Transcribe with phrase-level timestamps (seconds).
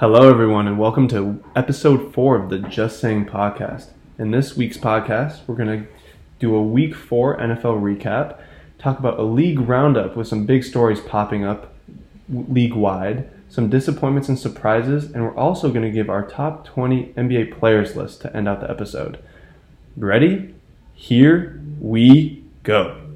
[0.00, 3.90] Hello, everyone, and welcome to episode four of the Just Saying podcast.
[4.18, 5.86] In this week's podcast, we're going to
[6.38, 8.40] do a week four NFL recap,
[8.78, 11.74] talk about a league roundup with some big stories popping up
[12.30, 17.12] league wide, some disappointments and surprises, and we're also going to give our top 20
[17.12, 19.22] NBA players list to end out the episode.
[19.98, 20.54] Ready?
[20.94, 23.09] Here we go.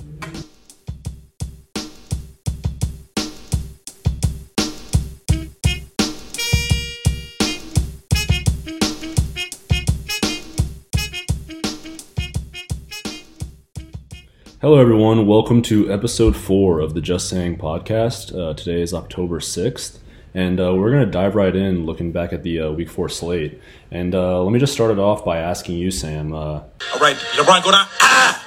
[14.65, 15.27] Hello, everyone.
[15.27, 18.35] Welcome to episode four of the Just Saying podcast.
[18.35, 19.99] Uh, today is October 6th,
[20.33, 23.11] and uh, we're going to dive right in looking back at the uh, week four
[23.11, 23.61] slate.
[23.91, 26.33] And uh, let me just start it off by asking you, Sam.
[26.33, 27.87] uh, All right, LeBron go down.
[28.01, 28.43] Ah!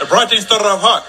[0.00, 1.04] LeBron James started off hard.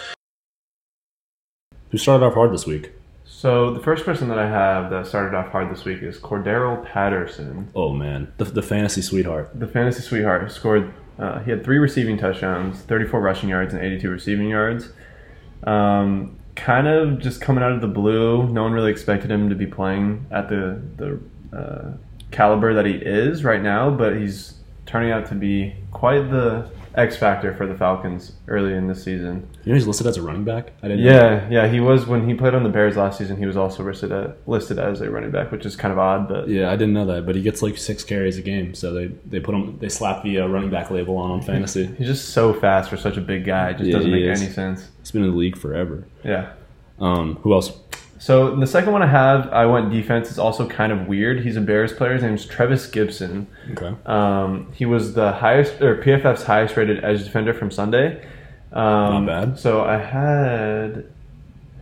[1.90, 2.94] who started off hard this week?
[3.26, 6.86] So, the first person that I have that started off hard this week is Cordarrelle
[6.86, 7.70] Patterson.
[7.76, 8.32] Oh, man.
[8.38, 9.50] The, the fantasy sweetheart.
[9.54, 10.94] The fantasy sweetheart scored.
[11.18, 14.90] Uh, he had three receiving touchdowns, 34 rushing yards, and 82 receiving yards.
[15.64, 18.48] Um, kind of just coming out of the blue.
[18.50, 21.20] No one really expected him to be playing at the the
[21.56, 21.94] uh,
[22.32, 24.56] caliber that he is right now, but he's
[24.86, 29.48] turning out to be quite the X factor for the Falcons early in this season.
[29.64, 30.74] You know he's listed as a running back?
[30.84, 31.12] I didn't know.
[31.12, 33.38] Yeah, yeah, he was when he played on the Bears last season.
[33.38, 36.28] He was also listed at, listed as a running back, which is kind of odd,
[36.28, 38.94] but Yeah, I didn't know that, but he gets like six carries a game, so
[38.94, 41.86] they, they put him they slap the uh, running back label on on fantasy.
[41.98, 43.72] he's just so fast for such a big guy.
[43.72, 44.42] It just Yeah, doesn't make is.
[44.42, 44.90] any sense.
[45.00, 46.06] He's been in the league forever.
[46.24, 46.54] Yeah.
[47.00, 47.72] Um, who else?
[48.20, 50.30] So the second one I have, I went defense.
[50.30, 51.42] It's also kind of weird.
[51.42, 52.14] He's a Bears player.
[52.14, 53.48] His name's Trevis Gipson.
[53.72, 53.94] Okay.
[54.06, 58.26] Um, he was the highest or PFF's highest rated edge defender from Sunday.
[58.72, 59.60] Um, Not bad.
[59.60, 61.06] So I had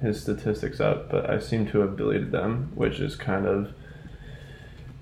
[0.01, 3.73] his statistics up, but I seem to have deleted them, which is kind of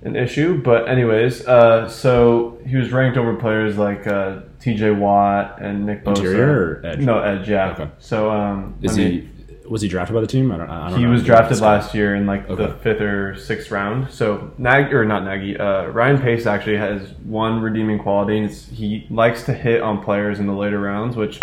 [0.01, 0.61] an issue.
[0.61, 4.91] But anyways, uh, so he was ranked over players like uh, T.J.
[4.91, 6.17] Watt and Nick Bosa.
[6.17, 6.99] Interior or edge?
[6.99, 7.49] No edge.
[7.49, 7.71] Yeah.
[7.71, 7.87] Okay.
[7.99, 9.38] So um, Is I mean, he
[9.69, 10.51] was he drafted by the team?
[10.51, 11.11] I don't, I don't he know.
[11.11, 14.11] was drafted last year in like the fifth or sixth round.
[14.11, 18.37] So Nag or not Nagy, uh, Ryan Pace actually has one redeeming quality.
[18.39, 21.39] And he likes to hit on players in the later rounds, which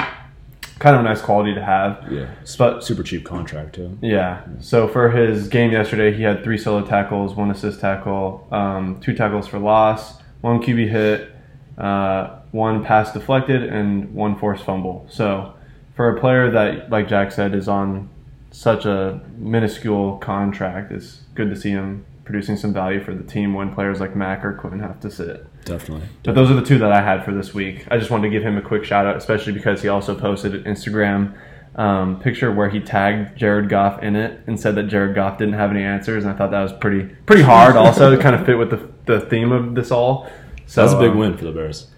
[0.79, 2.05] kind of a nice quality to have.
[2.11, 2.29] Yeah.
[2.59, 3.97] But Super cheap contract too.
[4.03, 9.01] yeah, so for his game yesterday, he had three solo tackles, one assist tackle, um,
[9.01, 11.31] two tackles for loss, one QB hit,
[11.79, 15.07] uh, one pass deflected, and one forced fumble.
[15.11, 15.55] So
[15.95, 18.11] for a player that, like Jack said, is on
[18.57, 23.53] such a minuscule contract, it's good to see him producing some value for the team
[23.53, 25.47] when players like Mack or Quinn have to sit.
[25.67, 26.09] Definitely.
[26.25, 27.87] But those are the two that I had for this week.
[27.91, 30.55] I just wanted to give him a quick shout out, especially because he also posted
[30.55, 31.37] an Instagram
[31.75, 35.55] um, picture where he tagged Jared Goff in it and said that Jared Goff didn't
[35.55, 37.77] have any answers, and I thought that was pretty pretty hard.
[37.77, 40.31] Also, to kind of fit with the the theme of this all.
[40.65, 41.89] So That's a big um, win for the Bears.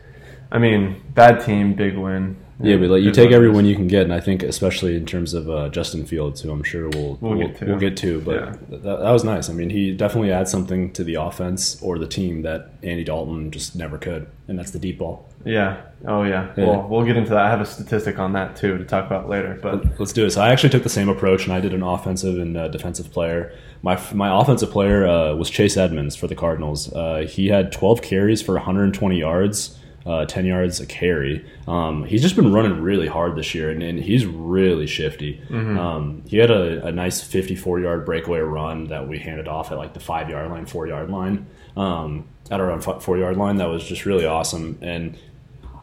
[0.51, 2.37] I mean, bad team, big win.
[2.61, 3.57] Yeah, but like you take everyone it every is.
[3.57, 6.51] win you can get, and I think especially in terms of uh, Justin Fields, who
[6.51, 7.67] I'm sure we'll We'll get to.
[7.67, 8.55] We'll get to, but Yeah.
[8.71, 9.49] that, that was nice.
[9.49, 13.51] I mean, he definitely adds something to the offense or the team that Andy Dalton
[13.53, 15.29] just never could, and that's the deep ball.
[15.45, 15.77] Yeah.
[16.07, 16.53] Oh yeah.
[16.57, 16.65] Yeah.
[16.67, 17.39] Well, we'll get into that.
[17.47, 19.59] I have a statistic on that too to talk about later.
[19.63, 20.31] But Let's do it.
[20.33, 23.13] So I actually took the same approach, and I did an offensive and uh, defensive
[23.13, 23.53] player.
[23.83, 26.93] My my offensive player uh, was Chase Edmonds for the Cardinals.
[26.93, 31.45] Uh, he had 12 carries for 120 yards, uh, 10 yards a carry.
[31.67, 35.41] Um, he's just been running really hard this year, and, and he's really shifty.
[35.79, 39.79] Um, he had a, a nice 54 yard breakaway run that we handed off at
[39.79, 43.57] like the five yard line, four yard line, um, at around four yard line.
[43.57, 45.17] That was just really awesome, and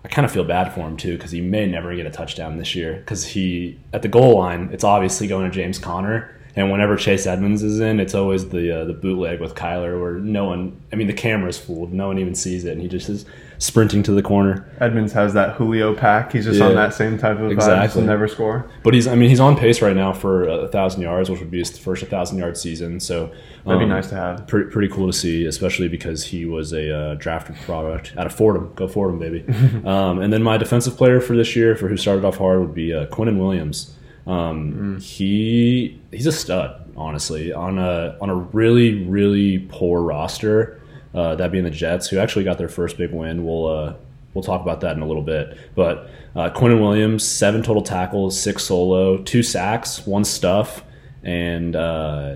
[0.04, 2.58] I kind of feel bad for him too because he may never get a touchdown
[2.58, 6.72] this year because he at the goal line it's obviously going to James Conner and
[6.72, 10.46] whenever Chase Edmonds is in it's always the uh, the bootleg with Kyler where no
[10.46, 13.26] one I mean the camera's fooled no one even sees it and he just is
[13.58, 16.34] sprinting to the corner Edmonds has that Julio pack.
[16.34, 16.68] He's just Yeah.
[16.68, 18.02] on that same type of exactly.
[18.04, 18.70] Vibes, never score.
[18.84, 21.52] but he's I mean he's on pace right now for a thousand yards which would
[21.52, 23.32] be his first thousand yard season so
[23.66, 24.46] That'd be um, nice to have.
[24.46, 28.34] pretty, pretty cool to see, especially because he was a uh, drafted product out of
[28.36, 28.72] Fordham.
[28.76, 29.44] Go Fordham, baby.
[29.86, 32.76] um, and then my defensive player for this year, for who started off hard, would
[32.76, 33.96] be uh, Quinnen Williams.
[34.28, 40.82] Um, He he's a stud, honestly, on a on a really really poor roster.
[41.14, 43.46] Uh, that being the Jets, who actually got their first big win.
[43.46, 43.94] We'll uh,
[44.34, 45.58] we'll talk about that in a little bit.
[45.74, 50.84] But uh, Quinnen Williams, seven total tackles, six solo, two sacks, one stuff,
[51.24, 52.36] and uh,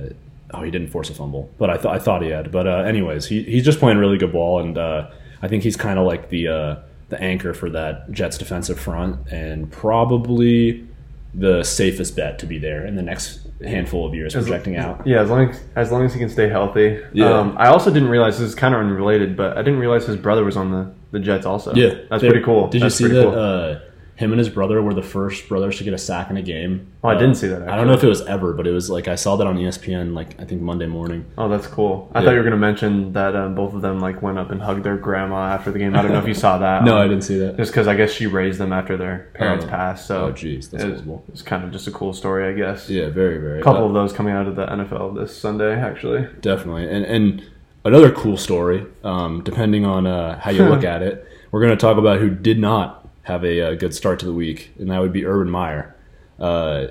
[0.53, 2.51] oh, he didn't force a fumble, but I thought I thought he had.
[2.51, 5.09] But uh, anyways, he he's just playing really good ball, and uh,
[5.41, 6.75] I think he's kind of like the uh,
[7.09, 10.87] the anchor for that Jets defensive front, and probably
[11.33, 15.05] the safest bet to be there in the next handful of years projecting out.
[15.05, 16.99] Yeah, as long as as long as he can stay healthy.
[17.13, 17.31] Yeah.
[17.31, 20.15] Um, I also didn't realize this is kind of unrelated, but I didn't realize his
[20.17, 21.73] brother was on the, the Jets also.
[21.75, 22.67] Yeah, that's They- pretty cool.
[22.69, 23.23] Did That's you see that?
[23.23, 23.35] cool.
[23.37, 23.79] Uh,
[24.19, 26.85] him and his brother were the first brothers to get a sack in a game.
[27.03, 28.71] Oh, I Uh, didn't see that, I don't know if it was ever, but it
[28.71, 30.13] was like I saw that on ESPN.
[30.13, 31.23] Like I think Monday morning.
[31.37, 32.11] oh, that's cool.
[32.13, 32.25] I Yeah.
[32.25, 34.61] thought you were going to mention that um, both of them like went up and
[34.61, 35.95] hugged their grandma after the game.
[35.95, 36.83] I don't know if you saw that.
[36.89, 37.55] No, I didn't see that.
[37.55, 39.69] Just because I guess she raised them after their parents Oh.
[39.69, 40.05] passed.
[40.05, 42.89] So Oh, jeez, that's it was, it's kind of just a cool story, I guess.
[42.89, 43.61] Yeah, very very.
[43.61, 46.27] A couple uh, of those coming out of the NFL this Sunday, actually.
[46.41, 47.43] Definitely, and and
[47.85, 48.85] another cool story.
[49.05, 52.29] Um, depending on uh, how you look at it, we're going to talk about who
[52.29, 52.98] did not
[53.29, 55.95] have a, uh good start to the week, and that would be Urban Meyer.
[56.39, 56.87] Uh,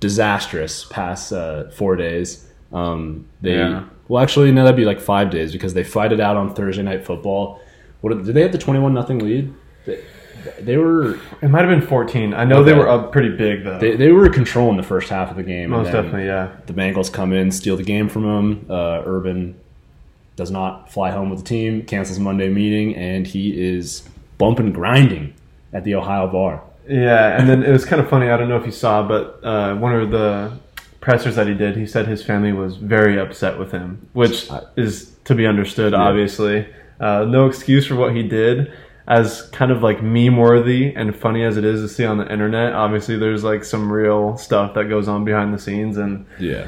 [0.00, 2.46] disastrous past uh, four days.
[2.72, 3.84] Um, they Yeah.
[4.08, 6.82] well, actually, no, that'd be like five days because they fight it out on Thursday
[6.82, 7.60] night football.
[8.00, 9.52] What did they have the twenty-one nothing lead?
[9.86, 9.98] They,
[10.60, 12.32] they were It might have been 14.
[12.32, 13.78] I know they were up pretty big, though.
[13.78, 15.70] they, they were controlling the first half of the game.
[15.70, 16.52] Most definitely, yeah.
[16.66, 18.66] the Bengals come in, steal the game from them.
[18.70, 19.58] Uh, Urban
[20.36, 24.08] does not fly home with the team, cancels Monday meeting, and he is
[24.38, 25.34] bumping grinding
[25.72, 26.62] at the Ohio bar.
[26.88, 28.30] Yeah, and then it was kind of funny.
[28.30, 30.52] I don't know if you saw, but uh, one of the
[31.00, 35.14] pressers that he did, he said his family was very upset with him, which is
[35.24, 36.66] to be understood, obviously.
[36.98, 38.72] Uh, no excuse for what he did.
[39.06, 42.30] As kind of like meme worthy and funny as it is to see on the
[42.30, 45.96] internet, obviously there's like some real stuff that goes on behind the scenes.
[45.96, 46.66] And Yeah.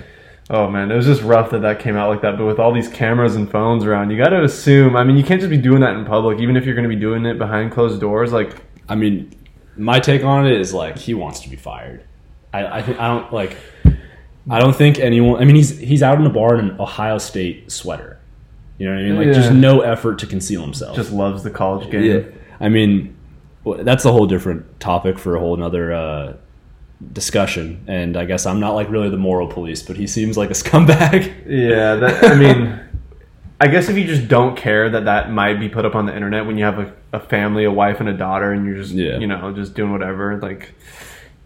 [0.49, 2.39] oh man, it was just rough that that came out like that.
[2.39, 5.25] But with all these cameras and phones around, you got to assume, I mean, you
[5.25, 7.37] can't just be doing that in public, even if you're going to be doing it
[7.39, 8.33] behind closed doors.
[8.33, 8.57] Like,
[8.91, 9.33] I mean,
[9.77, 12.05] my take on it is like he wants to be fired.
[12.53, 13.57] I, I think I don't like.
[14.51, 15.41] I don't think anyone.
[15.41, 18.19] I mean, he's he's out in a bar in an Ohio State sweater.
[18.79, 19.17] You know what I mean?
[19.17, 19.33] Like Yeah.
[19.35, 20.97] just no effort to conceal himself.
[20.97, 22.03] just loves the college game.
[22.03, 22.23] Yeah,
[22.59, 23.15] I mean,
[23.65, 26.37] that's a whole different topic for a whole another uh,
[27.13, 27.85] discussion.
[27.87, 30.55] And I guess I'm not like really the moral police, but he seems like a
[30.65, 31.33] scumbag.
[31.47, 32.81] Yeah, that, I mean,
[33.61, 36.15] I guess if you just don't care that that might be put up on the
[36.15, 38.93] internet when you have a, a family, a wife, and a daughter, and you're just,
[38.93, 39.19] Yeah.
[39.19, 40.75] you know, just doing whatever, like,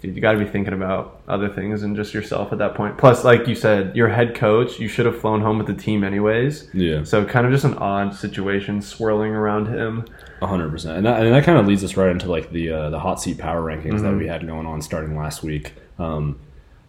[0.02, 2.98] dude, you got to be thinking about other things and just yourself at that point.
[2.98, 6.04] Plus, like you said, your head coach, you should have flown home with the team
[6.04, 6.68] anyways.
[6.74, 10.04] Yeah, So, kind of just an odd situation swirling around him.
[10.42, 10.98] hundred percent.
[10.98, 13.18] And that, and that kind of leads us right into like the uh, the hot
[13.22, 14.18] seat power rankings that Mm-hmm.
[14.18, 15.72] we had going on starting last week.
[15.98, 16.38] Um,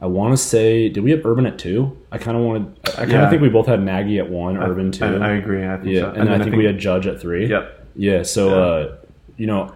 [0.01, 1.97] I want to say, did we have Urban at two?
[2.11, 2.77] I kind of wanted.
[2.85, 3.29] I kind of Yeah.
[3.29, 5.05] think we both had Nagy at one, Urban two.
[5.05, 5.65] I, I agree.
[5.65, 6.09] I think yeah, so.
[6.09, 7.47] and, then I, think we had Judge at three.
[7.47, 7.84] Yep.
[7.95, 8.55] Yeah, so Yeah.
[8.55, 8.95] uh,
[9.37, 9.71] you know,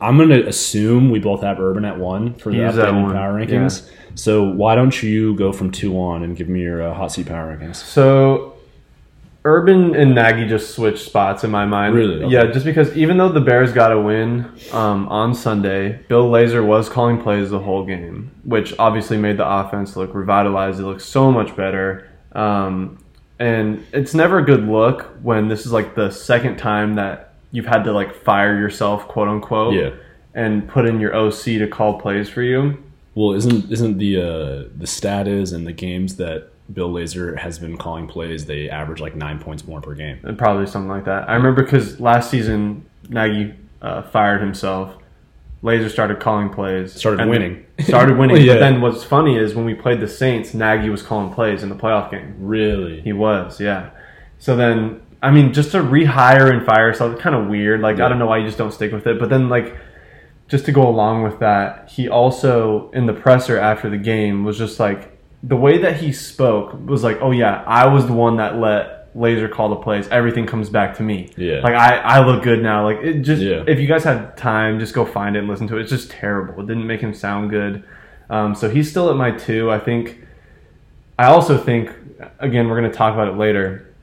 [0.00, 3.12] I'm gonna assume we both have Urban at one for the He is at updated
[3.12, 3.88] power rankings.
[4.16, 7.26] So why don't you go from two on and give me your uh, hot seat
[7.26, 7.76] power rankings?
[7.76, 8.54] So
[9.46, 11.94] Urban and Nagy just switched spots in my mind.
[11.94, 12.24] Really?
[12.24, 12.32] Okay.
[12.32, 16.64] Yeah, just because even though the Bears got a win um, on Sunday, Bill Lazor
[16.64, 20.80] was calling plays the whole game, which obviously made the offense look revitalized.
[20.80, 22.08] It looks so much better.
[22.32, 22.98] Um,
[23.38, 27.66] and it's never a good look when this is like the second time that you've
[27.66, 29.90] had to like fire yourself, quote unquote, Yeah.
[30.34, 32.82] and put in your OC to call plays for you.
[33.14, 37.58] Well, isn't isn't the uh, the stat is in the games that Bill Lazor has
[37.58, 40.18] been calling plays, they average like nine points more per game.
[40.24, 41.28] And Probably something like that.
[41.30, 44.96] I remember because last season Nagy uh, fired himself.
[45.62, 46.92] Lazor started calling plays.
[46.92, 47.64] Started winning.
[47.80, 48.36] Started winning.
[48.44, 48.54] Yeah.
[48.54, 51.68] But then what's funny is when we played the Saints, Nagy was calling plays in
[51.70, 52.34] the playoff game.
[52.38, 53.00] Really?
[53.00, 53.90] He was, yeah.
[54.38, 57.80] So then, I mean, just to rehire and fire it's kind of weird.
[57.80, 58.06] Like, Yeah.
[58.06, 59.18] I don't know why you just don't stick with it.
[59.18, 59.76] But then, like,
[60.48, 64.58] just to go along with that, he also, in the presser after the game, was
[64.58, 68.36] just like, the way that he spoke was like, oh, yeah, I was the one
[68.36, 70.08] that let Lazor call the plays.
[70.08, 71.30] Everything comes back to me.
[71.36, 71.60] Yeah.
[71.60, 72.84] Like, I, I look good now.
[72.84, 73.62] Like, it just, Yeah.
[73.66, 75.82] if you guys have time, just go find it and listen to it.
[75.82, 76.62] It's just terrible.
[76.62, 77.84] It didn't make him sound good.
[78.28, 79.70] Um, so he's still at my two.
[79.70, 80.18] I think
[81.18, 81.90] I also think,
[82.40, 83.93] again, we're going to talk about it later.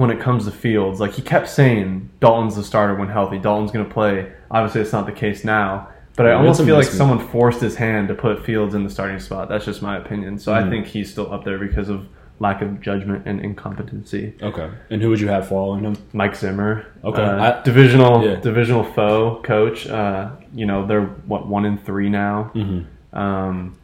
[0.00, 3.38] When it comes to Fields, like he kept saying, Dalton's the starter when healthy.
[3.38, 4.32] Dalton's going to play.
[4.50, 5.88] Obviously, it's not the case now.
[6.16, 9.20] But I almost feel like someone forced his hand to put Fields in the starting
[9.20, 9.50] spot.
[9.50, 10.38] That's just my opinion.
[10.38, 10.66] So Mm-hmm.
[10.66, 12.06] I think he's still up there because of
[12.38, 14.32] lack of judgment and incompetency.
[14.42, 14.70] Okay.
[14.88, 15.96] And who would you have following him?
[16.14, 17.22] Mike Zimmer, Okay.
[17.22, 18.36] uh, I- divisional Yeah.
[18.36, 19.86] divisional foe coach.
[19.86, 22.50] Uh, you know they're what one in three now.
[22.54, 23.18] Mm-hmm.
[23.18, 23.76] Um,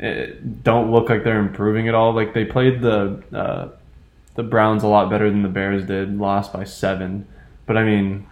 [0.00, 2.12] it, don't look like they're improving at all.
[2.12, 3.68] Like they played the uh,
[4.34, 6.18] the Browns a lot better than the Bears did.
[6.18, 7.26] Lost by seven,
[7.66, 8.26] but I mean,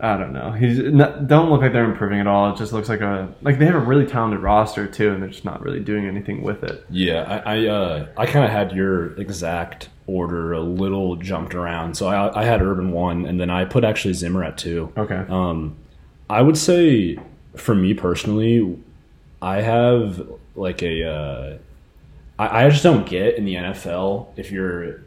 [0.00, 0.52] I don't know.
[0.52, 2.52] He's not, don't look like they're improving at all.
[2.52, 5.30] It just looks like a like they have a really talented roster too, and they're
[5.30, 6.84] just not really doing anything with it.
[6.90, 11.96] Yeah, I I, uh, I kind of had your exact order a little jumped around.
[11.96, 14.92] So I I had Urban one, and then I put actually Zimmer at two.
[14.96, 15.24] Okay.
[15.28, 15.76] Um,
[16.28, 17.18] I would say
[17.56, 18.78] for me personally,
[19.40, 21.58] I have like a uh,
[22.38, 25.02] I, I just don't get in the NFL if you're,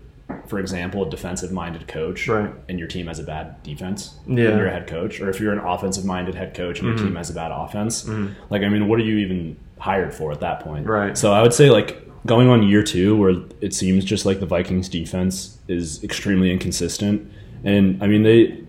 [0.48, 2.52] for example, a defensive minded coach Right.
[2.68, 4.34] and your team has a bad defense Yeah.
[4.36, 4.48] Mm-hmm.
[4.52, 6.98] and you're a head coach, or if you're an offensive minded head coach and your
[6.98, 8.08] team has a bad offense.
[8.50, 10.86] Like, I mean, what are you even hired for at that point?
[10.88, 11.18] Right.
[11.18, 14.46] So I would say, like, going on year two, where it seems just like the
[14.46, 17.32] Vikings defense is extremely inconsistent.
[17.64, 18.62] And I mean, they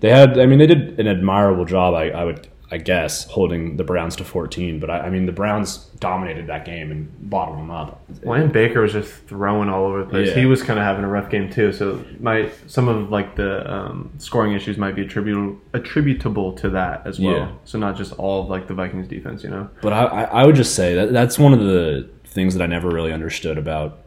[0.00, 3.76] they had, I mean, they did an admirable job, I, I would, I guess, holding
[3.76, 4.80] the Browns to 14.
[4.80, 8.00] But I, I mean, the Browns dominated that game and bottled them up.
[8.22, 10.28] Wayne Baker was just throwing all over the place.
[10.28, 10.34] Yeah.
[10.34, 11.72] He was kind of having a rough game too.
[11.72, 17.06] So my some of like the um, scoring issues might be attributable attributable to that
[17.06, 17.36] as well.
[17.36, 17.52] Yeah.
[17.64, 19.68] So not just all of like the Vikings defense, you know.
[19.82, 22.66] But I, I I would just say that that's one of the things that I
[22.66, 24.00] never really understood about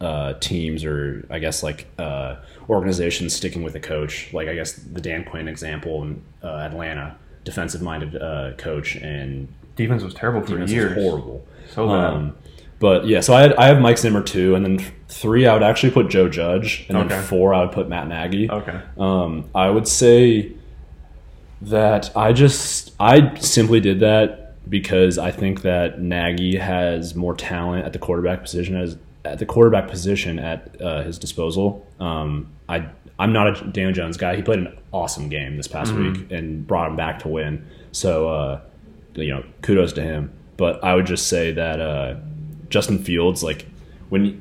[0.00, 2.36] uh, teams or I guess like uh,
[2.68, 4.32] organizations sticking with a coach.
[4.32, 7.16] Like I guess the Dan Quinn example in uh, Atlanta,
[7.48, 10.94] defensive minded uh, coach and Defense was terrible for defense years.
[10.94, 11.46] horrible.
[11.72, 11.94] So bad.
[12.14, 12.36] Um,
[12.80, 14.78] but yeah, so I had, I have Mike Zimmer two, and then
[15.08, 17.08] three I would actually put Joe Judge, and Okay.
[17.08, 18.50] then four I would put Matt Nagy.
[18.50, 18.80] okay.
[18.98, 20.52] Um, I would say
[21.62, 27.84] that I just I simply did that because I think that Nagy has more talent
[27.86, 31.86] at the quarterback position as at the quarterback position at uh, his disposal.
[32.00, 32.86] Um, I
[33.18, 34.36] I'm not a Daniel Jones guy.
[34.36, 37.66] He played an awesome game this past week and brought him back to win.
[37.92, 38.60] So uh,
[39.14, 40.32] you know, kudos to him.
[40.56, 42.16] But I would just say that uh,
[42.68, 43.66] Justin Fields, like
[44.08, 44.40] when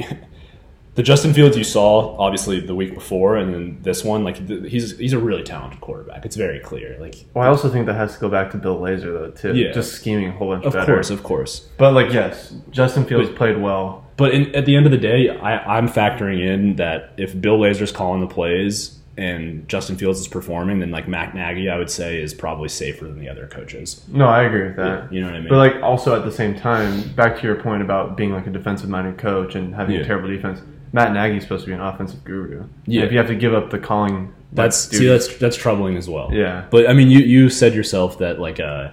[0.95, 4.71] the Justin Fields you saw obviously the week before, and then this one, like th-
[4.71, 6.25] he's he's a really talented quarterback.
[6.25, 6.97] It's very clear.
[6.99, 9.55] Like Well, I also think that has to go back to Bill Lazor though too.
[9.55, 9.71] Yeah.
[9.73, 10.93] Just scheming a whole bunch of better.
[10.93, 11.67] course, of course.
[11.77, 14.03] But like yes, Justin Fields But- played well.
[14.17, 17.57] But in, at the end of the day, I, I'm factoring in that if Bill
[17.59, 21.89] Lazor's calling the plays and Justin Fields is performing, then like Mac Nagy, I would
[21.89, 24.03] say is probably safer than the other coaches.
[24.07, 25.11] No, I agree with that.
[25.13, 25.49] You know what I mean?
[25.49, 28.51] But like also at the same time, back to your point about being like a
[28.51, 30.01] defensive minded coach and having Yeah.
[30.01, 30.61] a terrible defense.
[30.93, 32.65] Matt Nagy's supposed to be an offensive guru.
[32.85, 33.03] Yeah.
[33.03, 36.29] If you have to give up the calling, That's see, that's that's troubling as well.
[36.33, 36.65] Yeah.
[36.71, 38.91] But I mean, you you said yourself that like uh,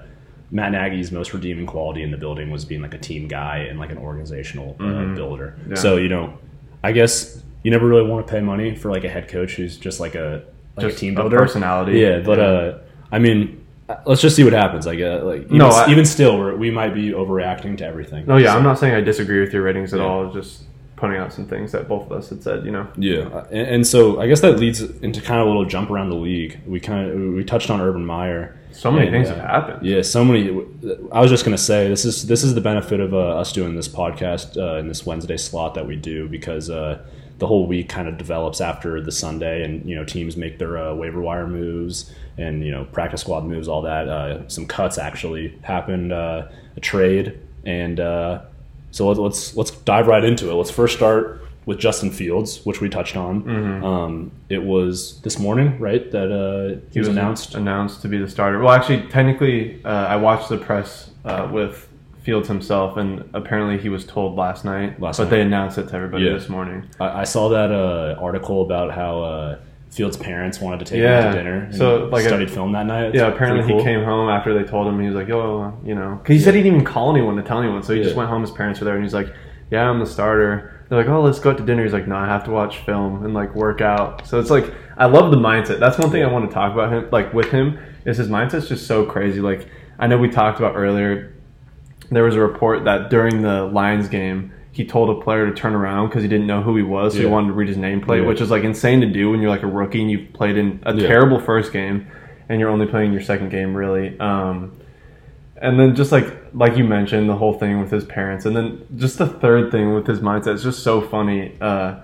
[0.50, 3.78] Matt Nagy's most redeeming quality in the building was being like a team guy and
[3.78, 5.56] like an organizational uh, builder.
[5.60, 5.70] Mm-hmm.
[5.70, 5.76] Yeah.
[5.76, 6.38] So you know,
[6.82, 9.76] I guess you never really want to pay money for like a head coach who's
[9.78, 10.44] just like a
[10.76, 11.98] like Just a team a builder personality.
[12.00, 12.44] Yeah, but Yeah.
[12.44, 12.78] uh,
[13.12, 13.64] I mean.
[13.88, 14.86] uh, Let's just see what happens.
[14.86, 18.24] Like, uh, like even, No, I- even still, we're, we might be overreacting to everything.
[18.26, 20.06] No, yeah, So- I'm not saying I disagree with your ratings at Yeah.
[20.06, 20.32] all.
[20.32, 20.64] Just
[21.04, 22.64] pointing out some things that both of us had said.
[22.64, 22.88] You know.
[22.96, 26.08] Yeah, and, and so I guess that leads into kind of a little jump around
[26.08, 26.58] the league.
[26.66, 28.58] We kind of we touched on Urban Meyer.
[28.72, 29.86] So many And, things uh, have happened.
[29.86, 30.48] Yeah, so many.
[31.12, 33.76] I was just gonna say this is this is the benefit of uh, us doing
[33.76, 37.04] this podcast uh, in this Wednesday slot that we do because uh,
[37.38, 40.78] the whole week kind of develops after the Sunday, and you know teams make their
[40.78, 44.08] uh, waiver wire moves and you know practice squad moves, all that.
[44.08, 48.40] Uh, some cuts actually happened, uh, a trade, and uh,
[48.94, 50.54] so let, let's let's dive right into it.
[50.54, 53.42] Let's first start with Justin Fields, which we touched on.
[53.42, 53.84] Mm-hmm.
[53.84, 57.54] Um, it was this morning, right, that uh, he, was, announced.
[57.56, 58.60] announced to be the starter.
[58.60, 61.88] Well, actually, technically, uh, I watched the press uh, with
[62.22, 65.00] Fields himself, and apparently he was told last night.
[65.00, 65.30] Last but night.
[65.30, 66.34] they announced it to everybody Yeah.
[66.34, 66.88] this morning.
[67.00, 69.58] I, I saw that uh, article about how uh,
[69.94, 71.58] Fields' parents wanted to take him to dinner.
[71.66, 73.06] And So, like, studied a- film that night.
[73.06, 73.84] It's Yeah, apparently pretty he cool.
[73.84, 74.98] came home after they told him.
[74.98, 77.42] He was like, "Yo, you know," because he said he didn't even call anyone to
[77.42, 77.82] tell anyone.
[77.84, 78.40] So he just went home.
[78.42, 79.28] His parents were there, and he's like,
[79.70, 82.16] "Yeah, I'm the starter." They're like, "Oh, let's go out to dinner." He's like, "No,
[82.16, 85.36] I have to watch film and like work out." So it's like, I love the
[85.38, 85.78] mindset.
[85.78, 88.68] That's one thing I want to talk about him, like with him, is his mindset's
[88.68, 89.40] just so crazy.
[89.40, 91.32] Like I know we talked about earlier.
[92.10, 94.50] There was a report that during the Lions game.
[94.74, 97.20] He told a player to turn around because he didn't know who he was, so
[97.20, 98.26] he wanted to read his nameplate, Yeah.
[98.26, 100.80] which is like insane to do when you're like a rookie and you've played in
[100.84, 101.06] a Yeah.
[101.06, 102.06] terrible first game
[102.48, 104.72] and you're only playing your second game really um,
[105.62, 108.84] and then just like like you mentioned the whole thing with his parents and then
[108.96, 111.94] just the third thing with his mindset is just so funny uh,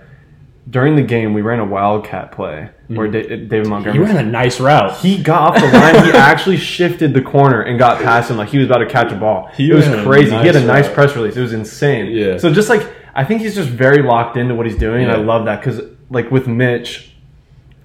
[0.69, 4.17] during the game we ran a wildcat play where Da- David Montgomery He Montgomery ran
[4.27, 4.97] a nice route.
[4.99, 6.05] he got off the line.
[6.05, 9.11] He actually shifted the corner and got past him like he was about to catch
[9.11, 9.47] a ball.
[9.55, 10.31] He it was crazy.
[10.37, 10.93] he had a nice nice route.
[10.93, 11.35] press release.
[11.35, 12.11] It was insane.
[12.11, 12.37] Yeah.
[12.37, 15.17] So just like I think he's just very locked into what he's doing, and I
[15.17, 17.11] love that because like with Mitch,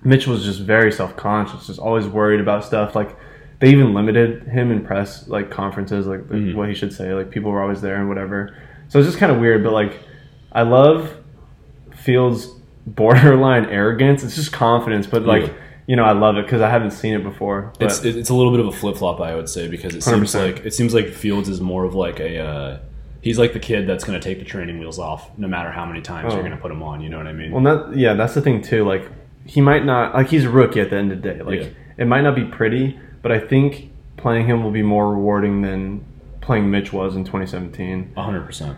[0.04, 2.94] Mitch was just very self conscious, just always worried about stuff.
[2.94, 3.16] Like
[3.58, 6.56] they even limited him in press like conferences, like Mm-hmm.
[6.58, 7.14] what he should say.
[7.14, 8.54] Like people were always there and whatever.
[8.88, 9.98] So it's just kind of weird, but like
[10.52, 11.16] I love
[11.92, 12.48] Fields'
[12.86, 14.22] borderline arrogance.
[14.22, 15.52] It's just confidence, but like Yeah.
[15.86, 17.72] you know, I love it because I haven't seen it before.
[17.78, 20.02] But It's it's a little bit of a flip flop, I would say, because it
[20.02, 20.40] seems 100%.
[20.56, 22.78] like it seems like Fields is more of like a uh,
[23.22, 25.84] he's like the kid that's going to take the training wheels off, no matter how
[25.84, 26.36] many times Oh.
[26.36, 27.00] you're going to put him on.
[27.00, 27.50] You know what I mean?
[27.52, 28.84] well, that yeah, that's the thing too.
[28.86, 29.10] Like
[29.44, 31.42] he might not like he's a rookie at the end of the day.
[31.42, 31.68] Like Yeah.
[31.98, 36.04] it might not be pretty, but I think playing him will be more rewarding than
[36.40, 38.12] playing Mitch was in 2017.
[38.16, 38.76] hundred percent.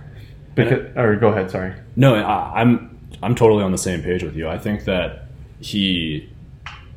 [0.54, 1.50] Because, or go ahead.
[1.50, 1.72] Sorry.
[1.94, 2.87] No, I, I'm
[3.22, 4.48] I'm totally on the same page with you.
[4.48, 5.24] I think that
[5.60, 6.28] he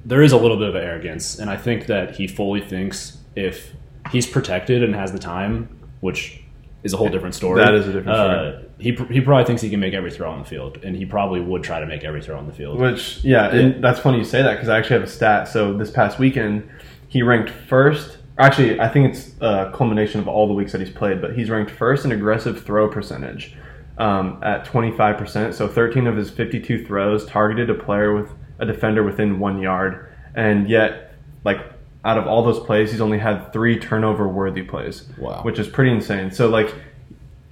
[0.05, 3.71] there is a little bit of arrogance, and I think that he fully thinks if
[4.11, 6.43] he's protected and has the time, which
[6.83, 7.63] is a whole different story.
[7.63, 10.39] That is a different Uh, he he probably thinks he can make every throw on
[10.39, 12.79] the field, and he probably would try to make every throw on the field.
[12.79, 15.47] Which, yeah, and that's funny you say that because I actually have a stat.
[15.47, 16.67] So this past weekend,
[17.07, 18.17] he ranked first.
[18.39, 21.49] Actually, I think it's a culmination of all the weeks that he's played, but he's
[21.51, 23.55] ranked first in aggressive throw percentage
[23.97, 25.53] um, at 25%.
[25.53, 28.29] So 13 of his 52 throws targeted a player with
[28.59, 30.07] a defender within one yard.
[30.35, 31.59] And yet, like,
[32.03, 35.07] out of all those plays, he's only had three turnover worthy plays.
[35.17, 35.41] Wow.
[35.43, 36.31] Which is pretty insane.
[36.31, 36.73] So, like,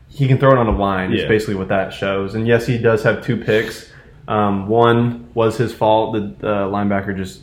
[0.08, 1.14] he can throw it on a line.
[1.14, 1.28] Is Yeah.
[1.28, 2.34] basically what that shows.
[2.36, 3.92] And yes, he does have two picks.
[4.28, 6.14] Um, one was his fault.
[6.14, 7.42] The, the linebacker just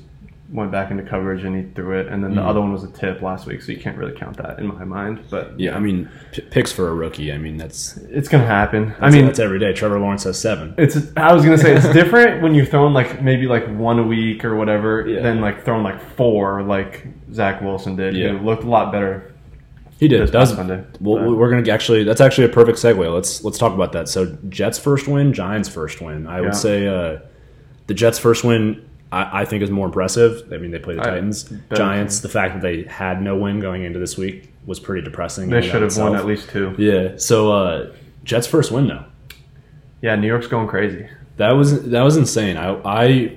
[0.48, 2.06] went back into coverage and he threw it.
[2.06, 2.48] And then the Mm-hmm.
[2.50, 4.84] other one was a tip last week, so you can't really count that in my
[4.84, 5.24] mind.
[5.28, 7.32] But yeah, I mean, p- picks for a rookie.
[7.32, 8.94] I mean, that's it's gonna happen.
[9.00, 9.72] I mean that's every day.
[9.72, 10.74] Trevor Lawrence has seven.
[10.78, 10.96] it's.
[11.16, 14.44] I was gonna say it's different when you're throwing like maybe like one a week
[14.44, 15.20] or whatever, Yeah.
[15.22, 18.14] than like throwing like four like Zach Wilson did.
[18.16, 18.32] Yeah.
[18.32, 19.32] He looked a lot better.
[19.98, 20.28] He did.
[20.30, 20.84] That Sunday.
[21.00, 22.04] well, we're gonna actually.
[22.04, 23.12] That's actually a perfect segue.
[23.14, 24.08] Let's let's talk about that.
[24.08, 26.26] So Jets first win, Giants first win.
[26.26, 26.40] I Yeah.
[26.42, 27.18] would say uh,
[27.86, 28.86] the Jets first win.
[29.12, 30.52] I, I think is more impressive.
[30.52, 32.20] I mean, they play the I- Titans, Giants.
[32.20, 35.48] The fact that they had no win going into this week was pretty depressing.
[35.48, 36.74] They should have won at least two.
[36.78, 37.16] Yeah.
[37.16, 37.92] So uh,
[38.24, 39.04] Jets first win though.
[40.02, 41.08] Yeah, New York's going crazy.
[41.36, 42.56] That was that was insane.
[42.56, 43.32] I I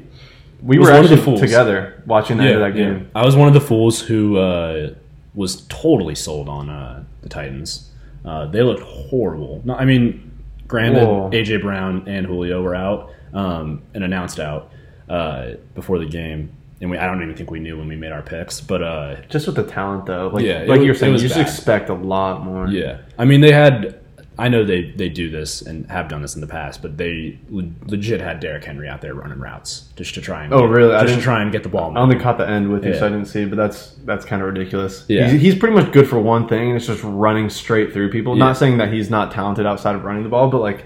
[0.61, 1.39] We were one of the fools.
[1.39, 3.09] together watching the of that game.
[3.13, 4.93] I was one of the fools who uh,
[5.35, 7.89] was totally sold on uh, the Titans.
[8.25, 9.61] Uh, they looked horrible.
[9.63, 10.31] No, I mean,
[10.67, 11.29] granted, Whoa.
[11.31, 14.71] AJ Brown and Julio were out um, and announced out
[15.09, 16.51] uh, before the game,
[16.81, 18.61] and we, I don't even think we knew when we made our picks.
[18.61, 21.19] But uh, Just with the talent, though, like Yeah, like was- you were saying, you
[21.19, 21.41] just bad.
[21.47, 22.67] expect a lot more.
[22.67, 23.95] yeah, I mean, they had.
[24.37, 27.37] I know they, they do this and have done this in the past, but they
[27.49, 30.69] le- legit had Derrick Henry out there running routes just to try and Oh, get-
[30.69, 30.95] really?
[30.95, 31.91] I just to try and get the ball.
[31.97, 33.43] I only caught the end with you, so I didn't see.
[33.43, 35.03] But that's that's kind of ridiculous.
[35.09, 35.27] Yeah.
[35.29, 38.37] he's, he's pretty much good for one thing, and it's just running straight through people.
[38.37, 38.45] Yeah.
[38.45, 40.85] Not saying that he's not talented outside of running the ball, but like,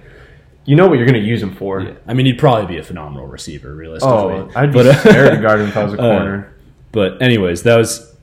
[0.66, 1.82] you know what you're going to use him for.
[1.82, 1.94] Yeah.
[2.08, 4.14] I mean, he'd probably be a phenomenal receiver, realistically.
[4.16, 6.54] Oh, I'd be But, uh, scared to guard him if I was a uh, corner.
[6.92, 8.14] But anyways, that was.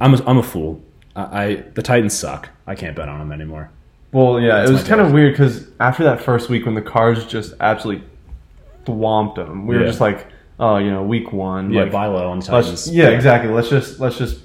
[0.00, 0.82] I'm a, I'm a fool.
[1.16, 2.48] I, I the Titans suck.
[2.66, 3.70] I can't bet on them anymore.
[4.12, 6.82] Well, yeah, That's it was kind of weird because after that first week when the
[6.82, 8.06] Cards just absolutely
[8.84, 10.26] thwomped them, we were just like,
[10.60, 12.88] oh, you know, week one, Yeah, like, on Titans.
[12.90, 13.50] yeah, exactly.
[13.52, 14.40] Let's just let's just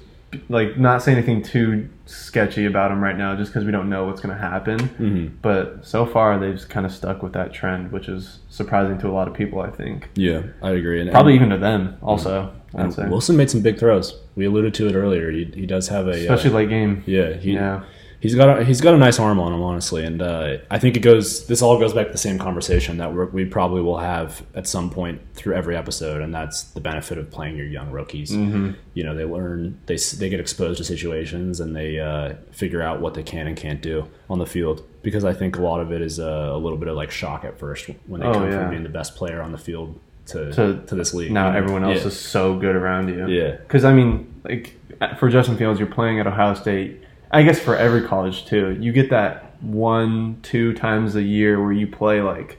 [0.48, 4.06] like not say anything too sketchy about them right now, just because we don't know
[4.06, 4.78] what's going to happen.
[4.78, 8.98] hmm But so far, they've just kind of stuck with that trend, which is surprising
[8.98, 9.60] to a lot of people.
[9.60, 11.00] I think Yeah, I agree.
[11.00, 12.54] And, probably even to them also.
[12.72, 14.16] I'd say, Wilson made some big throws.
[14.36, 15.30] We alluded to it earlier.
[15.32, 17.02] He, he does have a uh, especially late game.
[17.06, 17.32] yeah.
[17.32, 17.82] He, Yeah,
[18.20, 20.94] He's got a, he's got a nice arm on him, honestly, and uh, I think
[20.94, 21.46] it goes.
[21.46, 24.66] This all goes back to the same conversation that we're, we probably will have at
[24.66, 28.30] some point through every episode, and that's the benefit of playing your young rookies.
[28.30, 28.72] Mm-hmm.
[28.92, 33.00] You know, they learn, they they get exposed to situations, and they uh, figure out
[33.00, 34.82] what they can and can't do on the field.
[35.02, 37.44] Because I think a lot of it is uh, a little bit of like shock
[37.44, 38.58] at first when they Oh, come yeah.
[38.60, 41.32] from being the best player on the field to To- to, this league.
[41.32, 41.58] now you know?
[41.58, 42.08] everyone else Yeah.
[42.08, 43.26] is so good around you.
[43.28, 43.52] Yeah.
[43.52, 44.76] Because I mean, like
[45.18, 47.00] for Justin Fields, you're playing at Ohio State.
[47.30, 51.72] I guess for every college too, you get that one, two times a year where
[51.72, 52.58] you play like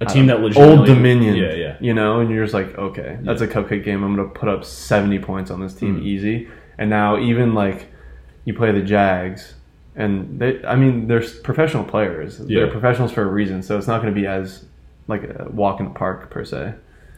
[0.00, 1.36] a team that Old Dominion.
[1.36, 1.76] Yeah, yeah.
[1.80, 4.02] You know, and you're just like, okay, that's a cupcake game.
[4.02, 6.04] I'm gonna put up 70 points on this team Mhm.
[6.04, 6.48] easy.
[6.78, 7.88] And now even like
[8.44, 9.54] you play the Jags,
[9.94, 12.38] and they, I mean, they're professional players.
[12.38, 14.64] They're professionals for a reason, so it's not gonna be as
[15.08, 16.74] like a walk in the park per se.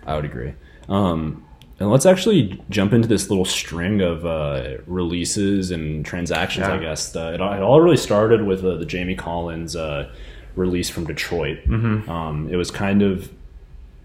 [0.07, 0.55] I would agree.
[0.89, 1.45] Um,
[1.83, 6.68] and let's actually jump into this little string of uh, releases and transactions.
[6.68, 6.75] Yeah.
[6.75, 10.09] I guess uh, it, all- it all really started with uh, the Jamie Collins uh,
[10.55, 11.59] release from Detroit.
[11.66, 12.09] Mm-hmm.
[12.09, 13.33] Um, it was kind of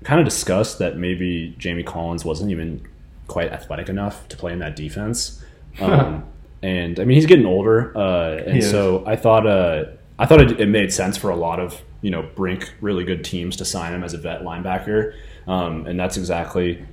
[0.03, 2.81] kind of discussed that maybe Jamie Collins wasn't even
[3.27, 5.43] quite athletic enough to play in that defense.
[5.79, 6.25] Um,
[6.63, 9.85] and I mean, he's getting older, uh, and so I thought uh,
[10.17, 13.23] I thought it, it made sense for a lot of you know brink really good
[13.23, 15.13] teams to sign him as a vet linebacker,
[15.47, 16.83] um, and that's exactly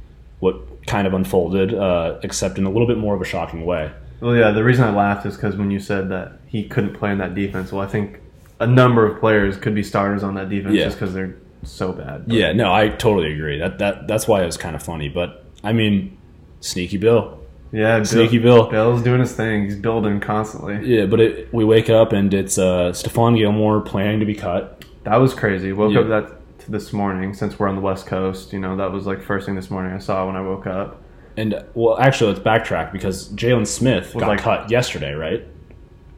[0.41, 3.91] what kind of unfolded, uh, except in a little bit more of a shocking way.
[4.21, 7.11] Well, yeah, the reason I laughed is because when you said that he couldn't play
[7.13, 8.21] in that defense, well, I think
[8.61, 10.85] a number of players could be starters on that defense Yeah.
[10.85, 12.27] just because they're so bad.
[12.27, 13.59] But- Yeah, no, I totally agree.
[13.59, 15.09] That that that's why it was kind of funny.
[15.09, 16.17] But I mean,
[16.61, 17.39] sneaky Bill.
[17.73, 18.71] yeah, Bill, Sneaky Bill.
[18.71, 19.65] Bill's doing his thing.
[19.65, 20.79] He's building constantly.
[20.85, 24.85] Yeah, but it, we wake up and it's uh, Stephon Gilmore planning to be cut.
[25.05, 25.73] That was crazy.
[25.73, 26.01] Woke Yeah.
[26.01, 26.33] up that
[26.69, 28.53] this morning since we're on the West Coast.
[28.53, 31.03] You know, that was like first thing this morning I saw when I woke up.
[31.37, 35.45] And well, actually, let's backtrack because Jaylon Smith Was got like- cut yesterday, right?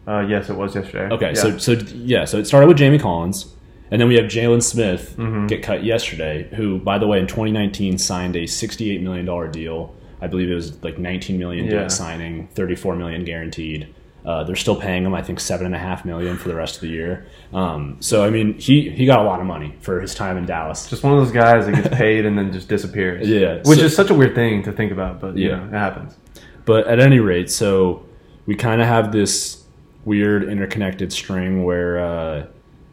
[0.07, 1.13] Uh, yes, it was yesterday.
[1.15, 1.35] Okay, Yeah.
[1.35, 3.53] so so yeah, so it started with Jamie Collins,
[3.91, 5.47] and then we have Jaylon Smith Mm-hmm.
[5.49, 6.49] get cut yesterday.
[6.55, 9.95] Who, by the way, in 2019 signed a 68 million dollar deal.
[10.21, 11.73] I believe it was like 19 million Yeah.
[11.81, 13.93] debt signing, 34 million guaranteed.
[14.27, 16.75] Uh, they're still paying him, I think, seven and a half million for the rest
[16.75, 17.29] of the year.
[17.55, 20.45] Um, so I mean, he he got a lot of money for his time in
[20.47, 20.91] Dallas.
[20.91, 23.29] just one of those guys that gets paid and then just disappears.
[23.29, 25.67] Yeah, which so- is such a weird thing to think about, but yeah, Yeah.
[25.69, 26.17] it happens.
[26.65, 28.05] But at any rate, so
[28.47, 29.63] we kind of have this
[30.05, 32.47] weird interconnected string where uh,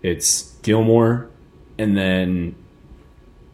[0.04, 1.30] it's Gilmore,
[1.80, 2.54] and then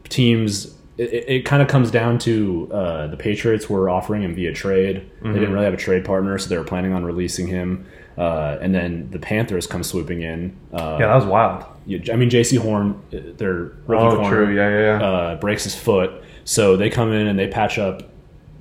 [0.10, 0.76] teams.
[1.00, 5.10] It, it kind of comes down to uh, the Patriots were offering him via trade.
[5.22, 7.86] They didn't really have a trade partner, so they were planning on releasing him.
[8.18, 10.54] Uh, and then the Panthers come swooping in.
[10.74, 11.64] Uh, Yeah, that was wild.
[11.64, 14.56] I mean, Jaycee Horn, uh, their rookie Oh, corner, true.
[14.56, 15.06] Yeah, yeah, yeah.
[15.08, 16.12] uh, breaks his foot.
[16.44, 18.04] So they come in and they patch up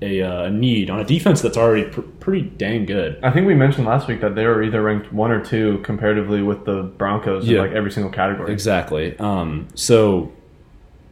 [0.01, 3.19] a, uh, a need on a defense that's already pr- pretty dang good.
[3.25, 6.41] I think we mentioned last week that they were either ranked one or two comparatively
[6.41, 8.53] with the Broncos in like every single category.
[8.53, 9.19] Exactly.
[9.19, 10.31] Um, so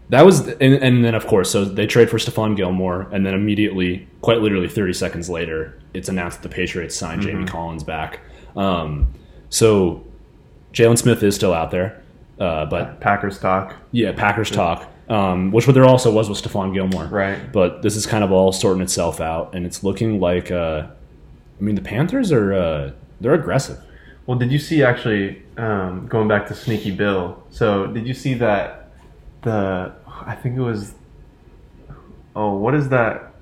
[0.09, 3.35] that was, and, and then of course, so they trade for Stephon Gilmore, and then
[3.35, 8.21] immediately, quite literally 30 seconds later, it's announced that the Patriots signed Jamie Collins back.
[8.55, 9.13] Um,
[9.49, 10.05] so
[10.73, 12.03] Jaylon Smith is still out there,
[12.39, 13.77] uh, but Packers talk.
[13.91, 17.07] yeah, Packers talk, um, which what there also was with Stephon Gilmore.
[17.07, 17.53] Right.
[17.53, 20.87] But this is kind of all sorting itself out, and it's looking like, uh,
[21.59, 22.91] I mean, the Panthers are uh,
[23.21, 23.81] they're aggressive.
[24.27, 27.43] Well, did you see actually um, going back to Sneaky Bill?
[27.51, 28.86] So did you see that
[29.47, 29.93] the
[30.27, 30.95] I think it was
[32.35, 33.33] oh what is that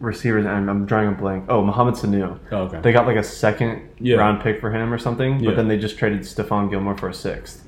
[0.00, 0.68] receiver's name?
[0.68, 1.44] I'm drawing a blank.
[1.48, 2.38] Oh, Mohamed Sanu.
[2.50, 2.80] Oh, okay.
[2.80, 4.16] They got like a second Yeah.
[4.16, 5.50] round pick for him or something, Yeah.
[5.50, 7.64] but then they just traded Stephon Gilmore for a sixth.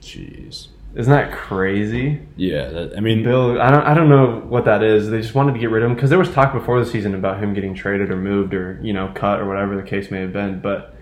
[0.00, 0.68] Jeez.
[0.94, 2.20] Isn't that crazy?
[2.36, 5.08] Yeah, that, I mean, Bill, I don't, I don't know what that is.
[5.08, 7.14] They just wanted to get rid of him because there was talk before the season
[7.14, 10.20] about him getting traded or moved or you know cut or whatever the case may
[10.20, 10.60] have been.
[10.60, 10.94] But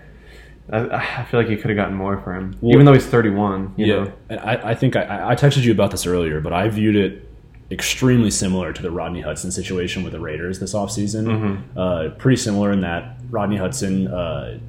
[0.71, 3.05] I, I feel like you could have gotten more for him, Well- even though he's
[3.07, 3.73] 31.
[3.77, 3.85] You
[4.29, 7.27] yeah, I, I think I, I texted you about this earlier, but I viewed it
[7.71, 11.25] extremely similar to the Rodney Hudson situation with the Raiders this offseason.
[11.25, 11.77] Mm-hmm.
[11.79, 14.59] Uh, pretty similar in that Rodney Hudson, uh,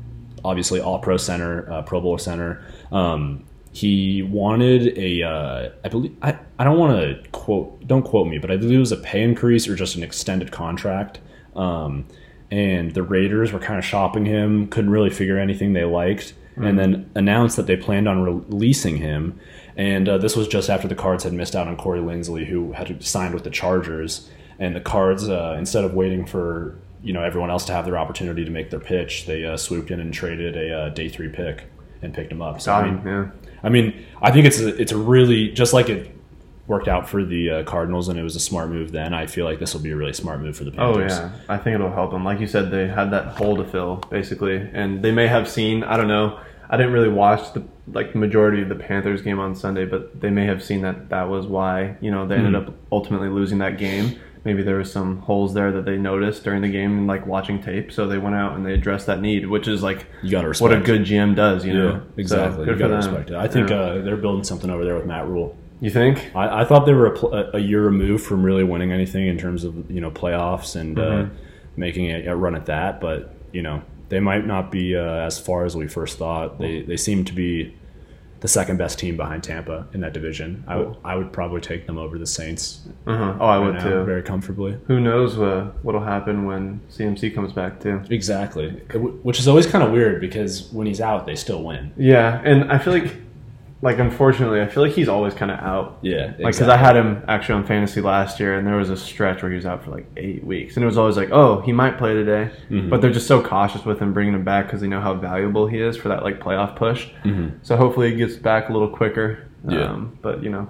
[0.44, 2.62] obviously all pro center, uh, Pro Bowl center.
[2.92, 8.26] Um, he wanted a, uh, I believe, I, I don't want to quote, don't quote
[8.26, 11.20] me, but I believe it was a pay increase or just an extended contract.
[11.54, 12.06] Um,
[12.50, 16.78] and the Raiders were kind of shopping him, couldn't really figure anything they liked, and
[16.78, 19.38] then announced that they planned on releasing him.
[19.76, 22.72] And uh, this was just after the Cards had missed out on Corey Linsley, who
[22.72, 24.28] had signed with the Chargers.
[24.58, 27.96] And the Cards, uh, instead of waiting for you know everyone else to have their
[27.96, 31.30] opportunity to make their pitch, they uh, swooped in and traded a uh, day three
[31.30, 31.64] pick
[32.02, 32.60] and picked him up.
[32.60, 33.30] So Got I mean, him, yeah.
[33.62, 36.14] I mean, I think it's a, it's a really just like it
[36.70, 39.12] worked out for the uh, Cardinals and it was a smart move then.
[39.12, 41.12] I feel like this will be a really smart move for the Panthers.
[41.12, 42.24] Oh yeah, I think it'll help them.
[42.24, 45.82] Like you said, they had that hole to fill basically, and they may have seen.
[45.82, 46.38] I don't know.
[46.72, 50.30] I didn't really watch the like majority of the Panthers game on Sunday, but they
[50.30, 52.68] may have seen that that was why you know they ended Mm-hmm.
[52.70, 54.18] up ultimately losing that game.
[54.44, 57.60] Maybe there was some holes there that they noticed during the game and like watching
[57.60, 60.42] tape, so they went out and they addressed that need, which is like You got
[60.42, 61.90] to respect what a good GM does, you know.
[61.90, 62.64] Yeah, exactly.
[62.64, 63.14] So, you good got for to them.
[63.16, 63.36] respect it.
[63.36, 63.76] I think Yeah.
[63.76, 65.56] uh, they're building something over there with Matt Rhule.
[65.80, 66.30] You think.
[66.34, 69.38] I, I thought they were a, pl- a year removed from really winning anything in
[69.38, 71.34] terms of you know playoffs and uh, Mm-hmm.
[71.76, 73.00] making a, a run at that.
[73.00, 76.58] But you know they might not be uh, as far as we first thought.
[76.58, 77.76] They they seem to be
[78.40, 80.64] the second best team behind Tampa in that division.
[80.66, 81.00] I would Cool.
[81.04, 82.88] I would probably take them over the Saints.
[83.06, 83.34] Uh-huh.
[83.38, 84.04] Oh, I right would now, too.
[84.04, 84.78] very comfortably.
[84.86, 88.00] Who knows uh, what'll happen when CMC comes back too?
[88.08, 88.70] Exactly,
[89.22, 91.92] which is always kind of weird because when he's out, they still win.
[91.98, 93.12] Yeah, and I feel like,
[93.82, 95.98] like unfortunately, I feel like he's always kind of out.
[96.02, 98.96] Yeah, Like, because I had him actually on fantasy last year, and there was a
[98.96, 101.60] stretch where he was out for like eight weeks, and it was always like, oh,
[101.62, 102.90] he might play today, Mm-hmm.
[102.90, 105.66] but they're just so cautious with him bringing him back because they know how valuable
[105.66, 107.08] he is for that like playoff push.
[107.24, 107.56] Mm-hmm.
[107.62, 109.48] So hopefully he gets back a little quicker.
[109.68, 109.90] Yeah.
[109.92, 110.68] Um, but you know,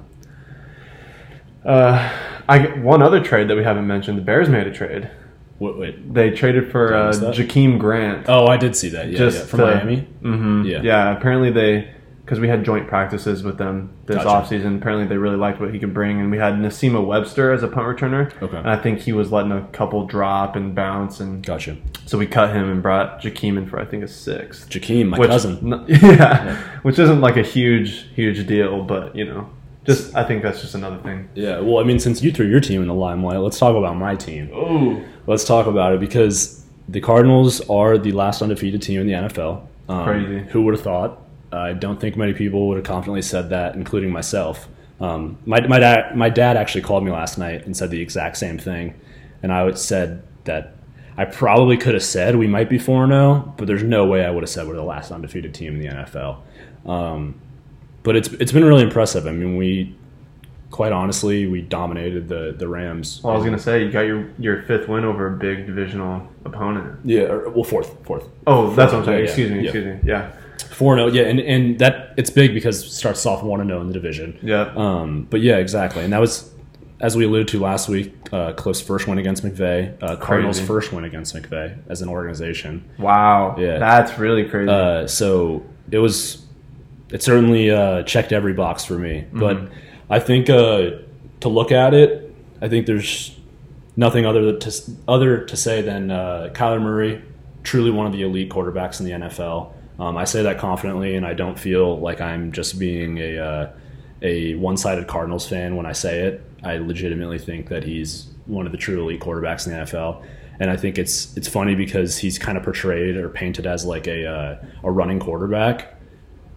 [1.64, 2.12] uh,
[2.48, 5.10] I one other trade that we haven't mentioned: the Bears made a trade.
[5.58, 6.14] Wait, wait.
[6.14, 7.12] They traded for uh.
[7.12, 8.26] Jakeem Grant.
[8.28, 9.08] Oh, I did see that.
[9.08, 9.44] Yeah, Just yeah.
[9.46, 9.96] from to- Miami.
[10.22, 10.80] hmm Yeah.
[10.82, 11.16] Yeah.
[11.16, 11.92] Apparently they,
[12.30, 14.54] because we had joint practices with them this Gotcha.
[14.54, 14.76] offseason.
[14.78, 17.66] Apparently they really liked what he could bring, and we had Nsimba Webster as a
[17.66, 18.30] punt returner.
[18.40, 18.56] Okay.
[18.56, 21.76] And I think he was letting a couple drop and bounce, and Gotcha.
[22.06, 24.70] so we cut him and brought Jakeem in for I think a sixth.
[24.70, 25.72] Jakeem, my Which- cousin.
[25.74, 29.50] n- yeah, which isn't like a huge, huge deal, but you know,
[29.84, 31.28] just I think that's just another thing.
[31.34, 33.96] Yeah, well, I mean, since you threw your team in the limelight, let's talk about
[33.96, 34.50] my team.
[34.54, 39.14] Oh, Let's talk about it because the Cardinals are the last undefeated team in the
[39.14, 39.66] NFL.
[39.88, 40.38] Um, Crazy.
[40.50, 41.18] Who would have thought?
[41.52, 44.68] I don't think many people would have confidently said that, including myself.
[45.00, 48.36] Um, my, my, dad, my dad actually called me last night and said the exact
[48.36, 48.94] same thing.
[49.42, 50.74] And I would- said that
[51.16, 54.30] I probably could have said we might be 4 0, but there's no way I
[54.30, 56.38] would have said we're the last undefeated team in the NFL.
[56.86, 57.40] Um,
[58.02, 59.26] but it's it's been really impressive.
[59.26, 59.94] I mean, we
[60.70, 63.20] quite honestly we dominated the the Rams.
[63.22, 66.26] Well, I was gonna say you got your your fifth win over a big divisional
[66.46, 67.00] opponent.
[67.04, 69.18] Yeah, or, well, fourth, fourth, Oh, that's what I'm saying.
[69.18, 69.64] Yeah, excuse me, yeah.
[69.64, 70.00] excuse me.
[70.08, 70.32] Yeah,
[70.80, 71.08] four zero.
[71.08, 73.92] Yeah, and and that it's big because it starts off one and zero in the
[73.92, 74.38] division.
[74.42, 74.72] yeah.
[74.74, 76.50] Um, but yeah, exactly, and that was
[77.00, 78.14] as we alluded to last week.
[78.32, 82.88] Uh, Kliff's first win against McVay, uh, Cardinals' first win against McVay as an organization.
[82.98, 83.56] wow.
[83.58, 83.78] Yeah.
[83.78, 84.70] That's really crazy.
[84.70, 86.46] Uh, so it was,
[87.10, 89.26] it certainly uh, checked every box for me.
[89.32, 89.68] But
[90.08, 90.90] I think uh,
[91.40, 93.36] to look at it, I think there's
[93.96, 94.70] nothing other to
[95.08, 97.22] other to say than uh, Kyler Murray,
[97.64, 99.72] truly one of the elite quarterbacks in the NFL.
[100.00, 103.70] Um, I say that confidently, and I don't feel like I'm just being a uh,
[104.22, 106.42] a one-sided Cardinals fan when I say it.
[106.62, 110.24] I legitimately think that he's one of the true elite quarterbacks in the NFL,
[110.58, 114.06] and I think it's it's funny because he's kind of portrayed or painted as like
[114.06, 115.94] a uh, a running quarterback,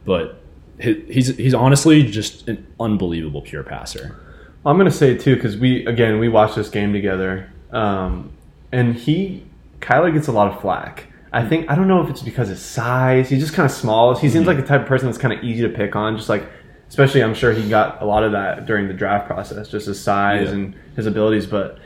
[0.06, 0.42] but
[0.80, 4.18] he's he's honestly just an unbelievable pure passer.
[4.66, 8.32] I'm gonna say it too because we again we watched this game together, um,
[8.72, 9.44] and he
[9.82, 11.08] Kyler gets a lot of flack.
[11.34, 13.30] I think I don't know if it's because his size.
[13.30, 14.16] He's just kind of small.
[14.16, 16.16] He seems like the type of person that's kind of easy to pick on.
[16.16, 16.46] Just like,
[16.90, 20.00] especially I'm sure he got a lot of that during the draft process, just his
[20.00, 20.54] size Yeah.
[20.54, 21.48] and his abilities.
[21.48, 21.80] But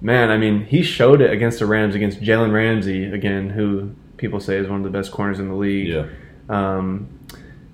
[0.00, 4.40] man, I mean, he showed it against the Rams against Jalen Ramsey again, who people
[4.40, 5.88] say is one of the best corners in the league.
[5.88, 6.06] Yeah.
[6.48, 7.08] Um,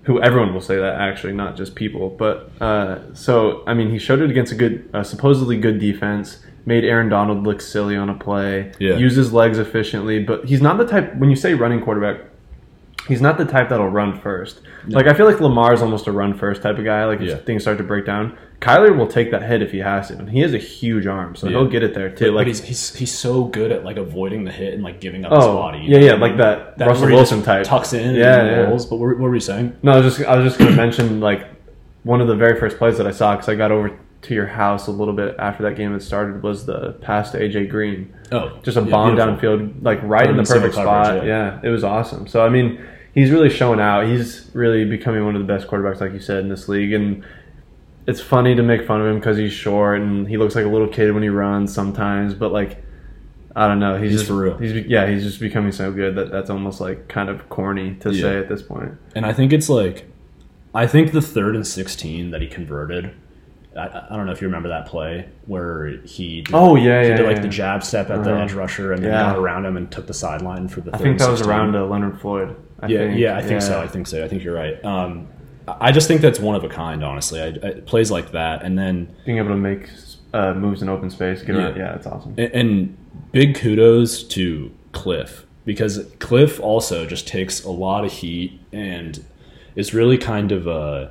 [0.05, 2.09] who everyone will say that actually, not just people.
[2.11, 6.45] But uh, so I mean, he showed it against a good, uh, supposedly good defense.
[6.67, 8.73] Made Aaron Donald look silly on a play.
[8.79, 8.97] Yeah.
[8.97, 11.15] Used his legs efficiently, but he's not the type.
[11.17, 12.21] When you say running quarterback,
[13.09, 14.61] he's not the type that'll run first.
[14.87, 17.05] Like I feel like Lamar's almost a run first type of guy.
[17.07, 17.37] Like if Yeah.
[17.37, 20.29] things start to break down, Kyler will take that hit if he has to, and
[20.31, 21.59] he has a huge arm, so Yeah.
[21.59, 22.27] he'll get it there too.
[22.27, 25.25] But like he's, he's he's so good at like avoiding the hit and like giving
[25.25, 25.81] up his oh body.
[25.87, 28.57] yeah, yeah, like that, Russell where just Wilson type tucks in Yeah, and yeah.
[28.65, 28.85] rolls.
[28.87, 29.77] But what, were- what were you saying?
[29.83, 31.47] No, I was just I was just going to mention like
[32.05, 34.47] one of the very first plays that I saw because I got over to your
[34.47, 38.15] house a little bit after that game had started was the pass to AJ Green.
[38.33, 39.37] Oh, Just a yeah, bomb beautiful.
[39.59, 41.27] downfield, like right in the perfect coverage, spot.
[41.27, 41.55] yeah.
[41.55, 41.61] Yeah.
[41.63, 42.27] it was awesome.
[42.27, 44.07] So I mean, he's really showing out.
[44.07, 46.93] He's really becoming one of the best quarterbacks, like you said, in this league.
[46.93, 47.25] And
[48.07, 50.69] it's funny to make fun of him because he's short and he looks like a
[50.69, 52.35] little kid when he runs sometimes.
[52.35, 52.83] But like,
[53.57, 54.01] I don't know.
[54.01, 54.59] He's, He's just for real.
[54.59, 55.07] He's yeah.
[55.09, 58.23] He's just becoming so good that that's almost like kind of corny to Yeah.
[58.23, 58.93] say at this point.
[59.15, 60.07] And I think it's like,
[60.75, 63.13] I think the third and sixteen that he converted.
[63.77, 67.09] I, I don't know if you remember that play where he did, Oh, yeah, he
[67.11, 67.43] yeah, did like yeah.
[67.43, 68.43] the jab step at the Uh-huh.
[68.45, 69.31] edge rusher and then Yeah.
[69.33, 70.91] got around him and took the sideline for the.
[70.93, 72.57] I third think and that was around uh, Leonard Floyd.
[72.81, 73.19] I yeah, think.
[73.21, 73.81] yeah, I think so.
[73.81, 74.25] I think so.
[74.25, 74.83] I think you're right.
[74.85, 75.29] Um,
[75.69, 77.41] I just think that's one of a kind, honestly.
[77.41, 79.89] I, I, plays like that, and then being able to make
[80.35, 81.63] uh, moves in open space, get Yeah.
[81.67, 82.35] around, yeah, it's awesome.
[82.39, 82.97] and, and
[83.33, 89.23] big kudos to Kliff because Kliff also just takes a lot of heat and
[89.77, 91.09] is really kind of uh,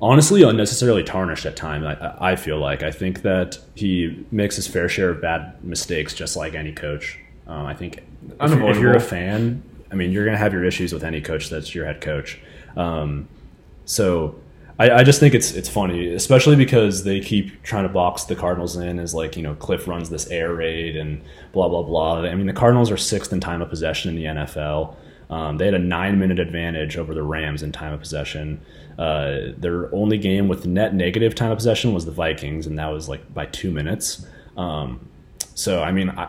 [0.00, 1.84] honestly unnecessarily tarnished at times.
[1.84, 6.14] I, I feel like I think that he makes his fair share of bad mistakes,
[6.14, 7.18] just like any coach.
[7.46, 7.98] Um, I think
[8.40, 11.20] if, if you're a fan, I mean, you're going to have your issues with any
[11.20, 12.40] coach that's your head coach.
[12.76, 13.28] Um,
[13.84, 14.36] so
[14.78, 18.34] I, I just think it's it's funny, especially because they keep trying to box the
[18.34, 22.22] Cardinals in as like you know Kliff runs this air raid and blah blah blah.
[22.22, 24.96] I mean the Cardinals are sixth in time of possession in the NFL.
[25.30, 28.60] Um, they had a nine minute advantage over the Rams in time of possession.
[28.98, 32.88] Uh, their only game with net negative time of possession was the Vikings, and that
[32.88, 34.26] was like by two minutes.
[34.56, 35.08] Um,
[35.54, 36.28] so I mean, I,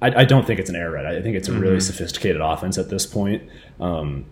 [0.00, 1.06] I, I don't think it's an air raid.
[1.06, 3.42] I think it's a really sophisticated offense at this point.
[3.80, 4.26] Um,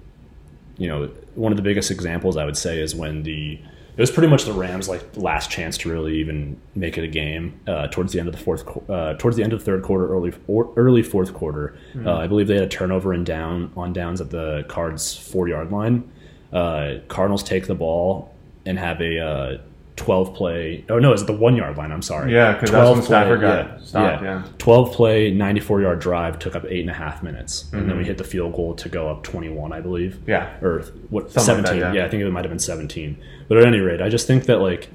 [0.77, 3.61] you know, one of the biggest examples I would say is when the
[4.01, 7.07] it was pretty much the Rams' like last chance to really even make it a
[7.07, 9.83] game uh, towards the end of the fourth, uh, towards the end of the third
[9.83, 11.77] quarter, early or, early fourth quarter.
[12.07, 15.49] Uh, I believe they had a turnover and down on downs at the Cards four
[15.49, 16.11] yard line.
[16.51, 18.35] Uh, Cardinals take the ball
[18.65, 19.61] and have a
[20.01, 20.85] uh, twelve play.
[20.89, 21.93] Oh no, it's the one yard line.
[21.93, 22.33] I'm sorry.
[22.33, 24.43] Yeah, 'cause that's when 12 Stafford play- got stopped, yeah.
[24.59, 27.65] 12 play, 94 yard drive took up eight and a half minutes.
[27.73, 27.89] And Mm-hmm.
[27.89, 30.19] then we hit the field goal to go up 21, I believe.
[30.27, 30.49] Yeah.
[30.63, 31.81] Or what, Something like that, 17.
[31.95, 32.01] yeah.
[32.01, 32.07] yeah.
[32.07, 33.17] I think it might have been 17.
[33.49, 34.89] But at any rate, I just think that, like,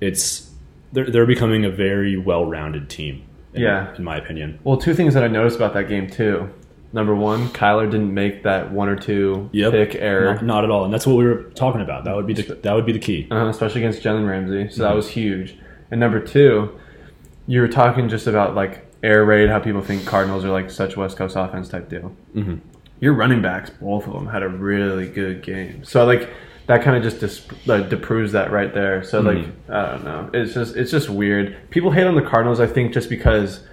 [0.00, 0.50] it's,
[0.92, 3.22] they're, they're becoming a very well rounded team.
[3.54, 3.94] In, Yeah.
[3.96, 4.58] In my opinion.
[4.64, 6.50] Well, two things that I noticed about that game too.
[6.94, 9.72] Number one, Kyler didn't make that one or two Yep.
[9.72, 10.84] pick error, Not, not at all.
[10.84, 12.04] And that's what we were talking about.
[12.04, 13.26] That would be the, that would be the key.
[13.32, 14.68] uh, especially against Jalen Ramsey.
[14.68, 14.82] So Mm-hmm.
[14.82, 15.58] that was huge.
[15.90, 16.78] And number two,
[17.48, 20.96] you were talking just about like air raid, how people think Cardinals are like such
[20.96, 22.12] West Coast offense type deal.
[22.34, 22.60] Mhm.
[23.00, 25.82] Your running backs, both of them, had a really good game.
[25.82, 26.30] So like
[26.68, 29.02] that kind of just dis- like, disproves that right there.
[29.02, 29.72] So like Mm-hmm.
[29.72, 31.56] I don't know, it's just it's just weird.
[31.70, 33.66] People hate on the Cardinals, I think, just because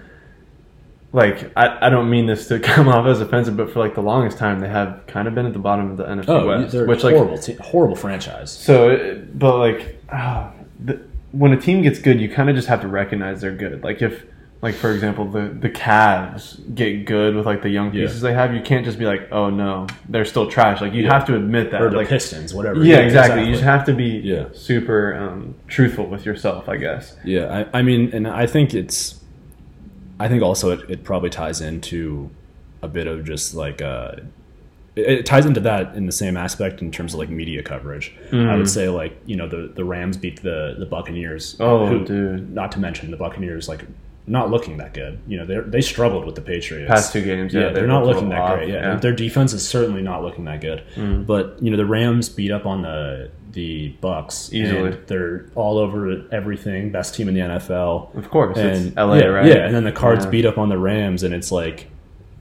[1.13, 4.01] like I, I don't mean this to come off as offensive, but for like the
[4.01, 6.73] longest time they have kind of been at the bottom of the NFC Oh, West,
[6.87, 8.51] which horrible, like te- horrible franchise.
[8.51, 10.51] so, it- but like ah,
[10.83, 13.83] the, when a team gets good, you kind of just have to recognize they're good.
[13.83, 14.23] Like if
[14.61, 18.05] like for example the the Cavs get good with like the young Yeah.
[18.05, 20.81] pieces they have, you can't just be like oh no they're still trash.
[20.81, 21.13] Like you Yeah.
[21.13, 21.81] have to admit that.
[21.81, 22.83] Or the like Pistons, whatever.
[22.83, 23.43] yeah, exactly.
[23.45, 24.45] You just have to be Yeah.
[24.53, 27.15] super um, truthful with yourself, I guess.
[27.23, 29.19] Yeah, I, I mean, and I think it's,
[30.21, 32.29] I think also it, it probably ties into
[32.81, 34.13] a bit of just like, uh,
[34.95, 38.13] it, it ties into that in the same aspect in terms of like media coverage.
[38.31, 38.57] I Mm.
[38.57, 41.55] would say like you know the the Rams beat the the Buccaneers.
[41.59, 42.53] Oh, dude.
[42.53, 43.85] Not to mention the Buccaneers like
[44.27, 45.19] not looking that good.
[45.27, 47.87] You know they they struggled with the Patriots Past two games, yeah, Yeah, they they're
[47.87, 48.69] not looking that off, great.
[48.69, 48.95] Yeah, yeah.
[48.95, 49.01] Mm.
[49.01, 50.83] their defense is certainly not looking that good.
[51.25, 54.91] But you know the Rams beat up on the the Bucks Easily.
[54.93, 56.91] and They're all over everything.
[56.91, 58.15] Best team in the NFL.
[58.15, 59.45] Of course, And it's LA, yeah, right?
[59.45, 61.87] Yeah, and then the Cards beat up on the Rams, and it's like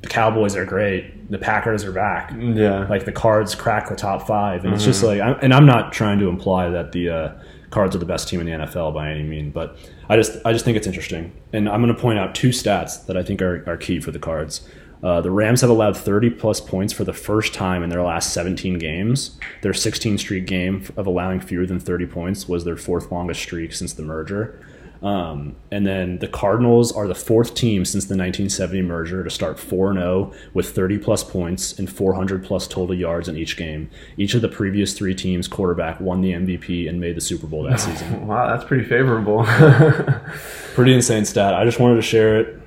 [0.02, 1.28] the Cowboys are great.
[1.30, 2.32] The Packers are back.
[2.38, 4.90] Yeah, Like the Cards crack the top five, and it's Mm-hmm.
[4.92, 7.32] just like, I'm, and I'm not trying to imply that the uh,
[7.70, 9.76] Cards are the best team in the NFL by any mean, but
[10.08, 13.06] I just I just think it's interesting, and I'm going to point out two stats
[13.06, 14.68] that I think are, are key for the Cards.
[15.02, 18.34] Uh, the Rams have allowed 30 plus points for the first time in their last
[18.34, 19.38] 17 games.
[19.62, 23.72] Their 16 streak game of allowing fewer than 30 points was their fourth longest streak
[23.72, 24.60] since the merger.
[25.02, 29.58] Um, and then the Cardinals are the fourth team since the 1970 merger to start
[29.58, 33.88] 4 0 with 30 plus points and 400 plus total yards in each game.
[34.18, 37.62] Each of the previous three teams' quarterback won the MVP and made the Super Bowl
[37.62, 38.26] that season.
[38.26, 39.44] wow, that's pretty favorable.
[40.74, 41.54] Pretty insane stat.
[41.54, 42.60] I just wanted to share it.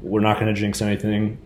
[0.00, 1.38] We're not going to jinx anything.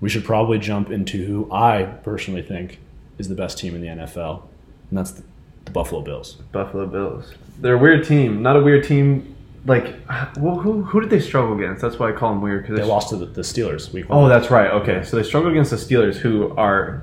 [0.00, 2.80] We should probably jump into who I personally think
[3.18, 4.42] is the best team in the NFL,
[4.90, 5.22] and that's the,
[5.66, 6.32] the Buffalo Bills.
[6.50, 7.32] Buffalo Bills.
[7.60, 8.42] They're a weird team.
[8.42, 9.36] Not a weird team.
[9.64, 9.94] Like,
[10.40, 11.82] well, who who did they struggle against?
[11.82, 12.66] That's why I call them weird.
[12.66, 14.28] Cause They they lost to the, the Steelers week Oh, one.
[14.28, 14.70] that's right.
[14.72, 17.02] Okay, so they struggled against the Steelers, who are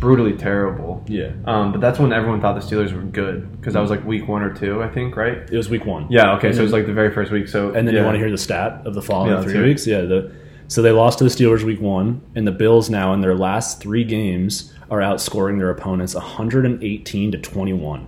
[0.00, 1.04] brutally terrible.
[1.06, 1.30] Yeah.
[1.46, 4.26] Um, but that's when everyone thought the Steelers were good because that was like week
[4.28, 5.38] one or two, I think, right?
[5.50, 6.06] It was week one.
[6.10, 6.32] Yeah.
[6.36, 6.48] Okay.
[6.48, 7.48] And so it was like the very first week.
[7.48, 8.00] So And then yeah.
[8.00, 9.86] you want to hear the stat of the following Yeah, three weeks?
[9.86, 10.02] Yeah.
[10.02, 10.32] The,
[10.68, 13.80] so they lost to the Steelers week one, and the Bills now in their last
[13.80, 18.06] three games are outscoring their opponents 118 to 21.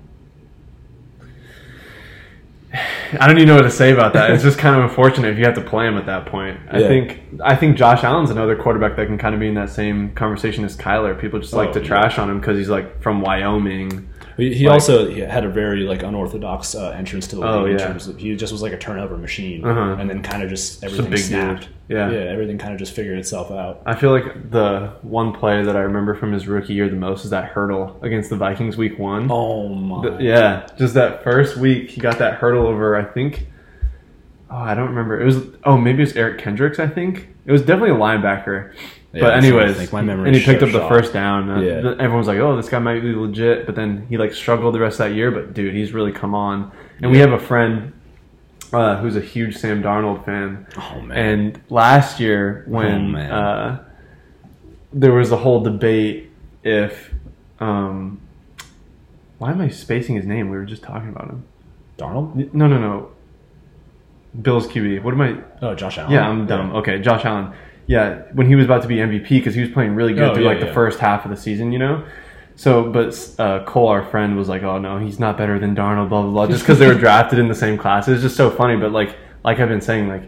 [3.20, 4.30] I don't even know what to say about that.
[4.30, 6.58] It's just kind of unfortunate if you have to play him at that point.
[6.70, 6.88] I Yeah.
[6.88, 10.10] think I think Josh Allen's another quarterback that can kind of be in that same
[10.14, 11.18] conversation as Kyler.
[11.18, 11.86] People just like Oh, to yeah.
[11.86, 14.08] trash on him because he's like from Wyoming.
[14.36, 17.50] He, he Like- also he had a very like unorthodox uh, entrance to the league
[17.50, 17.86] Oh, in yeah.
[17.86, 19.96] terms of he just was like a turnover machine, Uh-huh.
[19.98, 21.62] and then kind of just everything big snapped.
[21.62, 21.70] dude.
[21.88, 22.10] Yeah.
[22.10, 23.80] yeah, everything kind of just figured itself out.
[23.86, 27.24] I feel like the one play that I remember from his rookie year the most
[27.24, 29.28] is that hurdle against the Vikings week one.
[29.30, 30.02] Oh my!
[30.02, 32.96] The- yeah, just that first week he got that hurdle over.
[32.96, 33.46] I think.
[34.50, 35.20] Oh, I don't remember.
[35.20, 36.78] It was oh maybe it was Eric Kendricks.
[36.78, 38.72] I think it was definitely a linebacker.
[39.16, 39.92] Yeah, but I'm trying to anyways, think.
[39.92, 41.50] My memory and he picked up the first down.
[41.50, 41.80] Uh, Yeah.
[41.80, 44.74] th- everyone was like, "Oh, this guy might be legit," but then he like struggled
[44.74, 45.30] the rest of that year.
[45.30, 46.70] But dude, he's really come on.
[47.02, 47.92] And we have a friend
[48.72, 50.66] uh, who's a huge Sam Darnold fan.
[50.78, 51.16] Oh man!
[51.16, 53.30] And last year, when man.
[53.30, 53.84] uh,
[54.92, 56.30] there was a whole debate
[56.64, 57.12] if,
[57.60, 58.20] um,
[59.38, 60.50] why am I spacing his name?
[60.50, 61.44] We were just talking about him.
[61.98, 62.52] Darnold?
[62.54, 63.08] No, no, no.
[64.40, 65.02] Bills QB.
[65.02, 65.36] What am I?
[65.62, 66.12] Oh, Josh Allen.
[66.12, 66.74] Yeah, I'm dumb.
[66.76, 67.52] Okay, Josh Allen.
[67.86, 70.34] Yeah, when he was about to be MVP because he was playing really good Oh,
[70.34, 72.04] through yeah, like the first half of the season, you know.
[72.56, 76.08] So, but uh, Cole, our friend, was like, "Oh no, he's not better than Darnold."
[76.08, 76.46] Blah blah blah.
[76.48, 78.76] Just because they were drafted in the same class, it's just so funny.
[78.76, 80.22] But like, like I've been saying, like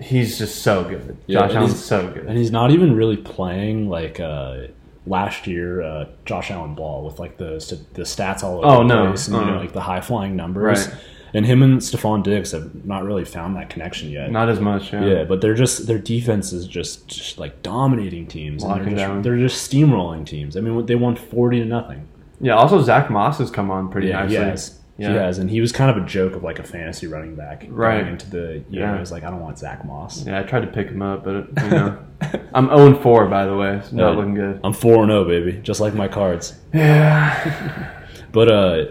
[0.00, 1.16] he's just so good.
[1.26, 4.66] Yeah, Josh Allen's so and he's not even really playing like uh,
[5.06, 7.54] last year uh, Josh Allen ball with like the
[7.94, 9.06] the stats all over Oh, the no.
[9.08, 9.60] place and you know, Uh-uh.
[9.60, 10.86] like the high flying numbers.
[10.88, 10.96] Right.
[11.32, 14.30] And him and Stefon Diggs have not really found that connection yet.
[14.32, 14.92] Not as much.
[14.92, 15.04] Yeah.
[15.04, 18.64] yeah, but they're just their defense is just, just like dominating teams.
[18.64, 20.56] They're, just, they're just steamrolling teams.
[20.56, 22.08] I mean, they won forty to nothing.
[22.40, 22.54] Yeah.
[22.54, 24.36] Also, Zack Moss has come on pretty Yeah, nicely.
[24.36, 24.76] he has.
[24.98, 25.08] Yeah.
[25.12, 27.64] He has, and he was kind of a joke of like a fantasy running back
[27.70, 28.00] Right.
[28.00, 28.82] going into the year.
[28.82, 28.96] Yeah.
[28.96, 30.26] I was like, I don't want Zack Moss.
[30.26, 31.98] Yeah, I tried to pick him up, but you know,
[32.54, 33.76] I'm 0 4 by the way.
[33.76, 34.60] It's not looking good.
[34.62, 36.58] I'm four and zero, baby, just like my cards.
[36.74, 37.96] Yeah.
[38.32, 38.84] But uh,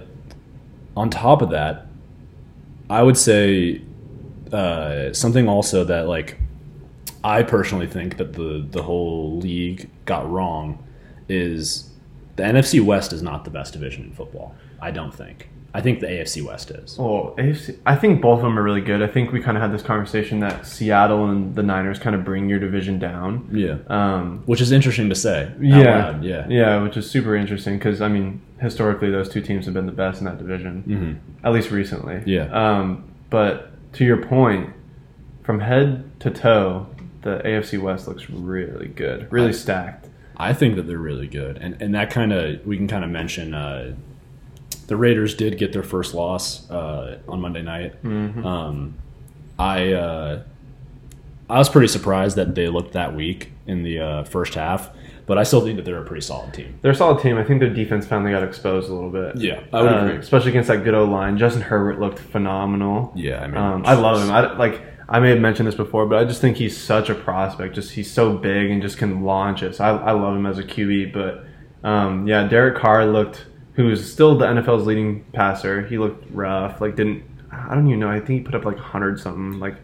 [0.98, 1.86] on top of that,
[2.90, 3.82] I would say
[4.52, 6.38] uh, something also that like
[7.24, 10.84] I personally think that the the whole league got wrong
[11.28, 11.90] is
[12.36, 14.56] the NFC West is not the best division in football.
[14.82, 15.50] I don't think.
[15.72, 16.98] I think the AFC West is.
[16.98, 19.04] Well, AFC, I think both of them are really good.
[19.04, 22.26] I think we kind of had this conversation that Seattle and the Niners kind of
[22.26, 23.48] bring your division down.
[23.52, 25.52] Yeah, Um, which is interesting to say.
[25.62, 29.66] yeah, loud, yeah, yeah, which is super interesting because I mean, historically, those two teams
[29.66, 32.22] have been the best in that division, hmm at least recently.
[32.26, 32.50] Yeah.
[32.52, 34.74] Um, but to your point,
[35.44, 36.88] from head to toe,
[37.22, 40.08] the AFC West looks really good, really stacked.
[40.38, 43.10] I think that they're really good, and and that kind of we can kind of
[43.10, 43.54] mention.
[43.54, 43.96] Uh,
[44.88, 48.02] the Raiders did get their first loss uh, on Monday night.
[48.04, 48.46] Mm-hmm.
[48.46, 48.96] Um,
[49.60, 50.44] I uh,
[51.50, 54.90] I was pretty surprised that they looked that weak in the uh, first half,
[55.30, 56.78] but I still think that they're a pretty solid team.
[56.82, 57.38] They're a solid team.
[57.38, 59.38] I think their defense finally got exposed a little bit.
[59.38, 60.16] Yeah, I would Uh, agree.
[60.18, 61.38] especially against that good O line.
[61.38, 63.14] Justin Herbert looked phenomenal.
[63.16, 64.32] Yeah, I mean, Um, I love him.
[64.32, 64.82] I like.
[65.08, 67.74] I may have mentioned this before, but I just think he's such a prospect.
[67.76, 69.76] Just he's so big and just can launch it.
[69.76, 71.14] So I, I love him as a QB.
[71.14, 71.46] But
[71.88, 75.82] um, yeah, Derek Carr looked, who's still the NFL's leading passer.
[75.84, 76.82] He looked rough.
[76.82, 78.10] Like didn't I don't even know.
[78.10, 79.60] I think he put up like hundred something.
[79.60, 79.76] Like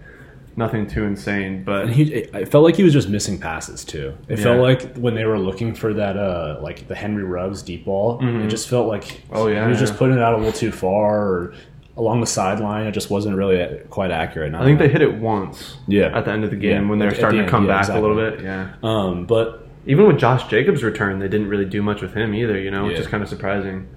[0.57, 1.63] nothing too insane.
[1.63, 4.15] But he, I felt like he was just missing passes too.
[4.27, 7.85] It felt like when they were looking for that, uh, like the Henry Ruggs deep
[7.85, 10.53] ball, it just felt like Oh, yeah, he was just putting it out a little
[10.53, 11.53] too far or
[11.97, 12.85] along the sideline.
[12.87, 14.53] It just wasn't really quite accurate.
[14.53, 15.77] I think they hit it once.
[15.87, 16.17] Yeah.
[16.17, 17.65] At the end of the game Yeah, when they were the starting end, to come
[17.65, 17.99] yeah, back exactly.
[18.03, 18.43] a little bit.
[18.43, 18.73] Yeah.
[18.83, 22.59] Um, but Even with Josh Jacobs' return, they didn't really do much with him either.
[22.59, 23.87] You know, which is kind of surprising.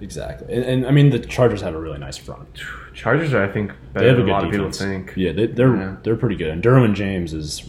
[0.00, 2.48] Exactly, and, and I mean the Chargers have a really nice front.
[2.94, 5.12] Chargers are, I think, They better have a than a good lot of people think.
[5.16, 5.96] Yeah, they, they're Yeah.
[6.02, 6.48] they're pretty good.
[6.48, 7.68] And Derwin James is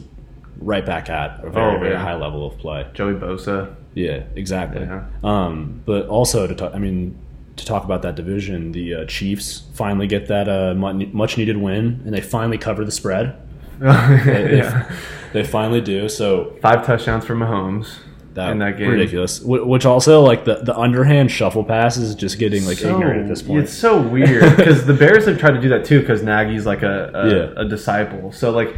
[0.60, 2.00] right back at a very Oh, very yeah.
[2.02, 2.88] high level of play.
[2.94, 3.76] Joey Bosa.
[3.94, 4.82] Yeah, exactly.
[4.84, 5.04] Yeah.
[5.24, 7.18] Um, but also to talk, I mean,
[7.58, 12.02] to talk about that division, the uh, Chiefs finally get that uh, much needed win,
[12.06, 13.36] and they finally cover the spread.
[13.80, 14.92] They, yeah.
[15.34, 16.10] they finally do.
[16.10, 17.98] So Five touchdowns for Mahomes
[18.38, 18.90] that, in that game.
[18.90, 19.42] ridiculous.
[19.42, 23.28] Which also like the, the underhand shuffle pass is just getting like So- ignorant at
[23.28, 23.64] this point.
[23.64, 26.82] It's so weird because the Bears have tried to do that too because Nagy's like
[26.84, 27.54] a a, Yeah.
[27.58, 28.32] a disciple.
[28.32, 28.74] So like,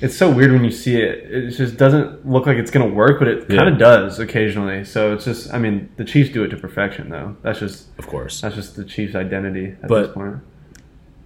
[0.00, 1.30] it's so weird when you see it.
[1.32, 3.68] It just doesn't look like it's gonna work, but it kind Yeah.
[3.68, 4.84] of does occasionally.
[4.84, 7.36] So it's just, I mean, the Chiefs do it to perfection though.
[7.42, 8.40] That's just of course.
[8.40, 10.36] that's just the Chiefs' identity at But- this point.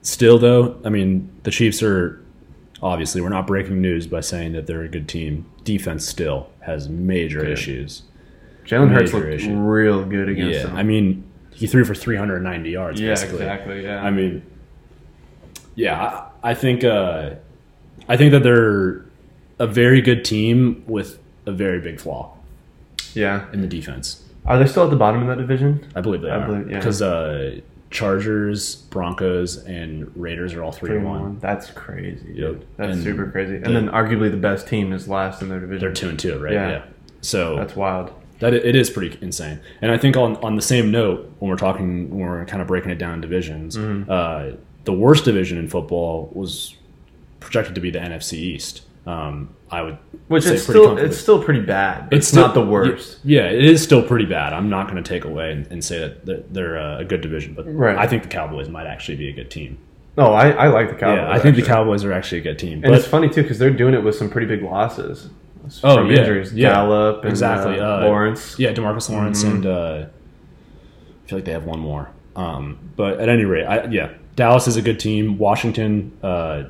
[0.03, 2.21] Still, though, I mean, the Chiefs are
[2.81, 5.45] obviously we're not breaking news by saying that they're a good team.
[5.69, 8.05] Defense still has major issues.
[8.65, 9.55] Jalen Hurts looked issue.
[9.55, 10.77] real good against Yeah, them.
[10.77, 12.99] I mean, he threw for 390 yards.
[12.99, 13.41] yeah, basically.
[13.41, 13.85] exactly.
[13.85, 14.43] Yeah, I mean,
[15.75, 16.01] yeah,
[16.43, 17.35] I, I think uh,
[18.09, 19.05] I think that they're
[19.59, 22.35] a very good team with a very big flaw
[23.13, 23.45] yeah.
[23.53, 24.25] in the defense.
[24.47, 25.87] Are they still at the bottom of that division?
[25.95, 26.79] I believe they I are yeah.
[26.79, 27.61] because uh,
[27.91, 31.39] Chargers, Broncos, and Raiders are all three and one.
[31.41, 32.33] That's crazy.
[32.35, 32.63] Yep.
[32.77, 33.57] That's And super crazy.
[33.57, 35.81] And the- then arguably the best team is last in their division.
[35.81, 36.53] They're two and two, right?
[36.53, 36.83] Yeah.
[37.23, 38.13] So That's wild.
[38.41, 39.59] That it is pretty insane.
[39.83, 42.69] And I think on on the same note, when we're talking, when we're kind of
[42.69, 44.09] breaking it down in divisions, Mm-hmm.
[44.11, 46.77] uh, the worst division in football was
[47.41, 48.83] projected to be the NFC East.
[49.09, 49.99] Um, I would
[50.29, 52.09] Which say is pretty still it's still pretty bad.
[52.13, 53.19] It's, still- not the worst.
[53.25, 54.53] Yeah, it is still pretty bad.
[54.53, 57.55] I'm not going to take away and, and say that they're, uh, a good division,
[57.55, 57.97] but Right.
[57.97, 59.79] I think the Cowboys might actually be a good team.
[60.17, 61.19] No, I, I like the Cowboys.
[61.19, 61.63] yeah, I think actually.
[61.63, 62.73] the Cowboys are actually a good team.
[62.75, 65.29] And But it's funny too because they're doing it with some pretty big losses.
[65.85, 66.53] Oh, from yeah, injuries.
[66.55, 66.71] yeah.
[66.73, 68.59] Gallup and exactly uh, uh, Lawrence.
[68.59, 69.57] Yeah, Demarcus Lawrence, Mm-hmm.
[69.57, 70.07] and uh,
[71.25, 72.11] I feel like they have one more.
[72.37, 75.39] Um, but at any rate, I, yeah, Dallas is a good team.
[75.39, 76.65] Washington, uh,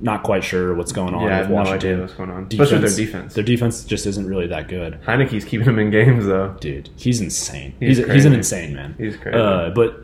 [0.00, 1.90] not quite sure what's going on Yeah, I with have no Washington.
[1.90, 3.34] idea what's going on, especially their defense.
[3.34, 6.56] Their defense just isn't really that good, Heineke's keeping them in games though.
[6.60, 6.88] dude.
[6.96, 7.74] He's insane.
[7.80, 8.94] He's He's he's, an insane man.
[8.98, 9.38] He's crazy.
[9.38, 10.00] Uh, but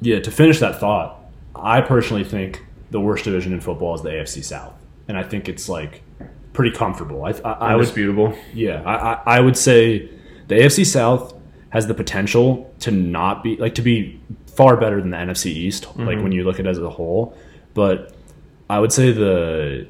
[0.00, 1.20] yeah, to finish that thought,
[1.54, 4.74] I personally think the worst division in football is the AFC South,
[5.08, 6.02] and I think it's like
[6.52, 7.24] pretty comfortable.
[7.24, 7.88] I I, I would
[8.54, 10.08] yeah, I, I, I would say
[10.48, 11.34] the AFC South
[11.70, 15.86] has the potential to not be like to be far better than the NFC East,
[15.98, 17.36] like when you look at it as a whole.
[17.74, 18.15] But
[18.68, 19.86] I would say the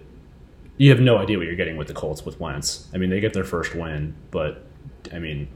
[0.79, 2.89] you have no idea what you're getting with the Colts with Wentz.
[2.93, 4.63] I mean, they get their first win, but
[5.13, 5.49] I mean,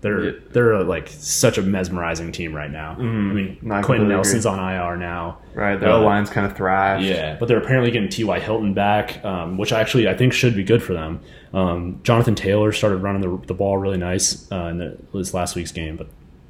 [0.00, 0.38] they're Yeah.
[0.52, 2.92] they're uh, like such a mesmerizing team right now.
[2.98, 5.38] I mean, Quenton Nelson's on IR now.
[5.54, 7.04] Right, their Uh, line's kind of thrashed.
[7.04, 8.40] yeah, but they're apparently getting T.Y.
[8.40, 11.20] Hilton back, um, which actually I think should be good for them.
[11.52, 15.54] Um, Jonathan Taylor started running the, the ball really nice uh, in the, this last
[15.54, 16.08] week's game, but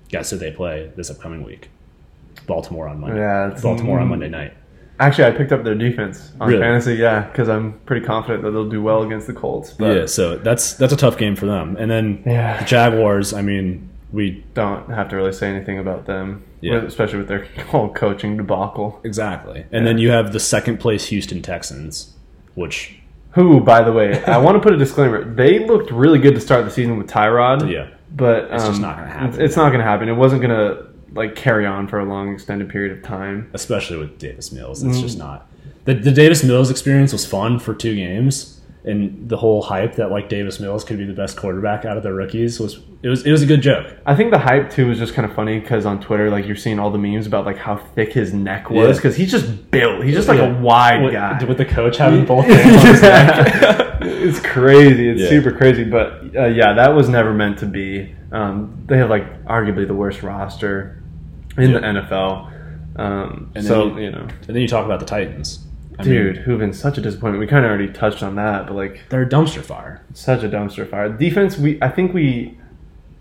[0.09, 1.69] guess who they play this upcoming week?
[2.47, 3.19] Baltimore on Monday.
[3.19, 4.55] Yeah, Baltimore on Monday night.
[5.01, 6.61] Actually, I picked up their defense on Really?
[6.63, 6.95] fantasy.
[6.95, 9.73] Yeah, because I'm pretty confident that they'll do well against the Colts.
[9.73, 11.77] But yeah, so that's that's a tough game for them.
[11.79, 12.59] And then Yeah.
[12.59, 13.33] the Jaguars.
[13.33, 16.45] I mean, we don't have to really say anything about them.
[16.61, 16.77] Yeah.
[16.85, 19.01] especially with their whole coaching debacle.
[19.03, 19.65] exactly.
[19.73, 22.15] And then you have the second place Houston Texans,
[22.55, 23.01] which
[23.33, 25.25] Who, by the way, I want to put a disclaimer.
[25.25, 27.69] They looked really good to start the season with Tyrod.
[27.69, 29.29] yeah, but It's just um, not gonna happen.
[29.31, 30.09] It's, it's not going to happen.
[30.09, 33.51] It wasn't going to like carry on for a long extended period of time.
[33.55, 34.83] especially with Davis Mills.
[34.83, 35.49] It's just not.
[35.85, 40.11] The, the Davis Mills experience was fun for two games, and the whole hype that
[40.11, 43.27] like Davis Mills could be the best quarterback out of the rookies was it was
[43.27, 43.93] it was a good joke.
[44.07, 46.55] I think the hype too was just kind of funny because on Twitter, like you're
[46.57, 48.95] seeing all the memes about like how thick his neck was Yeah.
[48.95, 50.05] because he's just built.
[50.05, 50.57] He's just like Yeah.
[50.57, 51.43] a wide with, guy.
[51.45, 53.99] with the coach having both hands on his neck.
[54.03, 55.09] it's crazy.
[55.09, 55.29] It's Yeah.
[55.31, 55.83] super crazy.
[55.85, 58.15] But uh, yeah, that was never meant to be.
[58.31, 61.02] Um, they have like arguably the worst roster
[61.59, 62.51] in the NFL.
[62.97, 65.67] Um, And then so you- you know, And then you talk about the Titans.
[65.99, 67.41] I dude, mean, who've been such a disappointment.
[67.41, 70.03] We kind of already touched on that, but like they're a dumpster fire.
[70.15, 71.09] such a dumpster fire.
[71.11, 72.59] Defense, we I think we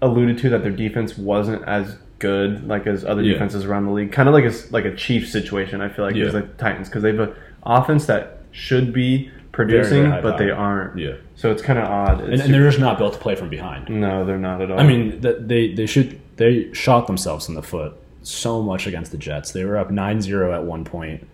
[0.01, 3.33] alluded to that their defense wasn't as good like as other Yeah.
[3.33, 4.11] defenses around the league.
[4.11, 5.81] Kind of like a like a Chiefs situation.
[5.81, 6.25] I feel like Yeah.
[6.25, 7.33] is like Titans because they have an
[7.65, 10.97] offense that should be producing, but they aren't.
[10.97, 12.21] Yeah, So it's kind of odd.
[12.21, 13.89] and, and they're just not built to play from behind.
[13.89, 14.79] no, they're not at all.
[14.79, 17.93] I mean, that they they should they shot themselves in the foot
[18.23, 19.51] so much against the Jets.
[19.51, 21.27] They were up 9-0 at one point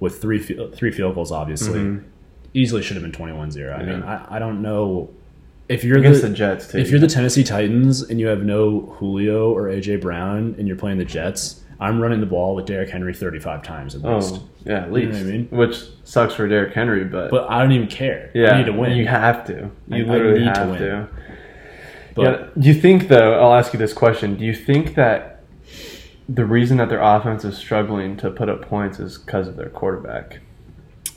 [0.00, 1.32] with three three field goals.
[1.32, 2.06] Obviously, Mm-hmm.
[2.54, 3.78] easily should have been 21-0.
[3.78, 5.10] I mean, I, I don't know
[5.68, 6.78] if you're against the, the Jets too.
[6.78, 10.76] if you're the Tennessee Titans and you have no Julio or AJ Brown and you're
[10.76, 11.60] playing the Jets.
[11.80, 14.34] I'm running the ball with Derrick Henry 35 times at least.
[14.36, 15.48] oh yeah, at know least what I mean?
[15.50, 18.30] which sucks for Derrick Henry, but, But I don't even care.
[18.32, 18.92] yeah, I need to win.
[18.96, 19.70] You have to.
[19.88, 20.78] You I literally need to have win.
[20.80, 21.08] to.
[22.14, 22.46] but yeah.
[22.56, 23.40] Do you think though?
[23.40, 24.36] I'll ask you this question.
[24.36, 25.33] Do you think that
[26.28, 29.68] the reason that their offense is struggling to put up points is because of their
[29.68, 30.40] quarterback?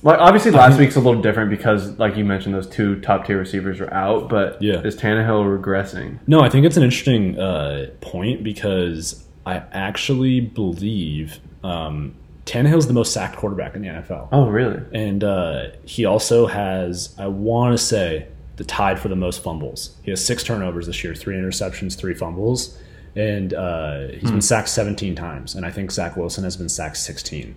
[0.03, 3.25] Like obviously, last think- week's a little different because, like you mentioned, those two top
[3.25, 4.29] tier receivers are out.
[4.29, 4.81] But Yeah.
[4.81, 6.19] is Tannehill regressing?
[6.27, 12.13] No, I think it's an interesting uh, point because I actually believe um,
[12.45, 14.27] Tannehill's the most sacked quarterback in the NFL.
[14.31, 14.79] Oh, really?
[14.93, 18.27] And uh, he also has, I want to say,
[18.57, 19.95] the tied for the most fumbles.
[20.03, 22.77] He has six turnovers this year, three interceptions, three fumbles.
[23.17, 25.55] And uh, he's been sacked 17 times.
[25.55, 27.55] And I think Zach Wilson has been sacked 16.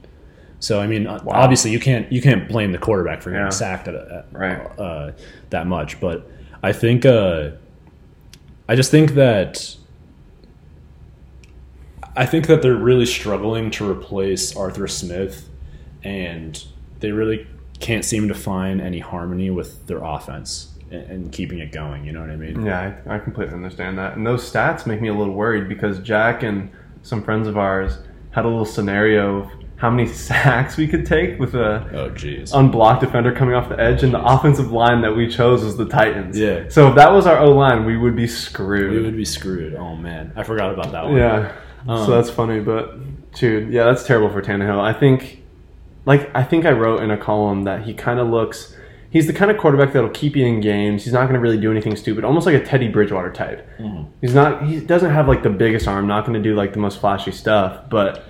[0.58, 3.50] So I mean, uh obviously you can't you can't blame the quarterback for getting Yeah.
[3.50, 4.58] sacked at, at Right.
[4.78, 5.12] uh,
[5.50, 6.30] that much, but
[6.62, 7.50] I think uh,
[8.68, 9.74] I just think that
[12.16, 15.48] I think that they're really struggling to replace Arthur Smith,
[16.02, 16.62] and
[16.98, 17.46] they really
[17.78, 22.04] can't seem to find any harmony with their offense and, keeping it going.
[22.04, 22.64] You know what I mean?
[22.64, 24.16] Yeah, I, I completely understand that.
[24.16, 26.70] And those stats make me a little worried because Jack and
[27.02, 27.98] some friends of ours
[28.32, 32.52] had a little scenario of how many sacks we could take with a Oh, jeez.
[32.54, 35.86] unblocked defender coming off the edge, and the offensive line that we chose was the
[35.86, 36.38] Titans.
[36.38, 36.68] Yeah.
[36.68, 38.92] So if that was our O line, we would be screwed.
[38.92, 39.74] we would be screwed.
[39.74, 41.16] Oh man, I forgot about that one.
[41.16, 41.52] Yeah.
[41.88, 42.98] Um, so that's funny, but
[43.32, 44.78] dude, yeah, that's terrible for Tannehill.
[44.80, 45.42] I think,
[46.04, 48.76] like, I think I wrote in a column that he kind of looks.
[49.10, 51.02] He's the kind of quarterback that'll keep you in games.
[51.04, 53.68] He's not going to really do anything stupid, almost like a Teddy Bridgewater type.
[53.78, 54.10] Mm-hmm.
[54.20, 54.64] He's not.
[54.66, 56.06] He doesn't have like the biggest arm.
[56.06, 58.24] Not going to do like the most flashy stuff, but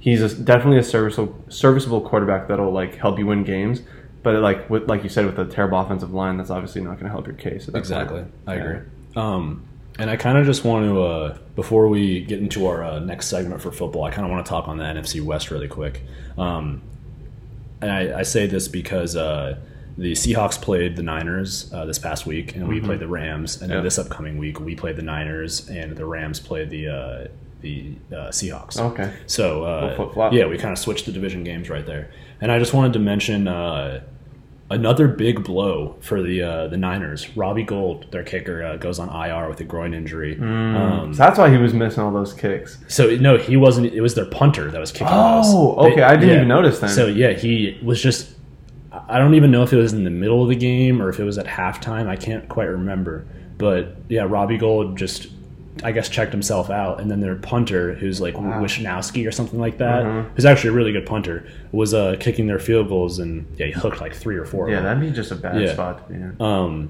[0.00, 3.82] he's a, definitely a serviceable serviceable quarterback that'll like help you win games.
[4.24, 7.04] But like with like you said, with a terrible offensive line, that's obviously not going
[7.04, 7.68] to help your case.
[7.68, 8.22] Exactly.
[8.22, 8.32] point.
[8.46, 8.60] I Yeah.
[8.64, 8.80] agree.
[9.14, 9.62] Um,
[9.98, 13.28] and I kind of just want to, uh, before we get into our uh, next
[13.28, 16.02] segment for football, I kind of want to talk on the NFC West really quick.
[16.36, 16.82] Um,
[17.80, 19.56] and I, I say this because uh,
[19.96, 23.60] the Seahawks played the Niners uh, this past week, and we played the Rams.
[23.62, 23.76] And Yeah.
[23.76, 27.28] then this upcoming week, we played the Niners, and the Rams played the uh,
[27.60, 28.78] the uh, Seahawks.
[28.78, 29.12] Okay.
[29.26, 32.10] So uh, yeah, we kind of switched the division games right there.
[32.40, 34.02] And I just wanted to mention uh,
[34.70, 37.34] another big blow for the uh, the Niners.
[37.36, 40.36] Robbie Gould, their kicker, uh, goes on IR with a groin injury.
[40.40, 42.78] Um, So that's why he was missing all those kicks.
[42.88, 43.92] so no, he wasn't.
[43.94, 45.92] It was their punter that was kicking Oh, those.
[45.92, 46.90] okay, I didn't even notice that.
[46.90, 48.32] So yeah, he was just.
[49.08, 51.20] I don't even know if it was in the middle of the game or if
[51.20, 52.06] it was at halftime.
[52.08, 53.24] I can't quite remember.
[53.58, 55.28] But yeah, Robbie Gould just,
[55.82, 58.62] I guess, checked himself out, and then their punter, who's like Wow.
[58.62, 60.26] Wishnowsky or something like that, Mhm.
[60.34, 63.72] who's actually a really good punter, was uh, kicking their field goals, and yeah, he
[63.72, 64.66] hooked like three or four.
[64.66, 65.72] of Yeah, that'd be just a bad Yeah.
[65.72, 66.34] spot in.
[66.40, 66.88] Um,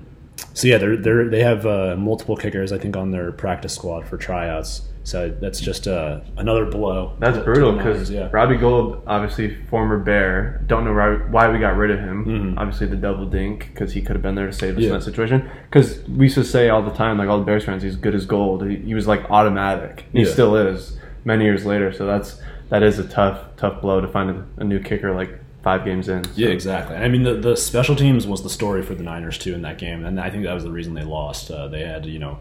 [0.53, 4.07] so yeah, they're, they're they have uh, multiple kickers, I think, on their practice squad
[4.07, 4.83] for tryouts.
[5.07, 7.13] So that's just uh, another blow.
[7.19, 8.31] That's to- brutal because yeah.
[8.33, 10.95] Robbie Gould, obviously former Bear, don't know
[11.31, 12.25] why, we got rid of him.
[12.25, 12.59] Mhm.
[12.59, 14.89] Obviously the double dink because he could have been there to save us Yeah.
[14.89, 15.49] in that situation.
[15.71, 18.15] Because we used to say all the time, like all the Bears fans, he's good
[18.15, 18.67] as gold.
[18.67, 20.07] He, he was like automatic.
[20.13, 20.33] He Yeah.
[20.33, 21.93] still is many years later.
[21.93, 22.41] So that's
[22.71, 26.09] that is a tough tough blow to find a, a new kicker like five games
[26.09, 26.25] in.
[26.25, 26.97] So- Yeah, exactly.
[26.97, 29.77] I mean, the, the special teams was the story for the Niners too in that
[29.79, 31.51] game, and I think that was the reason they lost.
[31.51, 32.39] Uh, they had, you know,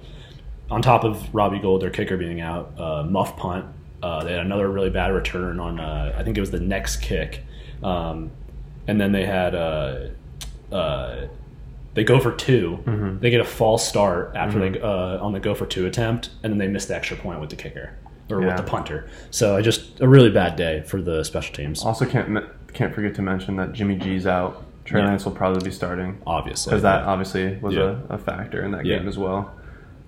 [0.74, 3.66] on top of Robbie Gould, their kicker being out, uh, muff punt.
[4.02, 6.98] Uh, they had another really bad return on, uh, I think it was the next
[6.98, 7.42] kick,
[7.84, 8.32] um,
[8.88, 9.56] and then they had.
[9.56, 10.08] Uh,
[10.72, 11.28] uh,
[11.94, 13.20] they go for 2 Mhm.
[13.20, 16.52] They get a false start after they uh, on the go for two attempt, and
[16.52, 17.92] then they miss the extra point with the kicker
[18.32, 18.48] or Yeah.
[18.48, 19.06] with the punter.
[19.30, 22.44] So I just a really bad day for the special teams, Also can't
[22.74, 24.64] can't forget to mention that Jimmy G's out.
[24.86, 25.08] Trey Yeah.
[25.10, 28.84] Lance will probably be starting obviously because that obviously was a, a factor in that
[28.86, 29.52] game as well.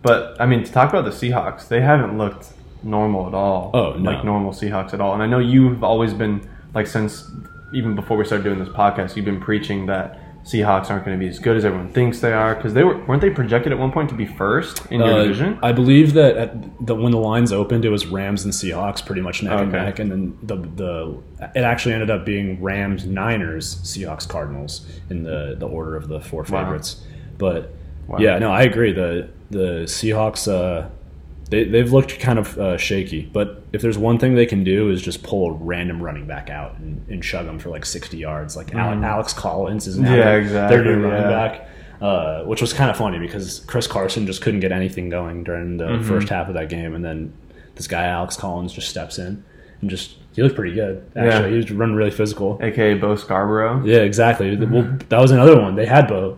[0.06, 2.54] But I mean, to talk about the Seahawks, they haven't looked
[2.84, 3.72] normal at all.
[3.74, 4.12] Oh, no.
[4.12, 5.14] like normal Seahawks at all.
[5.16, 7.30] And I know you've always been like since
[7.74, 11.26] even before we started doing this podcast, you've been preaching that Seahawks aren't going to
[11.26, 13.80] be as good as everyone thinks they are because they were weren't they projected at
[13.80, 15.58] one point to be first in your Uh, division?
[15.64, 19.22] I believe that at the, when the lines opened, it was Rams and Seahawks pretty
[19.22, 21.18] much neck and neck, and then the the
[21.56, 26.20] it actually ended up being Rams, Niners, Seahawks, Cardinals in the the order of the
[26.22, 26.64] four Wow.
[26.64, 27.04] favorites.
[27.40, 27.74] But
[28.08, 28.20] Wow.
[28.20, 28.94] yeah, no, I agree.
[28.94, 30.90] The the Seahawks uh,
[31.50, 34.90] they they've looked kind of uh, shaky, but if there's one thing they can do
[34.90, 38.18] is just pull a random running back out and, and shug them for like 60
[38.18, 38.56] yards.
[38.56, 40.16] Like Ale- Alex Collins is now Mm-hmm.
[40.18, 41.30] Yeah, their, exactly, their new running yeah.
[41.50, 41.70] back
[42.02, 45.78] uh, which was kind of funny because Chris Carson just couldn't get anything going during
[45.78, 46.08] the Mm-hmm.
[46.08, 47.32] first half of that game, and then
[47.76, 49.44] this guy Alex Collins just steps in
[49.82, 51.10] and just he looked pretty good.
[51.16, 51.50] Actually, Yeah.
[51.52, 52.60] he was running really physical.
[52.62, 53.82] AKA Bo Scarborough.
[53.86, 54.56] Yeah, exactly.
[54.58, 56.38] Well, that was another one they had Bo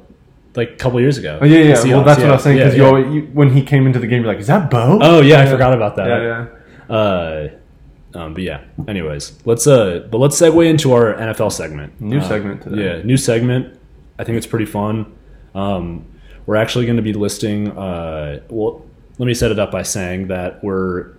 [0.58, 1.40] like a couple years ago.
[1.42, 1.84] Oh yeah, yeah.
[1.96, 2.30] Well, that's what.
[2.30, 3.28] I was saying because Yeah, you, yeah.
[3.34, 5.74] when he came into the game, you're like, "Is that Bo?" Oh yeah, I forgot
[5.74, 6.08] about that.
[6.08, 6.46] yeah,
[6.90, 6.96] yeah.
[6.96, 7.50] Uh,
[8.14, 8.64] um, but yeah.
[8.88, 12.00] Anyways, let's uh, but let's segue into our NFL segment.
[12.02, 12.84] New Uh, segment today.
[12.98, 13.78] Yeah, new segment.
[14.20, 15.06] I think it's pretty fun.
[15.54, 16.06] Um,
[16.46, 17.78] we're actually going to be listing.
[17.78, 18.86] Uh, well,
[19.20, 21.12] let me set it up by saying that we're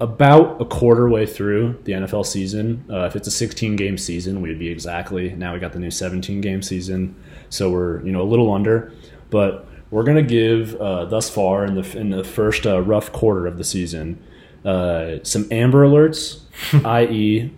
[0.00, 2.84] about a quarter way through the NFL season.
[2.90, 5.30] Uh, if it's a 16 game season, we'd be exactly.
[5.34, 7.14] Now we got the new 17 game season,
[7.52, 8.92] so we're you know a little under,
[9.30, 13.46] but we're gonna give uh, thus far in the in the first uh, rough quarter
[13.46, 14.22] of the season
[14.64, 16.40] uh, some Amber Alerts,
[16.84, 17.52] i.e.,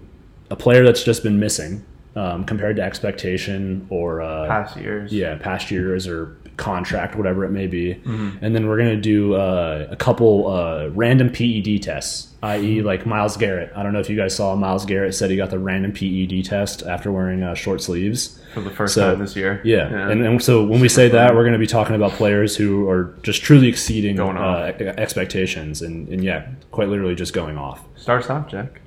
[0.51, 1.85] a player that's just been missing
[2.17, 5.13] um, compared to expectation or uh, Past years.
[5.13, 7.95] yeah, past years or contract, whatever it may be.
[8.05, 13.07] And then we're going to do uh, a couple uh, random PED tests, i.e., like
[13.07, 13.73] Myles Garrett.
[13.75, 16.45] I don't know if you guys saw Myles Garrett said he got the random PED
[16.45, 18.41] test after wearing uh, short sleeves.
[18.55, 19.61] for the first So, time this year.
[19.65, 19.89] Yeah.
[20.11, 22.89] And, and so when we say that, we're going to be talking about players who
[22.89, 27.85] are just truly exceeding Going uh, expectations and, and, yeah, quite literally just going off.
[27.97, 28.81] start off, Jack.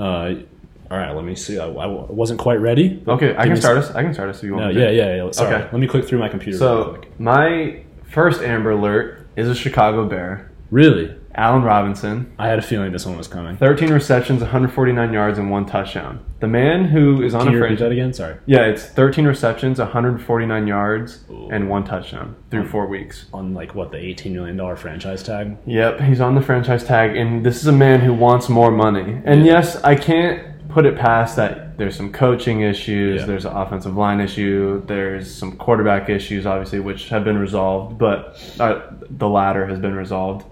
[0.89, 1.59] All right, let me see.
[1.59, 3.03] I, I wasn't quite ready.
[3.07, 3.91] Okay, I can start us.
[3.91, 4.73] I can start us if you want.
[4.75, 4.95] me yeah, to.
[4.95, 5.31] yeah, yeah.
[5.31, 5.53] Sorry.
[5.53, 5.63] Okay.
[5.71, 6.57] Let me click through my computer.
[6.57, 11.15] So my first Amber Alert is a Chicago Bear, Really?
[11.35, 12.33] Allen Robinson.
[12.39, 13.55] I had a feeling this one was coming.
[13.57, 16.25] 13 receptions, 149 yards, and one touchdown.
[16.39, 18.11] The man who is on Can a you repeat that again?
[18.11, 18.37] Sorry.
[18.47, 21.49] Yeah, it's 13 receptions, 149 yards, Ooh.
[21.51, 23.27] and one touchdown through four weeks.
[23.33, 25.57] On like what the eighteen million dollar franchise tag?
[25.67, 29.21] Yep, he's on the franchise tag, and this is a man who wants more money.
[29.23, 33.25] And yes, I can't put it past that there's some coaching issues, Yeah.
[33.25, 38.39] there's an offensive line issue, there's some quarterback issues, obviously, which have been resolved, but
[38.59, 40.45] uh, the latter has been resolved.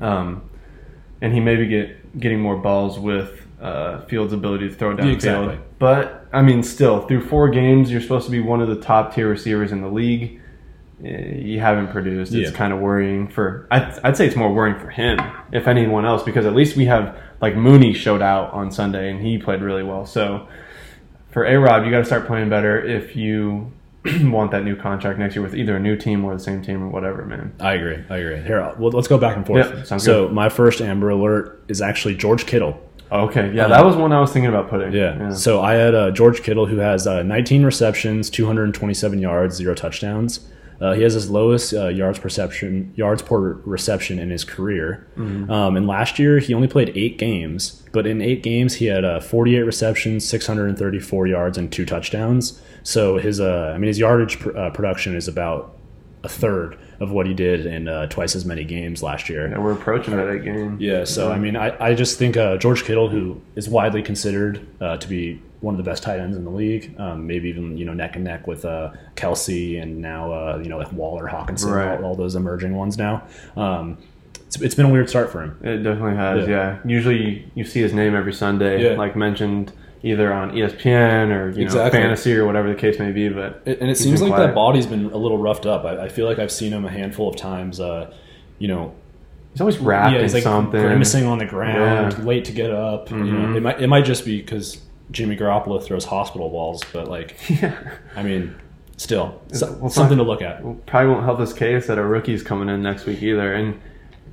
[0.00, 0.48] Um,
[1.20, 5.12] and he may be get, getting more balls with uh, Fields' ability to throw downfield.
[5.12, 5.58] Exactly.
[5.78, 9.14] But, I mean, still, through four games, you're supposed to be one of the top
[9.14, 10.40] tier receivers in the league.
[11.04, 12.32] Eh, You haven't produced.
[12.32, 12.56] It's Yeah.
[12.56, 13.66] kind of worrying for.
[13.70, 15.18] I'd, I'd say it's more worrying for him,
[15.52, 17.14] if anyone else, because at least we have
[17.44, 20.06] like Mooney showed out on Sunday and he played really well.
[20.06, 20.48] So
[21.30, 23.70] for A Rob, you got to start playing better if you
[24.22, 26.82] want that new contract next year with either a new team or the same team
[26.82, 27.54] or whatever, man.
[27.60, 28.02] I agree.
[28.08, 28.40] I agree.
[28.40, 29.90] Here, well, let's go back and forth.
[29.90, 32.80] Yeah, so my first Amber Alert is actually George Kittle.
[33.12, 34.94] Okay, yeah, that was one I was thinking about putting.
[34.94, 35.34] Yeah.
[35.34, 40.40] So I had uh, George Kittle who has uh, 19 receptions, 227 yards, zero touchdowns.
[40.80, 45.06] Uh, he has his lowest uh, yards perception yards per reception in his career.
[45.16, 49.04] Um, and last year he only played eight games, but in eight games he had
[49.04, 52.60] uh, 48 receptions, 634 yards, and two touchdowns.
[52.82, 55.76] So his uh, I mean his yardage pr- uh, production is about
[56.24, 59.48] a third of what he did in uh, twice as many games last year.
[59.48, 60.76] Yeah, we're approaching that game.
[60.80, 64.66] Yeah, so I mean, I, I just think uh, George Kittle, who is widely considered
[64.80, 67.76] uh, to be one of the best tight ends in the league, um, maybe even
[67.78, 71.26] you know neck and neck with uh, Kelce and now uh, you know like Waller,
[71.28, 71.98] Hockenson, Right.
[71.98, 73.22] all, all those emerging ones now.
[73.56, 73.96] Um,
[74.46, 75.58] it's, it's been a weird start for him.
[75.62, 76.54] It definitely has, Yeah.
[76.74, 76.78] yeah.
[76.84, 78.96] Usually you, you see his name every Sunday, Yeah.
[78.98, 79.72] like mentioned
[80.04, 81.98] either on ESPN or you know Exactly.
[82.00, 83.28] fantasy or whatever the case may be.
[83.28, 84.48] But And it seems like quiet.
[84.48, 85.84] that body's been a little roughed up.
[85.84, 87.80] I, I feel like I've seen him a handful of times.
[87.80, 88.12] Uh,
[88.58, 88.94] you know,
[89.52, 90.80] he's always wrapped yeah, in like something.
[90.80, 92.24] grimacing on the ground, Yeah.
[92.24, 93.10] late to get up.
[93.10, 93.56] You know, Mhm.
[93.56, 94.80] it might it might just be because
[95.10, 97.74] Jimmy Garoppolo throws hospital balls, but like, yeah.
[98.14, 98.54] I mean,
[98.98, 100.86] still so- Well, something not- to look at.
[100.86, 103.54] Probably won't help his case that a rookie's coming in next week either.
[103.54, 103.80] And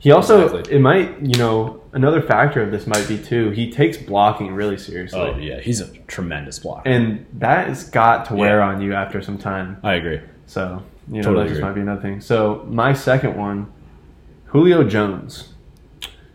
[0.01, 0.75] he also, Exactly.
[0.75, 3.51] it might, you know, another factor of this might be too.
[3.51, 6.89] He takes blocking really seriously, Oh yeah, he's a tremendous blocker.
[6.89, 8.67] and that has got to wear Yeah.
[8.67, 9.77] on you after some time.
[9.83, 10.19] I agree.
[10.47, 12.19] So you know Totally that just might be another thing.
[12.21, 13.67] So my second one,
[14.47, 15.53] Julio Jones.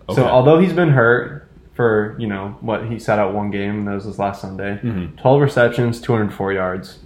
[0.09, 0.15] Okay.
[0.21, 3.95] So although he's been hurt for you know what he sat out one game that
[3.95, 5.17] was his last Sunday, Mhm.
[5.21, 7.01] twelve receptions, two hundred four yards.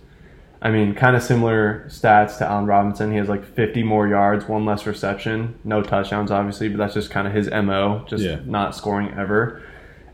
[0.62, 3.10] I mean, kind of similar stats to Allen Robinson.
[3.10, 7.10] He has like 50 more yards, one less reception, no touchdowns, obviously, but that's just
[7.10, 8.40] kind of his MO, just Yeah.
[8.44, 9.62] not scoring ever.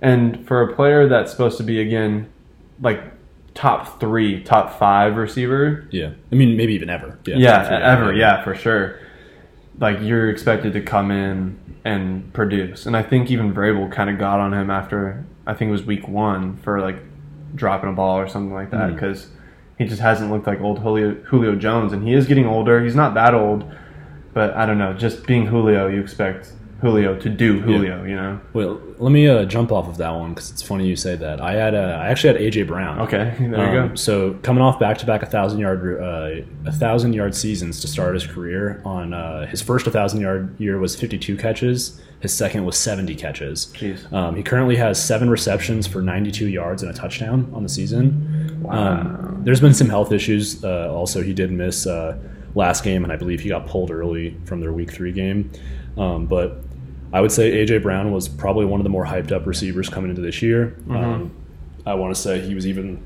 [0.01, 2.29] And for a player that's supposed to be, again,
[2.81, 3.03] like
[3.55, 7.19] top three, top five receiver, Yeah, I mean maybe even ever.
[7.25, 9.01] yeah, ever, yeah, for sure.
[9.81, 14.19] Like you're expected to come in and produce, and I think even Vrabel kind of
[14.19, 16.97] got on him after I think it was week one for like
[17.55, 18.95] dropping a ball or something like that mm.
[18.95, 19.29] because
[19.79, 22.83] he just hasn't looked like old Julio, Julio Jones, and he is getting older.
[22.83, 23.71] He's not that old,
[24.33, 24.95] but I don't know.
[24.95, 28.39] Just being Julio, you expect Julio to do Julio, you know?
[28.53, 31.41] Well, let me uh, jump off of that one because it's funny you say that.
[31.41, 33.01] I had uh, I actually had AJ Brown.
[33.01, 33.95] Okay, there you Um, go.
[33.95, 37.89] So coming off back to back a thousand yard uh, a thousand yard seasons to
[37.89, 38.83] start his career.
[38.85, 42.01] On uh, his first thousand yard year was fifty two catches.
[42.21, 43.67] His second was seventy catches.
[43.75, 44.11] Jeez.
[44.13, 47.69] Um, he currently has seven receptions for ninety two yards and a touchdown on the
[47.71, 48.67] season.
[48.69, 50.63] Um, there's been some health issues.
[50.65, 52.19] Uh, also, he did miss uh,
[52.55, 55.51] last game, and I believe he got pulled early from their week three game.
[55.97, 56.63] Um, but
[57.13, 60.11] I would say AJ Brown was probably one of the more hyped up receivers coming
[60.11, 60.75] into this year.
[60.81, 60.97] Mm-hmm.
[60.97, 61.31] Um,
[61.87, 63.05] I want to say he was even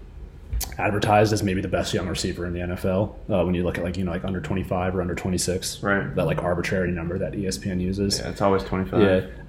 [0.78, 3.84] advertised as maybe the best young receiver in the NFL uh, when you look at
[3.84, 6.14] like you know like under 25 or under 26 Right.
[6.14, 9.00] that like arbitrary number that ESPN uses Yeah, it's always 25.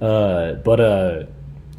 [0.01, 1.23] yeah uh, but uh,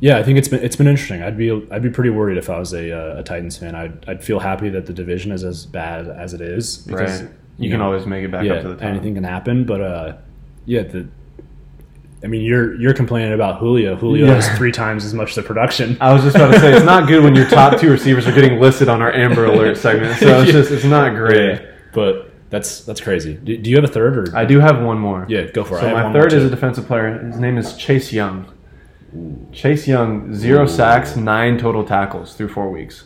[0.01, 2.49] yeah I think it's been it's been interesting I'd be I'd be pretty worried if
[2.51, 5.45] I was a, uh, a Titans fan I'd, I'd feel happy that the division is
[5.45, 7.31] as bad as it is because Right.
[7.59, 8.85] You can know, always make it back yeah up to the top.
[8.85, 10.17] anything can happen but uh,
[10.67, 11.07] yeah the
[12.25, 13.97] I mean, you're you're complaining about Julio.
[13.97, 14.35] Julio Yeah.
[14.35, 15.97] has three times as much the production.
[16.01, 18.33] I was just about to say it's not good when your top two receivers are
[18.33, 20.19] getting listed on our Amber Alert segment.
[20.19, 20.53] So it's Yeah.
[20.53, 21.61] just it's not great.
[21.61, 23.35] Yeah, but that's that's crazy.
[23.35, 24.37] Do, do you have a third or?
[24.37, 25.27] I do have one more.
[25.29, 25.81] yeah, go for it.
[25.81, 27.19] So my third is a defensive player.
[27.19, 28.47] His name is Chase Young.
[29.53, 33.05] Chase Young, zero sacks, nine total tackles through four weeks.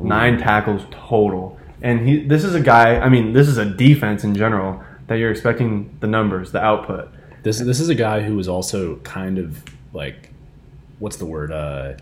[0.00, 1.58] Nine tackles total.
[1.82, 5.16] And he this is a guy, I mean, this is a defense in general that
[5.16, 7.08] you're expecting the numbers, the output.
[7.42, 9.62] This this is a guy who was also kind of
[9.92, 10.30] like,
[10.98, 11.52] what's the word?
[11.52, 11.94] Uh,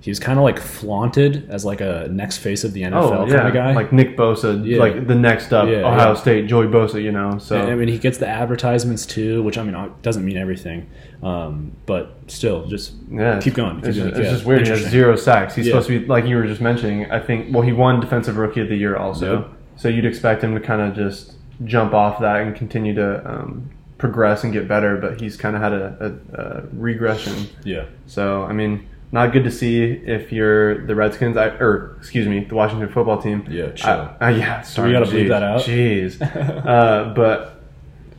[0.00, 3.26] he was kind of like flaunted as like a next face of the NFL Oh,
[3.26, 3.74] kind of guy.
[3.74, 4.78] Like Nick Bosa, Yeah.
[4.78, 6.14] like the next up, Yeah, Ohio yeah.
[6.14, 7.36] State, Joey Bosa, you know.
[7.38, 10.88] So I mean, he gets the advertisements too, which I mean doesn't mean everything,
[11.22, 13.76] um, but still, just Yeah, keep going.
[13.80, 14.08] Keep It's, going.
[14.10, 14.62] just, it's Yeah, just weird.
[14.62, 15.54] He has zero sacks.
[15.56, 15.72] He's Yeah.
[15.72, 17.10] supposed to be like you were just mentioning.
[17.10, 17.52] I think.
[17.52, 19.38] Well, he won Defensive Rookie of the Year also.
[19.40, 19.44] Yeah.
[19.76, 21.34] So you'd expect him to kind of just
[21.64, 23.68] jump off that and continue to um,
[23.98, 24.96] progress and get better.
[24.96, 27.48] But he's kind of had a, a, a regression.
[27.64, 31.36] Yeah, So I mean, not good to see if you're the Redskins.
[31.36, 33.46] I, or excuse me, the Washington Football Team.
[33.50, 33.88] Yeah, chill.
[34.20, 34.88] I- uh, yeah, sorry.
[34.88, 35.62] We gotta bleep that out?
[35.62, 36.20] Jeez.
[36.66, 37.62] uh, but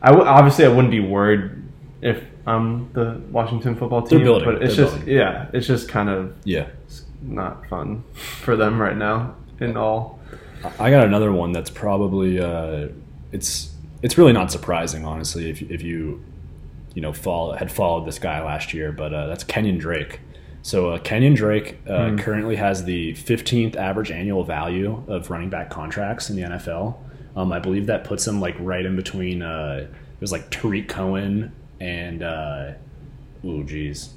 [0.02, 1.50] I w- obviously I wouldn't be worried
[2.02, 4.22] if I'm the Washington Football Team.
[4.22, 5.14] building, But it's they're just building.
[5.14, 6.68] yeah, it's just kind of yeah.
[7.22, 9.36] not fun for them right now.
[9.60, 10.18] In all,
[10.78, 12.88] I got another one that's probably uh,
[13.30, 13.69] it's
[14.02, 16.22] it's really not surprising, honestly, if if you
[16.94, 20.20] you know follow, had followed this guy last year, but uh, that's Kenyon Drake.
[20.62, 25.70] So uh, Kenyon Drake uh, currently has the 15th average annual value of running back
[25.70, 26.98] contracts in the NFL.
[27.34, 29.40] Um, I believe that puts him like right in between.
[29.40, 32.72] Uh, it was like Tarik Cohen and uh,
[33.42, 34.10] oh geez,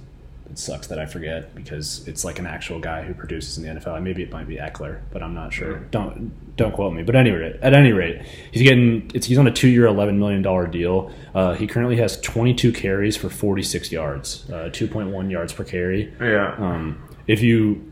[0.54, 3.82] it sucks that I forget because it's like an actual guy who produces in the
[3.82, 3.99] NFL.
[4.04, 5.80] Maybe it might be Ekeler, but I'm not sure.
[5.89, 7.01] Don't don't quote me.
[7.01, 10.20] But any rate, at any rate, he's getting it's, he's on a two year, eleven
[10.20, 11.12] million dollar deal.
[11.34, 16.14] Uh, he currently has 22 carries for 46 yards, uh, 2.1 yards per carry.
[16.22, 17.91] yeah, Um, if you,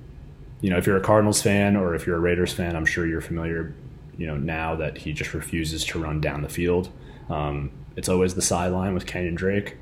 [0.62, 3.08] you know, if you're a Cardinals fan or if you're a Raiders fan, I'm sure
[3.08, 3.74] you're familiar,
[4.20, 6.90] you know, now that he just refuses to run down the field.
[7.32, 9.78] Um, it's always the sideline with Kenyon Drake.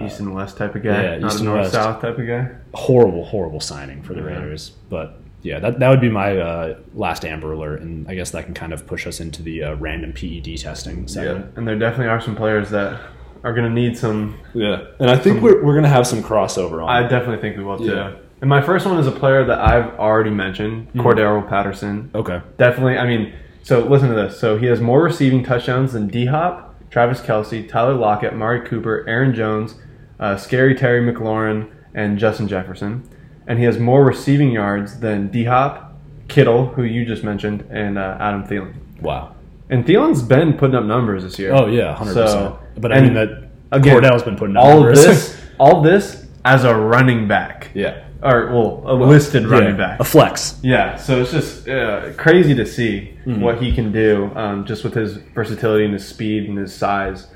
[0.00, 1.72] East and west type of guy, yeah, not east a and north west.
[1.74, 2.48] south type of guy.
[2.74, 4.26] Horrible, horrible signing for the Yeah.
[4.28, 4.70] Raiders.
[4.88, 8.44] But yeah, that, that would be my uh, last Amber Alert, and I guess that
[8.46, 11.46] can kind of push us into the uh, random PED testing Yeah, segment.
[11.56, 13.00] and there definitely are some players that
[13.44, 14.38] are going to need some.
[14.54, 16.88] Yeah, and I think we're, we're gonna have some crossover on.
[16.88, 17.86] I definitely think we will too.
[17.86, 18.14] Yeah.
[18.40, 21.00] And my first one is a player that I've already mentioned, Mm-hmm.
[21.00, 22.10] Cordarrelle Patterson.
[22.14, 22.40] okay.
[22.56, 22.98] Definitely.
[22.98, 23.32] I mean,
[23.62, 24.38] so listen to this.
[24.40, 29.04] So he has more receiving touchdowns than D Hop, Travis Kelce, Tyler Lockett, Mari Cooper,
[29.08, 29.74] Aaron Jones,
[30.20, 33.02] uh, Scary Terry McLaurin, and Justin Jefferson.
[33.46, 37.98] And he has more receiving yards than D Hop, Kittle, who you just mentioned, and
[37.98, 38.74] uh, Adam Thielen.
[39.00, 39.34] Wow.
[39.70, 41.52] And Thielen's been putting up numbers this year.
[41.52, 42.28] Oh yeah, hundred percent.
[42.30, 45.04] So- But I mean that again, Cordell's been putting up all of numbers.
[45.04, 50.00] this, all this as a running back, yeah, or well, a listed running Yeah, back.
[50.00, 50.58] a flex.
[50.62, 53.40] Yeah, so it's just uh, crazy to see Mm-hmm.
[53.40, 57.28] what he can do um, just with his versatility and his speed and his size.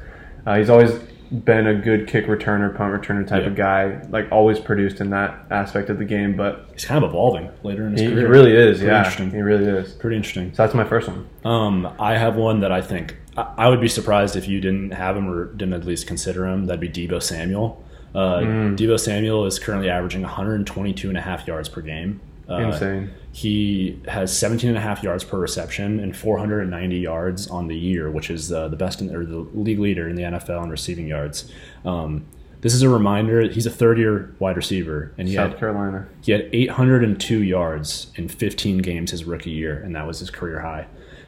[0.44, 0.90] Uh, he's always
[1.30, 3.48] been a good kick returner, punt returner type Yeah.
[3.50, 4.02] of guy.
[4.11, 7.86] Like always produced in that aspect of the game, but He's kind of evolving later
[7.86, 8.28] in his he, he career.
[8.28, 8.78] really is.
[8.78, 9.30] Pretty yeah, interesting.
[9.30, 9.92] he really is.
[9.92, 10.52] Pretty interesting.
[10.54, 11.28] So that's my first one.
[11.44, 14.90] Um, I have one that I think I, I would be surprised if you didn't
[14.90, 16.66] have him or didn't at least consider him.
[16.66, 17.84] That'd be Deebo Samuel.
[18.17, 18.77] Uh, Mm.
[18.79, 22.21] Deebo Samuel is currently averaging 122 and a half yards per game.
[22.49, 23.11] Uh, Insane.
[23.33, 28.11] He has 17 and a half yards per reception and 490 yards on the year,
[28.11, 31.07] which is uh, the best in, or the league leader in the NFL in receiving
[31.07, 31.53] yards.
[31.85, 32.25] Um,
[32.62, 33.43] this is a reminder.
[33.43, 36.07] He's a third-year wide receiver, and he South had Carolina.
[36.23, 40.61] he had 802 yards in 15 games his rookie year, and that was his career
[40.61, 40.87] high.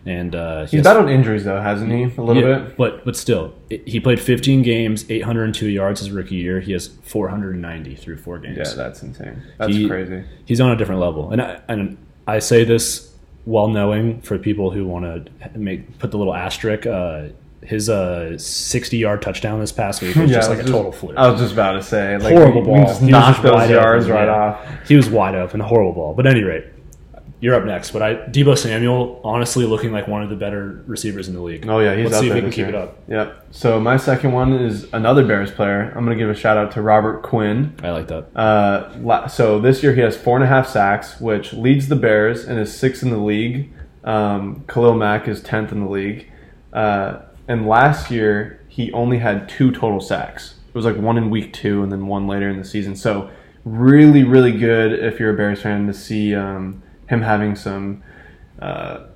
[0.09, 2.05] And uh, he He's has- on injuries though, hasn't he?
[2.05, 2.77] A little yeah, bit.
[2.79, 6.61] but but still, it, he played 15 games, 802 yards his rookie year.
[6.61, 8.57] He has 490 through four games.
[8.57, 9.43] Yeah, that's insane.
[9.59, 10.25] That's He- crazy.
[10.47, 13.13] He's on a different level, and I, and I say this
[13.45, 16.87] while knowing for people who want to make put the little asterisk.
[16.87, 17.29] Uh,
[17.61, 20.71] his uh, 60 yard touchdown this past week was Yeah, just I like a was
[20.71, 21.17] total fluke.
[21.19, 22.87] I was just about to say, like, horrible ball.
[22.87, 24.33] just He was knocked just those wide yards open, right yeah.
[24.79, 24.89] off.
[24.89, 26.15] He was wide open, horrible ball.
[26.15, 26.65] But at any rate,
[27.41, 27.93] you're up next.
[27.93, 31.69] But I Deebo Samuel, honestly, looking like one of the better receivers in the league.
[31.69, 32.69] Oh yeah, he's Let's up see if there he can keep year.
[32.69, 32.99] it up.
[33.09, 33.47] Yep.
[33.51, 35.93] So my second one is another Bears player.
[35.97, 37.75] I'm gonna give a shout out to Robert Quinn.
[37.83, 38.37] I like that.
[38.37, 42.45] Uh, so this year he has four and a half sacks, which leads the Bears
[42.45, 43.73] and is sixth in the league.
[44.05, 46.31] Um, Khalil Mack is tenth in the league.
[46.73, 50.55] Uh, and last year he only had two total sacks.
[50.69, 52.95] It was like one in week two and then one later in the season.
[52.95, 53.31] So
[53.65, 58.03] really, really good if you're a Bears fan to see um, him having some
[58.61, 59.07] uh,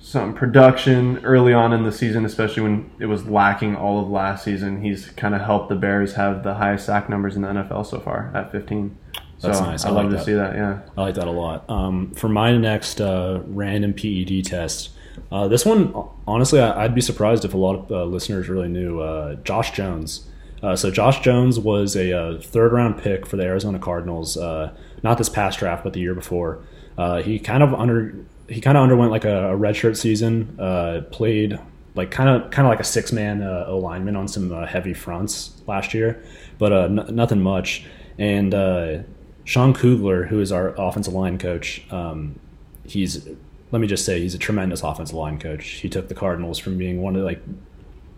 [0.00, 4.44] some production early on in the season, especially when it was lacking all of last
[4.44, 4.82] season.
[4.82, 8.00] He's kind of helped the Bears have the highest sack numbers in the NFL so
[8.00, 8.96] far at 15.
[9.40, 9.84] That's so nice.
[9.84, 10.24] I, I love like to that.
[10.24, 10.54] see that.
[10.54, 10.80] Yeah.
[10.96, 11.68] I like that a lot.
[11.68, 14.90] Um, for my next uh, random PED test,
[15.30, 15.94] uh, this one,
[16.26, 19.00] honestly, I, I'd be surprised if a lot of uh, listeners really knew.
[19.00, 20.26] Uh, Josh Jones.
[20.62, 24.72] Uh, so Josh Jones was a uh, third round pick for the Arizona Cardinals, uh,
[25.02, 26.62] not this past draft, but the year before.
[27.00, 28.14] Uh, he kind of under
[28.46, 30.54] he kind of underwent like a, a redshirt season.
[30.60, 31.58] Uh, played
[31.94, 34.92] like kind of kind of like a six man uh, lineman on some uh, heavy
[34.92, 36.22] fronts last year,
[36.58, 37.86] but uh, n- nothing much.
[38.18, 38.98] And uh,
[39.44, 42.38] Sean Kugler, who is our offensive line coach, um,
[42.84, 43.26] he's
[43.70, 45.66] let me just say he's a tremendous offensive line coach.
[45.66, 47.40] He took the Cardinals from being one of like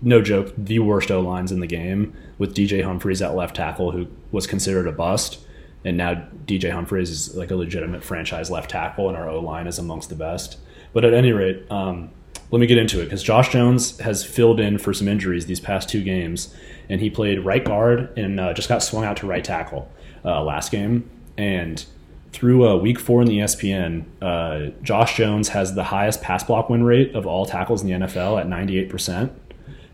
[0.01, 3.93] no joke the worst O lines in the game with DJ Humphries at left tackle,
[3.93, 5.39] who was considered a bust,
[5.85, 9.67] and now DJ Humphries is like a legitimate franchise left tackle, and our O line
[9.67, 10.59] is amongst the best.
[10.93, 12.11] But at any rate, um,
[12.51, 15.61] let me get into it because Josh Jones has filled in for some injuries these
[15.61, 16.55] past two games,
[16.89, 19.91] and he played right guard and uh, just got swung out to right tackle
[20.25, 21.09] uh, last game.
[21.39, 21.85] And
[22.33, 26.69] through uh, week four in the ESPN, uh, Josh Jones has the highest pass block
[26.69, 29.31] win rate of all tackles in the NFL at 98%.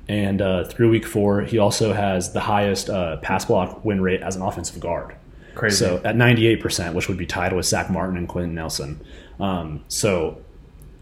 [0.08, 4.22] And uh, through week four, he also has the highest uh, pass block win rate
[4.22, 5.14] as an offensive guard.
[5.58, 5.84] Crazy.
[5.84, 9.00] So at 98%, which would be tied with Zack Martin and Quenton Nelson.
[9.40, 10.40] Um, so,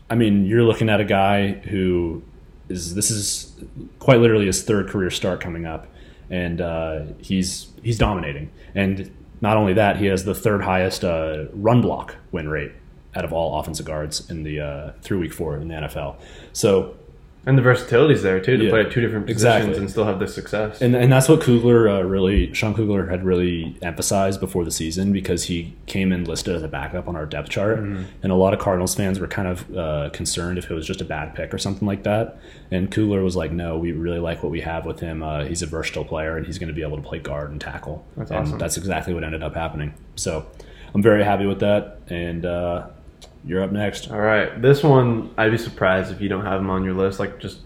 [0.09, 2.22] I mean, you're looking at a guy who
[2.70, 3.54] is this is
[3.98, 5.86] quite literally his third career start coming up,
[6.30, 8.50] and uh, he's he's dominating.
[8.74, 12.72] And not only that, he has the third highest uh, run block win rate
[13.14, 16.16] out of all offensive guards in the uh, through week four in the NFL.
[16.54, 16.96] So
[17.47, 19.78] And the versatility's there too to Yeah, play at two different positions exactly.
[19.78, 20.82] and still have this success.
[20.82, 25.12] And, and that's what Kugler uh, really, Sean Kugler had really emphasized before the season
[25.12, 27.78] because he came in listed as a backup on our depth chart.
[27.78, 31.01] And a lot of Cardinals fans were kind of uh, concerned if it was just
[31.01, 32.38] a bad pick or something like that.
[32.72, 35.22] And Kugler was like, no, we really like what we have with him.
[35.22, 37.61] Uh, he's a versatile player and he's going to be able to play guard and
[37.61, 38.05] tackle.
[38.16, 38.59] That's and awesome.
[38.59, 39.94] that's exactly what ended up happening.
[40.16, 40.47] So
[40.94, 42.01] I'm very happy with that.
[42.09, 42.88] And uh,
[43.47, 44.11] you're up next.
[44.11, 47.18] All right, this one I'd be surprised if you don't have him on your list.
[47.20, 47.61] Like just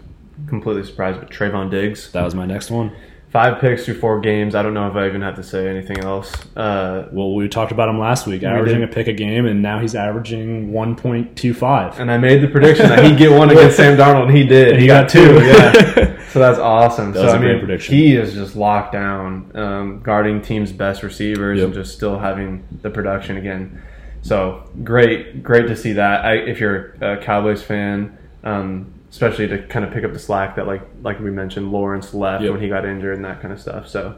[0.47, 1.19] completely surprised.
[1.19, 2.91] But Trevon Diggs, That was my next one.
[3.29, 4.55] five picks through four games.
[4.55, 6.33] I don't know if I even have to say anything else.
[6.55, 8.89] Uh, Well, we talked about him last week, averaging did.
[8.89, 11.99] a pick a game, and now he's averaging 1.25.
[11.99, 14.79] and I made the prediction that he'd get one against Sam Darnold, and he did.
[14.79, 15.35] He got two.
[15.45, 16.19] Yeah.
[16.29, 17.13] so that's awesome.
[17.13, 17.95] so was I a great mean, prediction.
[17.95, 21.65] he is just locked down, um, guarding teams' best receivers Yep.
[21.67, 23.81] and just still having the production again.
[24.21, 26.23] So great, great to see that.
[26.25, 30.55] I, if you're a Cowboys fan, um, especially to kind of pick up the slack
[30.55, 32.53] that, like like we mentioned, Lawrence left Yep.
[32.53, 33.87] when he got injured and that kind of stuff.
[33.87, 34.15] So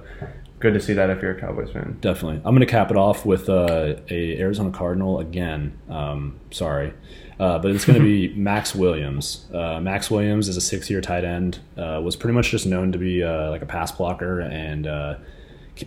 [0.60, 1.98] good to see that if you're a Cowboys fan.
[2.02, 2.38] Definitely.
[2.46, 5.78] I'm going to cap it off with uh, a Arizona Cardinal again.
[5.90, 6.94] Um, sorry.
[7.40, 9.46] Uh, but it's going to be Maxx Williams.
[9.54, 11.60] Uh, Maxx Williams is a six-year tight end.
[11.76, 15.16] Uh, was pretty much just known to be uh, like a pass blocker and uh,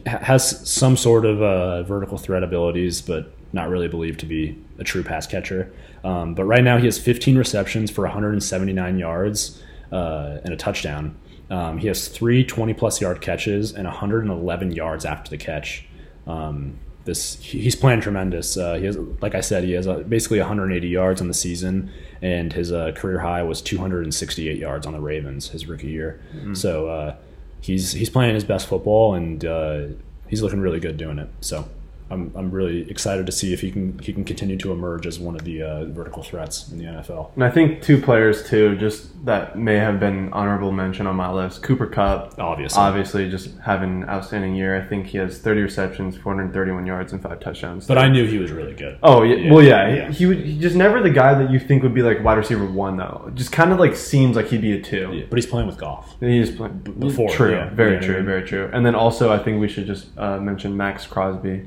[0.06, 4.84] has some sort of uh, vertical threat abilities, but not really believed to be a
[4.84, 5.72] true pass catcher.
[6.04, 11.16] Um, but right now he has 15 receptions for 179 yards uh, and a touchdown.
[11.50, 15.86] Um, he has three 20 plus yard catches and 111 yards after the catch.
[16.26, 18.56] Um, this he's playing tremendous.
[18.56, 21.92] Uh, he has, like I said, he has uh, basically 180 yards on the season,
[22.20, 26.20] and his uh, career high was 268 yards on the Ravens his rookie year.
[26.54, 27.16] So uh,
[27.60, 29.86] he's he's playing his best football, and uh,
[30.26, 31.28] he's looking really good doing it.
[31.40, 31.68] So
[32.08, 35.18] I'm I'm really excited to see if he can he can continue to emerge as
[35.18, 37.34] one of the uh, vertical threats in the NFL.
[37.34, 41.30] And I think two players too, just that may have been honorable mention on my
[41.30, 41.62] list.
[41.64, 42.80] Cooper Kupp, Obviously.
[42.80, 44.80] obviously, just having an outstanding year.
[44.80, 47.86] I think he has 30 receptions, 431 yards, and five touchdowns.
[47.86, 48.98] But I knew he was really good.
[49.02, 50.10] Oh yeah, Yeah, well yeah, yeah.
[50.12, 52.66] He, would, he just never the guy that you think would be like wide receiver
[52.66, 53.32] one though.
[53.34, 55.12] Just kind of like seems like he'd be a two.
[55.12, 56.14] Yeah, but he's playing with golf.
[56.20, 58.70] He's playing play, before, True, very true, very true.
[58.72, 61.66] And then also, I think we should just uh, mention Maxx Crosby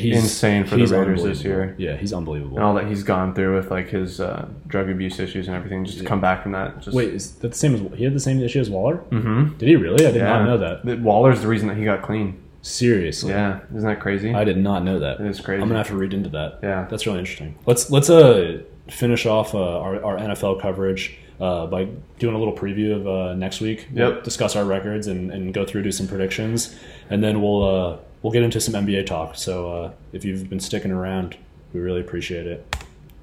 [0.00, 1.74] He's Insane for the he's Raiders this year.
[1.78, 2.56] Yeah, he's unbelievable.
[2.56, 5.84] and all that he's gone through with like his uh, drug abuse issues and everything.
[5.84, 6.80] Just to come back from that.
[6.80, 8.96] Just, Wait, is that the same as he had the same issue as Waller?
[8.96, 10.06] hmm Did he really?
[10.06, 10.98] I did yeah, not know that.
[11.00, 12.40] Waller's the reason that he got clean.
[12.62, 14.34] Seriously, Yeah, isn't that crazy?
[14.34, 15.20] I did not know that.
[15.20, 15.62] It is crazy.
[15.62, 16.58] I'm gonna have to read into that.
[16.62, 16.86] Yeah.
[16.90, 17.54] that's really interesting.
[17.66, 21.18] Let's let's uh finish off uh, our our NFL coverage.
[21.40, 21.86] Uh, by
[22.18, 24.24] doing a little preview of uh, next week, We'll Yep.
[24.24, 26.74] discuss our records and, and go through do some predictions,
[27.10, 29.36] and then we'll uh, we'll get into some NBA talk.
[29.36, 31.36] So uh, if you've been sticking around,
[31.72, 32.76] we really appreciate it.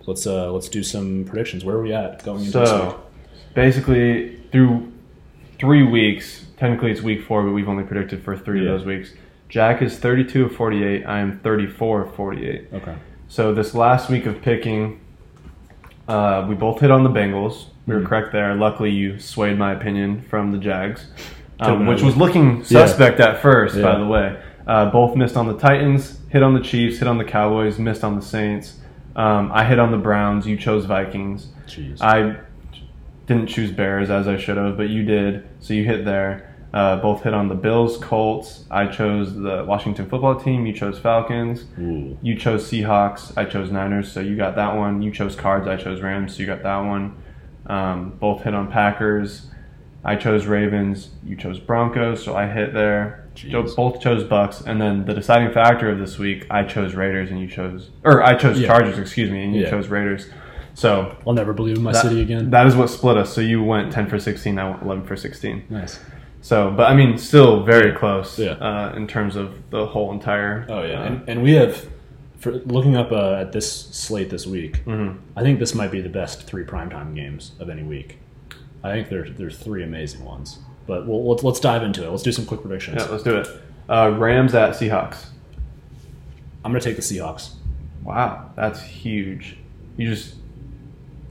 [0.06, 1.66] Let's uh, let's do some predictions.
[1.66, 2.52] Where are we at going into?
[2.66, 3.02] So,
[3.56, 4.92] basically, through
[5.58, 8.72] three weeks, technically it's week four, but we've only predicted for three Yeah.
[8.72, 9.14] of those weeks.
[9.50, 11.06] Jack is 32 of 48.
[11.06, 12.68] I am 34 of 48.
[12.74, 12.96] Okay.
[13.28, 15.00] So, this last week of picking,
[16.08, 17.66] uh, we both hit on the Bengals.
[17.88, 18.06] We were Mhm.
[18.06, 18.54] correct there.
[18.56, 21.08] Luckily, you swayed my opinion from the Jags,
[21.60, 24.36] um, which was looking suspect at first, by the way.
[24.68, 28.04] Uh, both missed on the Titans, hit on the Chiefs, hit on the Cowboys, missed
[28.04, 28.78] on the Saints.
[29.16, 30.48] Um, I hit on the Browns.
[30.48, 31.48] You chose Vikings.
[31.68, 32.02] Jeez.
[32.02, 32.38] I
[33.28, 36.52] didn't choose Bears as I should have, but you did, so you hit there.
[36.74, 38.66] Uh, both hit on the Bills, Colts.
[38.70, 40.66] I chose the Washington football team.
[40.66, 41.64] You chose Falcons.
[41.80, 42.18] Ooh.
[42.22, 43.32] You chose Seahawks.
[43.38, 45.02] I chose Niners, so you got that one.
[45.02, 45.68] You chose Cards.
[45.68, 47.16] I chose Rams, so you got that one.
[47.68, 49.48] Um, both hit on Packers.
[50.04, 51.12] I chose Ravens.
[51.24, 53.25] You chose Broncos, so I hit there.
[53.36, 53.76] Jeez.
[53.76, 57.40] Both chose Bucks, and then the deciding factor of this week, I chose Raiders, and
[57.40, 58.68] you chose, or I chose Yeah.
[58.68, 59.70] Chargers, excuse me, and you Yeah.
[59.70, 60.30] chose Raiders.
[60.74, 62.50] So I'll never believe in my that- city again.
[62.50, 63.32] That is what split us.
[63.34, 65.64] So you went 10 for 16, I went 11 for 16.
[65.70, 66.00] nice.
[66.42, 68.52] So, but I mean, still very close Yeah.
[68.52, 70.66] uh, in terms of the whole entire.
[70.70, 71.88] Oh yeah, uh, and, and we have
[72.38, 74.86] for looking up uh, at this slate this week.
[74.86, 75.16] mhm.
[75.36, 78.20] I think this might be the best three primetime games of any week.
[78.84, 80.60] I think there's there's three amazing ones.
[80.88, 82.10] But we'll, let's let's dive into it.
[82.10, 83.02] Let's do some quick predictions.
[83.02, 83.48] Yeah, let's do it.
[83.90, 85.28] Uh, Rams at Seahawks.
[86.64, 87.54] I'm gonna take the Seahawks.
[88.04, 89.58] Wow, that's huge.
[89.98, 90.36] You just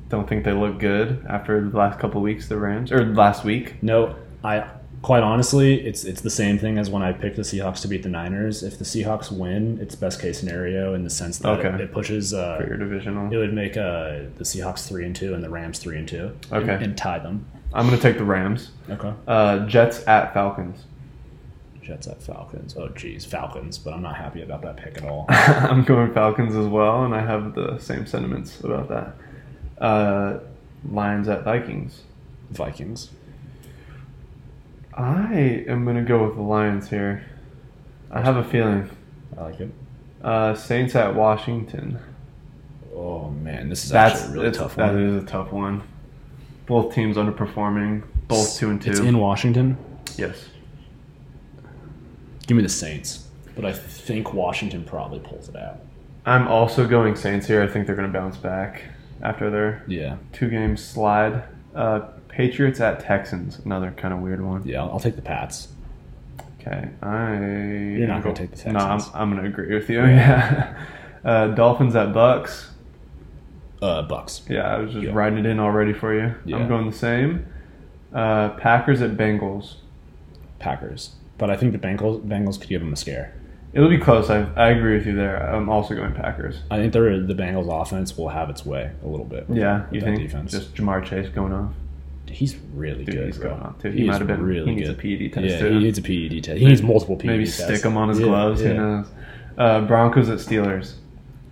[0.08, 3.82] don't think they look good after the last couple weeks, the Rams, or last week?
[3.82, 4.68] No, I
[5.02, 8.02] quite honestly, it's it's the same thing as when I picked the Seahawks to beat
[8.02, 8.62] the Niners.
[8.62, 11.68] If the Seahawks win, it's best case scenario in the sense that Okay.
[11.68, 12.32] it, it pushes.
[12.34, 13.32] Uh, For your divisional.
[13.32, 16.32] it would make uh, the Seahawks three and two and the Rams three and two.
[16.50, 16.84] and- Okay.
[16.84, 17.46] and tie them.
[17.74, 18.70] I'm going to take the Rams.
[18.88, 19.12] Okay.
[19.26, 20.84] Uh, Jets at Falcons.
[21.82, 22.76] Jets at Falcons.
[22.78, 23.76] Oh, geez, Falcons.
[23.78, 25.26] But I'm not happy about that pick at all.
[25.28, 29.14] I'm going Falcons as well, and I have the same sentiments about that.
[29.84, 30.38] Uh,
[30.88, 32.02] Lions at Vikings.
[32.52, 33.10] Vikings.
[34.94, 37.24] I am going to go with the Lions here.
[38.10, 38.88] I have a feeling.
[39.36, 39.70] I like it.
[40.22, 41.98] Uh, Saints at Washington.
[42.94, 45.02] Oh man, this is That's actually a really tough That one.
[45.02, 45.82] is a tough one.
[46.66, 48.02] Both teams underperforming.
[48.28, 48.90] Both two and two.
[48.90, 49.76] It's in Washington.
[50.16, 50.48] yes.
[52.46, 55.80] Give me the Saints, but I think Washington probably pulls it out.
[56.26, 57.62] I'm also going Saints here.
[57.62, 58.82] I think they're going to bounce back
[59.22, 61.44] after their Yeah, two game slide.
[61.74, 63.58] Uh, Patriots at Texans.
[63.64, 64.62] Another kind of weird one.
[64.66, 64.82] yeah.
[64.82, 65.68] I'll, I'll take the Pats.
[66.60, 67.32] Okay, I.
[67.38, 68.74] You're not gonna take the Texans.
[68.74, 70.00] No, I'm, I'm going to agree with you.
[70.04, 70.74] Yeah.
[71.24, 72.70] Uh, Dolphins at Bucks.
[73.84, 74.42] Uh, Bucks.
[74.48, 75.12] Yeah, I was just Yeah.
[75.12, 76.34] writing it in already for you.
[76.44, 76.56] Yeah.
[76.56, 77.46] I'm going the same.
[78.12, 79.74] Uh, Packers at Bengals.
[80.58, 81.16] Packers.
[81.36, 83.34] But I think the Bengals Bengals could give them a scare.
[83.72, 84.30] It'll be close.
[84.30, 85.36] I, I agree with you there.
[85.52, 86.60] I'm also going Packers.
[86.70, 89.46] I think they're, the Bengals offense will have its way a little bit.
[89.52, 90.52] Yeah, you think defense.
[90.52, 91.72] just Ja'Marr Chase going off?
[92.26, 93.26] he's really Dude, good.
[93.26, 93.90] he's going off too.
[93.90, 94.42] He, might have been.
[94.42, 94.98] really he needs good.
[94.98, 95.74] a PED test yeah, too.
[95.74, 96.58] he needs a PED test.
[96.58, 97.62] He needs multiple PED Maybe tests.
[97.62, 98.60] stick him on his Yeah, gloves.
[98.62, 99.06] Who knows?
[99.58, 100.94] Uh, Broncos at Steelers.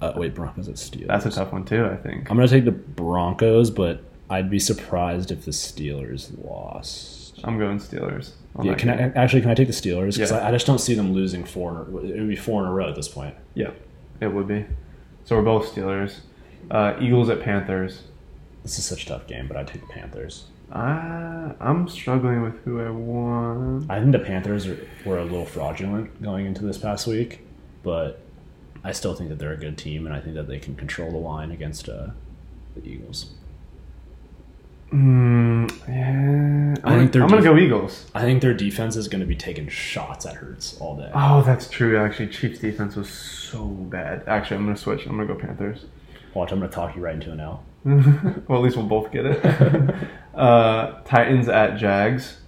[0.03, 1.07] Uh, wait, Broncos at Steelers.
[1.09, 1.87] That's a tough one too.
[1.87, 2.31] I think.
[2.31, 7.41] I'm gonna take the Broncos, but I'd be surprised if the Steelers lost.
[7.45, 8.33] I'm going Steelers.
[8.63, 10.15] Yeah, can I actually can I take the Steelers?
[10.15, 10.39] Because Yeah.
[10.39, 11.87] I, I just don't see them losing four.
[11.89, 13.35] In it would be four in a row at this point.
[13.55, 13.71] Yeah,
[14.21, 14.65] it would be.
[15.25, 16.21] So we're both Steelers.
[16.71, 18.03] Uh, Eagles at Panthers.
[18.63, 20.45] This is such a tough game, but I'd take the Panthers.
[20.71, 23.91] Uh, I'm struggling with who I want.
[23.91, 27.41] I think the Panthers are, were a little fraudulent going into this past week,
[27.83, 28.21] but
[28.85, 31.11] I still think that they're a good team, and I think that they can control
[31.11, 32.09] the line against uh,
[32.75, 33.31] the Eagles.
[34.93, 38.11] Mm, yeah, I I'm, think they're I'm gonna def- go Eagles.
[38.15, 41.11] I think their defense is going to be taking shots at Hurts all day.
[41.15, 41.97] Oh, that's true.
[41.97, 44.25] Actually, Chiefs defense was so bad.
[44.27, 45.07] Actually, I'm gonna switch.
[45.07, 45.87] I'm gonna go Panthers.
[46.35, 47.63] Watch, I'm going to talk you right into an L.
[47.85, 49.95] well, at least we'll both get it.
[50.35, 52.39] uh, Titans at Jags.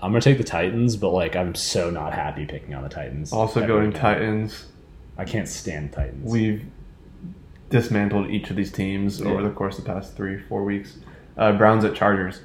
[0.00, 2.88] I'm going to take the Titans, but like I'm so not happy picking on the
[2.90, 3.32] Titans.
[3.32, 4.00] Also going game.
[4.00, 4.66] Titans.
[5.16, 6.30] I can't stand Titans.
[6.30, 6.64] We've
[7.70, 10.96] dismantled each of these teams over the course of the past three, four weeks.
[11.36, 12.40] Uh, Browns at Chargers.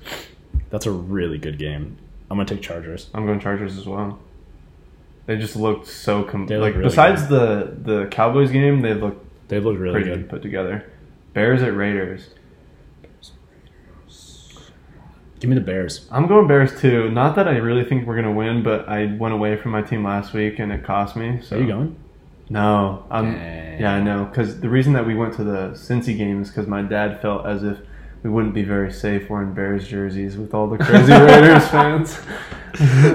[0.69, 1.97] That's a really good game.
[2.29, 3.09] I'm going to take Chargers.
[3.13, 4.19] I'm going Chargers as well.
[5.25, 9.23] They just looked so com- look like really besides the the Cowboys game, they looked
[9.47, 10.27] they looked really good.
[10.27, 10.91] put together.
[11.33, 12.29] Bears at Raiders.
[15.39, 16.07] Give me the Bears.
[16.11, 17.11] I'm going Bears too.
[17.11, 20.03] Not that I really think we're gonna win, but I went away from my team
[20.03, 21.39] last week and it cost me.
[21.43, 21.95] So Are you going?
[22.49, 23.33] No, I'm.
[23.33, 23.79] Dang.
[23.79, 24.25] Yeah, I know.
[24.25, 27.45] Because the reason that we went to the Cincy game is because my dad felt
[27.45, 27.77] as if
[28.23, 32.19] we wouldn't be very safe wearing Bears jerseys with all the crazy Raiders fans.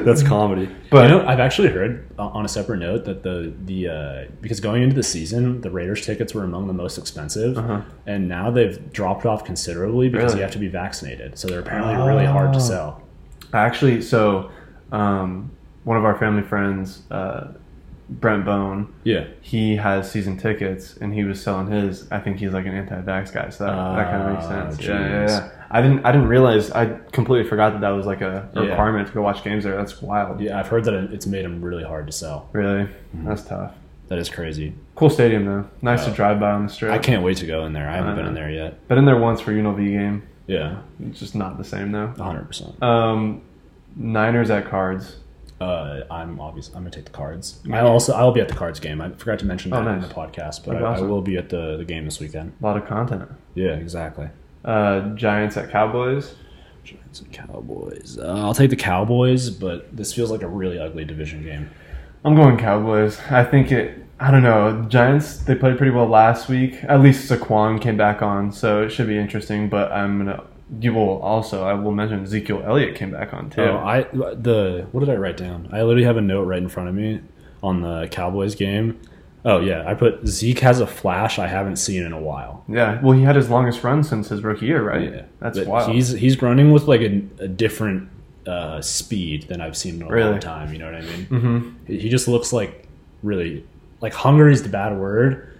[0.05, 0.75] That's comedy.
[0.91, 4.25] But- you know, I've actually heard uh, on a separate note that the the uh,
[4.41, 7.83] because going into the season, the Raiders tickets were among the most expensive, Uh-huh.
[8.07, 10.37] and now they've dropped off considerably because Really?
[10.39, 11.39] you have to be vaccinated.
[11.39, 12.63] So they're apparently really hard to Oh.
[12.63, 13.03] sell.
[13.53, 14.51] Actually, so
[14.93, 15.51] um,
[15.85, 17.49] one of our family friends, uh,
[18.09, 22.11] Brent Bone, Yeah, he has season tickets and he was selling his.
[22.13, 24.81] I think he's like an anti-vax guy, so that, that kind of makes Ah, sense.
[24.87, 25.51] Yeah, yeah, yeah.
[25.71, 26.05] I didn't.
[26.05, 26.71] I didn't realize.
[26.71, 28.61] I completely forgot that that was like a Yeah.
[28.63, 29.77] requirement to go watch games there.
[29.77, 30.41] That's wild.
[30.41, 30.59] yeah.
[30.61, 32.49] I've heard that it's made them really hard to sell.
[32.53, 33.27] Really, Mm-hmm.
[33.27, 33.73] that's tough.
[34.09, 34.75] That is crazy.
[34.97, 35.65] Cool stadium though.
[35.81, 36.11] Nice Oh.
[36.11, 36.93] to drive by on the strip.
[36.93, 37.89] I can't wait to go in there.
[37.89, 38.87] I haven't I been in there yet.
[38.87, 40.23] Been in there once for UNLV game.
[40.47, 42.09] Yeah, It's just not the same though.
[42.09, 42.47] 100.
[42.47, 43.41] percent Um,
[43.97, 45.17] Niners at Cards.
[45.61, 47.61] Uh, I'm obviously I'm gonna take the Cards.
[47.73, 49.01] I also I'll be at the Cards game.
[49.01, 50.09] I forgot to mention Oh, that in nice.
[50.09, 51.07] the podcast, but That's I, awesome.
[51.07, 52.53] I will be at the, the game this weekend.
[52.61, 53.31] A lot of content.
[53.55, 54.29] Yeah, exactly.
[54.65, 56.35] Uh, Giants at Cowboys.
[56.83, 58.19] Giants and Cowboys.
[58.19, 61.71] Uh, I'll take the Cowboys, but this feels like a really ugly division game.
[62.25, 63.21] I'm going Cowboys.
[63.31, 64.01] I think it.
[64.21, 64.83] I don't know.
[64.89, 66.83] Giants they played pretty well last week.
[66.85, 69.69] At least Saquon came back on, so it should be interesting.
[69.69, 70.45] But I'm gonna.
[70.81, 71.65] You will also.
[71.65, 73.63] I will mention Ezekiel Elliott came back on too.
[73.63, 75.69] Oh, I the what did I write down?
[75.73, 77.21] I literally have a note right in front of me
[77.63, 79.01] on the Cowboys game.
[79.45, 82.65] Oh yeah, I put Zeke has a flash I haven't seen in a while.
[82.69, 83.01] yeah.
[83.03, 85.13] Well, he had his longest run since his rookie year, right?
[85.13, 85.93] Yeah, That's But wild.
[85.93, 88.09] He's he's running with like a, a different
[88.47, 90.31] uh, speed than I've seen in a Really?
[90.33, 90.73] long time.
[90.73, 91.25] You know what I mean?
[91.27, 92.89] hmm He just looks like
[93.23, 93.65] really
[94.01, 95.51] like hungry is the bad word.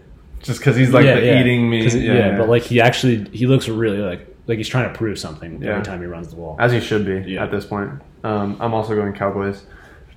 [0.43, 1.41] Just because he's like Yeah, the yeah.
[1.41, 1.85] eating meat.
[1.85, 5.19] 'Cause- yeah, but like he actually he looks really like like he's trying to prove
[5.19, 5.71] something Yeah.
[5.73, 6.57] every time he runs the ball.
[6.59, 7.45] as he should be Yeah.
[7.45, 7.91] at this point.
[8.23, 9.67] Um, I'm also going Cowboys.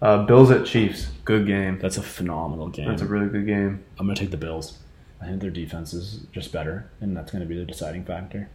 [0.02, 1.10] Uh, Bills at Chiefs.
[1.26, 1.80] Good game.
[1.82, 2.88] That's a phenomenal game.
[2.88, 3.80] That's a really good game.
[4.00, 4.78] I'm gonna take the Bills.
[5.22, 8.50] I think their defense is just better, and that's gonna be the deciding factor.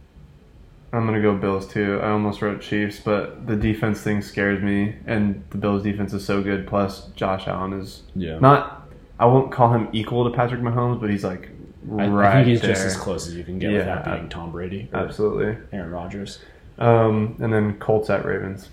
[0.93, 1.99] I'm gonna go Bills too.
[2.01, 6.23] I almost wrote Chiefs, but the defense thing scares me, and the Bills defense is
[6.23, 6.67] so good.
[6.67, 8.37] Plus, Josh Allen is Yeah.
[8.39, 8.87] not.
[9.19, 11.49] I won't call him equal to Patrick Mahomes, but he's like
[11.97, 12.71] I, right I think he's there.
[12.73, 13.79] just as close as you can get Yeah.
[13.79, 15.57] without being Tom Brady Absolutely.
[15.71, 16.39] Aaron Rodgers.
[16.77, 18.69] Um, and then Colts at Ravens.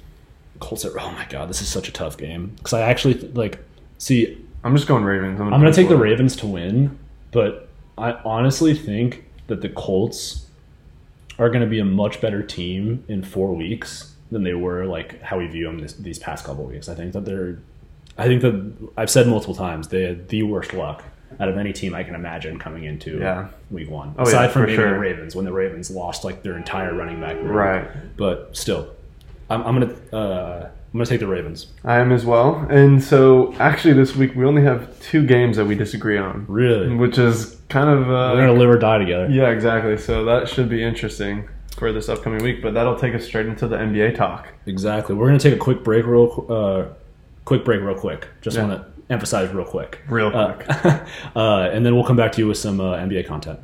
[0.58, 3.34] Colts at Oh my god, this is such a tough game because I actually th-
[3.34, 3.58] like.
[3.98, 5.40] See, I'm just going Ravens.
[5.40, 6.98] I'm gonna take the Ravens to win,
[7.32, 10.46] but I honestly think that the Colts
[11.38, 15.38] are gonna be a much better team in four weeks than they were like how
[15.38, 16.88] we view them this, these past couple weeks.
[16.88, 17.58] I think that they're.
[18.18, 21.02] I think that I've said multiple times they had the worst luck
[21.38, 23.48] out of any team I can imagine coming into Yeah.
[23.70, 24.14] week one.
[24.18, 24.90] Oh, Aside yeah, from maybe sure.
[24.94, 27.48] the Ravens when the Ravens lost like their entire running back room.
[27.48, 27.86] Right.
[28.16, 28.88] But still,
[29.48, 31.68] I'm, I'm gonna uh, I'm gonna take the Ravens.
[31.84, 32.66] I am as well.
[32.68, 36.94] And so, actually, this week we only have two games that we disagree on, Really,
[36.96, 39.28] which is kind of uh, we're gonna live or die together.
[39.30, 39.96] Yeah, exactly.
[39.98, 42.60] So that should be interesting for this upcoming week.
[42.60, 44.48] But that'll take us straight into the NBA talk.
[44.66, 45.14] Exactly.
[45.14, 46.92] We're gonna take a quick break, real uh,
[47.44, 48.26] quick break, real quick.
[48.40, 48.66] Just Yeah.
[48.66, 50.68] want to emphasize real quick, Real Uh, quick.
[51.36, 53.60] uh, and then we'll come back to you with some uh, NBA content.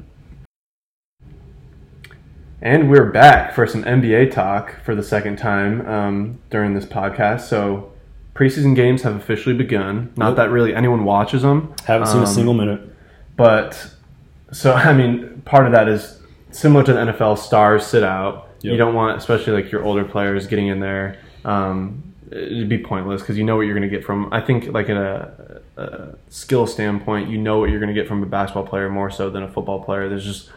[2.62, 7.42] And we're back for some NBA talk for the second time um, during this podcast.
[7.42, 7.92] So
[8.34, 10.12] preseason games have officially begun.
[10.16, 10.36] Not Nope.
[10.36, 11.74] that really anyone watches them.
[11.84, 12.80] Haven't seen a Um, single minute.
[13.36, 13.90] But
[14.52, 16.18] so I mean, part of that is
[16.50, 17.38] similar to the NFL.
[17.38, 18.48] Stars sit out.
[18.62, 18.72] Yep.
[18.72, 21.18] You don't want, especially like your older players, getting in there.
[21.44, 24.32] Um, it'd be pointless because you know what you're going to get from.
[24.32, 28.08] I think like in a, a skill standpoint, you know what you're going to get
[28.08, 30.08] from a basketball player more so than a football player.
[30.08, 30.50] There's just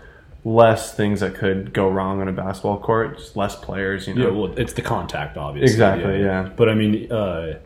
[0.44, 4.08] less things that could go wrong on a basketball court, just less players.
[4.08, 5.72] You know, Yeah, well, it's the contact, obviously.
[5.72, 6.50] Exactly, yeah.
[6.56, 7.60] But I mean, uh,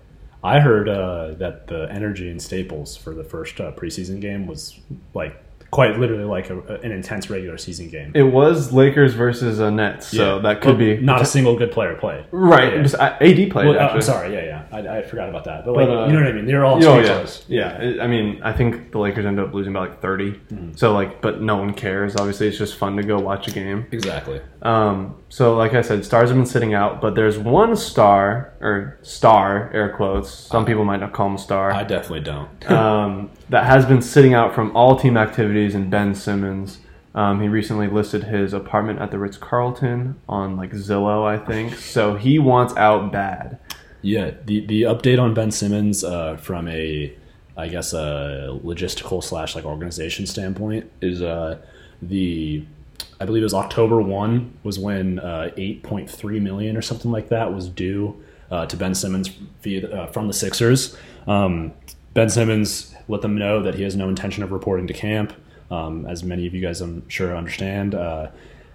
[0.44, 4.80] I heard uh, that the energy in Staples for the first uh, preseason game was
[5.14, 5.42] like
[5.74, 8.12] quite literally like a, an intense regular season game.
[8.14, 10.41] it was Lakers versus uh, Nets, so Yeah.
[10.44, 12.26] that could But be not a single good player played.
[12.32, 12.74] right.
[12.76, 12.82] Yeah.
[12.84, 13.68] just, uh, AD played.
[13.68, 13.88] Well, uh.
[13.94, 15.66] I'm sorry, yeah, yeah, I, I forgot about that.
[15.66, 16.45] But like, But, uh, you know what I mean?
[16.45, 18.04] They're all Oh yeah, yeah.
[18.04, 20.32] I mean, I think the Lakers ended up losing by like 30.
[20.32, 20.72] Mm-hmm.
[20.76, 22.16] So like, but no one cares.
[22.16, 23.88] Obviously, it's just fun to go watch a game.
[23.91, 24.41] Exactly.
[24.62, 29.00] Um, so like I said, stars have been sitting out, but there's one star or
[29.02, 30.30] star air quotes.
[30.30, 31.72] Some people might not call him a star.
[31.74, 32.72] I definitely don't.
[32.72, 36.80] um, that has been sitting out from all team activities and Ben Simmons.
[37.14, 41.76] Um, he recently listed his apartment at the Ritz Carlton on like Zillow, I think.
[41.76, 43.60] So he wants out bad.
[44.02, 47.16] Yeah, the the update on Ben Simmons uh, from a,
[47.56, 51.60] I guess a logistical slash like organization standpoint is uh,
[52.02, 52.66] the,
[53.22, 57.12] I believe it was October one was when uh, eight point three million or something
[57.12, 58.20] like that was due
[58.50, 59.28] uh, to Ben Simmons
[59.62, 60.98] via uh, from the Sixers.
[61.28, 61.74] Um,
[62.16, 65.34] ben Simmons let them know that he has no intention of reporting to camp,
[65.72, 68.28] um, as many of you guys I'm sure understand, uh,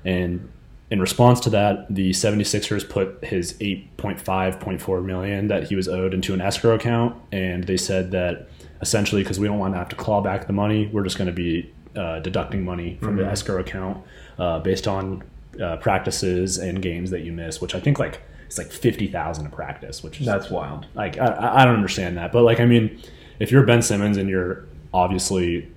[0.05, 0.49] and
[0.91, 6.35] in response to that, the 76ers put his 8.5.4 million that he was owed into
[6.35, 8.49] an escrow account, and they said that
[8.81, 11.27] essentially because we don't want to have to claw back the money, we're just going
[11.27, 13.99] to be uh, deducting money from the escrow account
[14.39, 15.23] uh, based on
[15.61, 19.51] uh, practices and games that you miss, which I think like it's like 50,000 a
[19.51, 20.87] practice, which is That's wild.
[20.95, 22.99] like I- I, I don't understand that, but like I mean,
[23.39, 25.69] if you're Ben Simmons and you're obviously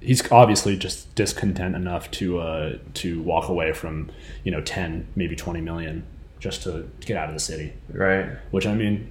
[0.00, 4.10] he's obviously just discontent enough to uh, to walk away from
[4.44, 6.04] you know ten maybe twenty million
[6.38, 7.72] just to get out of the city.
[7.88, 8.26] Right.
[8.50, 9.10] Which I mean,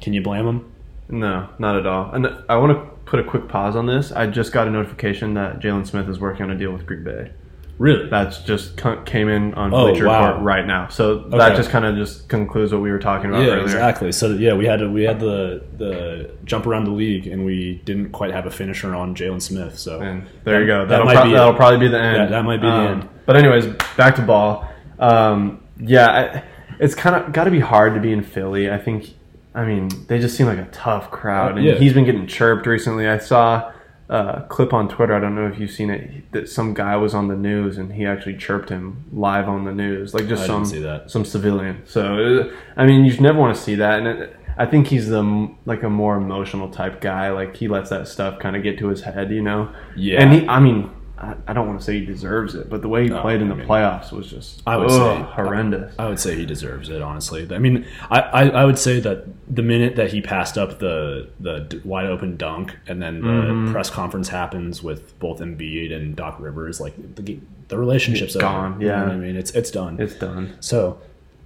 [0.00, 0.72] can you blame him?
[1.08, 2.10] No, not at all.
[2.12, 4.12] And I want to put a quick pause on this.
[4.12, 7.04] I just got a notification that Jaylon Smith is working on a deal with Green
[7.04, 7.32] Bay.
[7.78, 8.08] Really?
[8.08, 10.28] That's just came in on Oh, Bleacher wow.
[10.28, 10.88] Report right now.
[10.88, 13.62] So that just kind of just concludes what we were talking about yeah, earlier.
[13.64, 14.12] exactly.
[14.12, 17.82] So yeah, we had to, we had the the jump around the league, and we
[17.84, 19.78] didn't quite have a finisher on Jaylon Smith.
[19.78, 20.86] So And there you go.
[20.86, 21.34] That That'll, be it.
[21.34, 22.16] that'll probably be the end.
[22.16, 23.08] Yeah, that might be the Um, end.
[23.26, 23.66] But anyways,
[23.96, 24.66] back to ball.
[24.98, 26.42] Um, yeah, I,
[26.80, 28.70] it's kind of got to be hard to be in Philly.
[28.70, 29.12] I think.
[29.54, 31.74] I mean, they just seem like a tough crowd, and Yeah.
[31.74, 33.08] he's been getting chirped recently.
[33.08, 33.72] I saw
[34.08, 35.14] a clip on Twitter.
[35.14, 36.32] I don't know if you've seen it.
[36.32, 39.72] That some guy was on the news, and he actually chirped him live on the
[39.72, 41.10] news, like just I some see that.
[41.10, 41.82] some civilian.
[41.86, 45.08] So uh, I mean, you never want to see that, and it, I think he's
[45.08, 47.30] the like a more emotional type guy.
[47.30, 49.74] Like he lets that stuff kind of get to his head, you know.
[49.96, 50.22] Yeah.
[50.22, 52.88] And he, I mean, I, I don't want to say he deserves it, but the
[52.88, 54.92] way he No, played in the I mean, playoffs was just I would ugh,
[55.26, 55.94] say horrendous.
[55.98, 57.00] I would say he deserves it.
[57.00, 59.24] Honestly, I mean, I, I, I would say that
[59.54, 63.72] the minute that he passed up the the wide open dunk, and then the Mm-hmm.
[63.72, 67.38] press conference happens with both Embiid and Doc Rivers, like the
[67.68, 68.52] the relationship's It's over.
[68.52, 69.02] gone, You know yeah.
[69.04, 69.98] what I mean, it's it's done.
[70.00, 70.56] it's done.
[70.60, 70.98] so,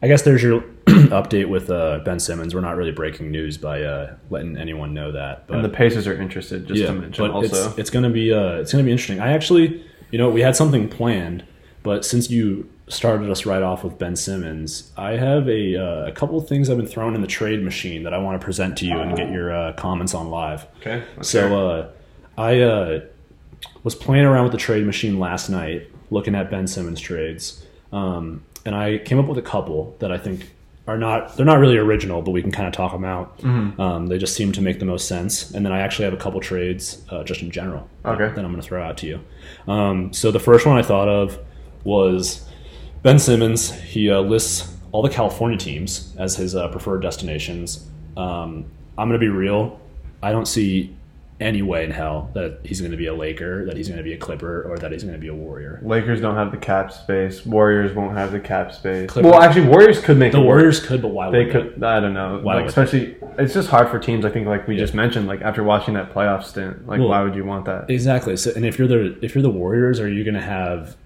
[0.03, 2.55] I guess there's your update with uh, Ben Simmons.
[2.55, 6.07] We're not really breaking news by uh, letting anyone know that, but And the Pacers
[6.07, 7.69] are interested, just to mention but also.
[7.69, 9.21] it's it's gonna be uh, it's gonna be interesting.
[9.21, 11.45] I actually, you know, we had something planned,
[11.83, 16.13] but since you started us right off with Ben Simmons, I have a uh, a
[16.13, 18.79] couple of things I've been throwing in the trade machine that I want to present
[18.79, 20.67] to you and get your uh, comments on live.
[20.79, 21.03] okay.
[21.17, 21.51] let's hear it.
[21.51, 21.91] So uh,
[22.39, 23.01] I uh,
[23.83, 28.43] was playing around with the trade machine last night, looking at Ben Simmons trades, um,
[28.71, 30.49] and I came up with a couple that I think
[30.87, 33.37] are not they're not really original, but we can kind of talk them out.
[33.39, 33.81] Mm-hmm.
[33.81, 35.51] Um, they just seem to make the most sense.
[35.51, 38.29] And then I actually have a couple trades uh, just in general Okay.
[38.29, 39.21] that I'm going to throw out to you.
[39.67, 41.37] Um, so the first one I thought of
[41.83, 42.49] was
[43.03, 43.73] Ben Simmons.
[43.73, 47.89] He uh, lists all the California teams as his uh, preferred destinations.
[48.17, 48.67] Um,
[48.97, 49.81] I'm going to be real.
[50.23, 50.95] I don't see
[51.41, 54.05] any way in hell that he's going to be a Laker, that he's going to
[54.05, 55.81] be a Clipper, or that he's going to be a Warrior.
[55.83, 57.47] Lakers don't have the cap space.
[57.47, 59.09] Warriors won't have the cap space.
[59.11, 60.47] Clippers- Well, actually, Warriors could make The it work.
[60.49, 61.83] Warriors could, but why would They could.
[61.83, 62.41] I don't know.
[62.43, 64.25] Why like, especially, it's just hard for teams.
[64.27, 67.23] I think, like we just mentioned, like after watching that playoff stint, like Well, why
[67.23, 67.89] would you want that?
[67.89, 68.37] Exactly.
[68.37, 70.97] So, and if you're the if you're the Warriors, are you going to have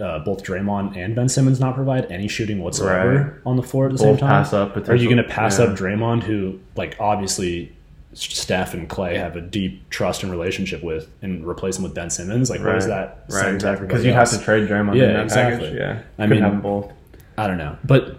[0.00, 3.32] uh, both Draymond and Ben Simmons not provide any shooting whatsoever Right.
[3.44, 4.30] on the floor at the same time?
[4.30, 5.66] pass up Are you going to pass yeah.
[5.66, 7.76] up Draymond, who like obviously
[8.12, 12.10] Steph and Clay have a deep trust and relationship with, and replace him with Ben
[12.10, 12.50] Simmons?
[12.50, 13.42] Like, what does that right?
[13.42, 13.86] send Exactly.
[13.86, 15.66] Because you have to trade Draymond Yeah, in that exactly.
[15.68, 15.78] package.
[15.78, 16.92] Yeah, I Couldn't mean, have them both.
[17.38, 18.16] I don't know, but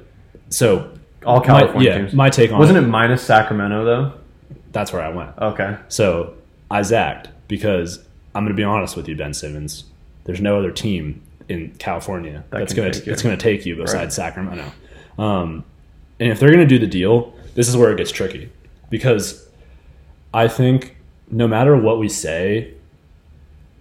[0.49, 0.91] so
[1.25, 2.13] All my- California yeah, teams.
[2.13, 4.13] my take on Wasn't it, it minus Sacramento though?
[4.71, 5.37] That's where I went.
[5.37, 5.75] Okay.
[5.89, 6.33] So
[6.71, 7.99] I zagged because
[8.33, 9.83] I'm going to be honest with you, Ben Simmons.
[10.23, 13.11] There's no other team in California That that's going to take you.
[13.11, 14.13] that's going to take you besides Right.
[14.13, 14.71] Sacramento.
[15.19, 15.65] Um,
[16.19, 18.49] and if they're going to do the deal, this is where it gets tricky
[18.89, 19.45] because
[20.33, 20.97] I think
[21.29, 22.73] no matter what we say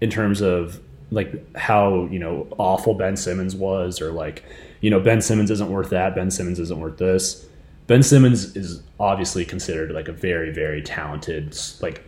[0.00, 4.44] in terms of like how you know awful Ben Simmons was, or like
[4.80, 7.46] you know Ben Simmons isn't worth that, Ben Simmons isn't worth this.
[7.86, 12.04] Ben Simmons is obviously considered like a very very talented like.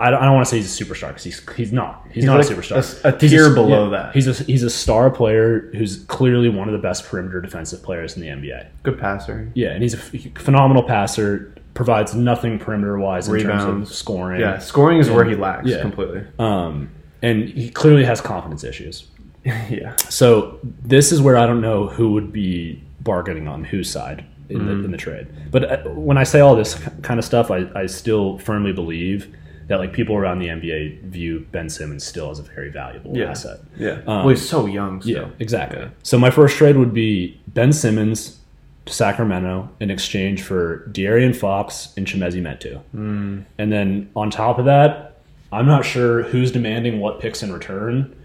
[0.00, 2.02] I don't, I don't want to say he's a superstar because he's he's not.
[2.06, 3.04] He's, He's not like a superstar.
[3.04, 4.12] a- a tier below that.
[4.14, 8.16] He's a he's a star player who's clearly one of the best perimeter defensive players
[8.16, 8.66] in the NBA.
[8.82, 9.48] Good passer.
[9.54, 11.54] Yeah, and he's a ph- phenomenal passer.
[11.74, 14.40] Provides nothing perimeter wise in terms of scoring.
[14.40, 15.80] Yeah, scoring is where he lacks Yeah.
[15.80, 16.22] completely.
[16.38, 16.90] Um,
[17.22, 19.06] and he clearly has confidence issues.
[19.44, 19.96] yeah.
[19.96, 24.66] So this is where I don't know who would be bargaining on whose side in,
[24.66, 25.26] the, in the trade.
[25.50, 29.34] But uh, when I say all this kind of stuff, I, I still firmly believe
[29.68, 33.30] that like people around the NBA view Ben Simmons still as a very valuable Yeah.
[33.30, 33.60] asset.
[33.78, 33.92] Yeah.
[34.06, 35.00] Um, well, he's so young.
[35.00, 35.14] Still.
[35.28, 35.80] Yeah, exactly.
[35.80, 35.88] Yeah.
[36.02, 38.38] So my first trade would be Ben Simmons
[38.86, 42.80] Sacramento in exchange for De'Aaron Fox and Chimezie Metu.
[42.92, 43.42] Hmm.
[43.58, 45.20] And then on top of that,
[45.52, 48.16] I'm not sure who's demanding what picks in return.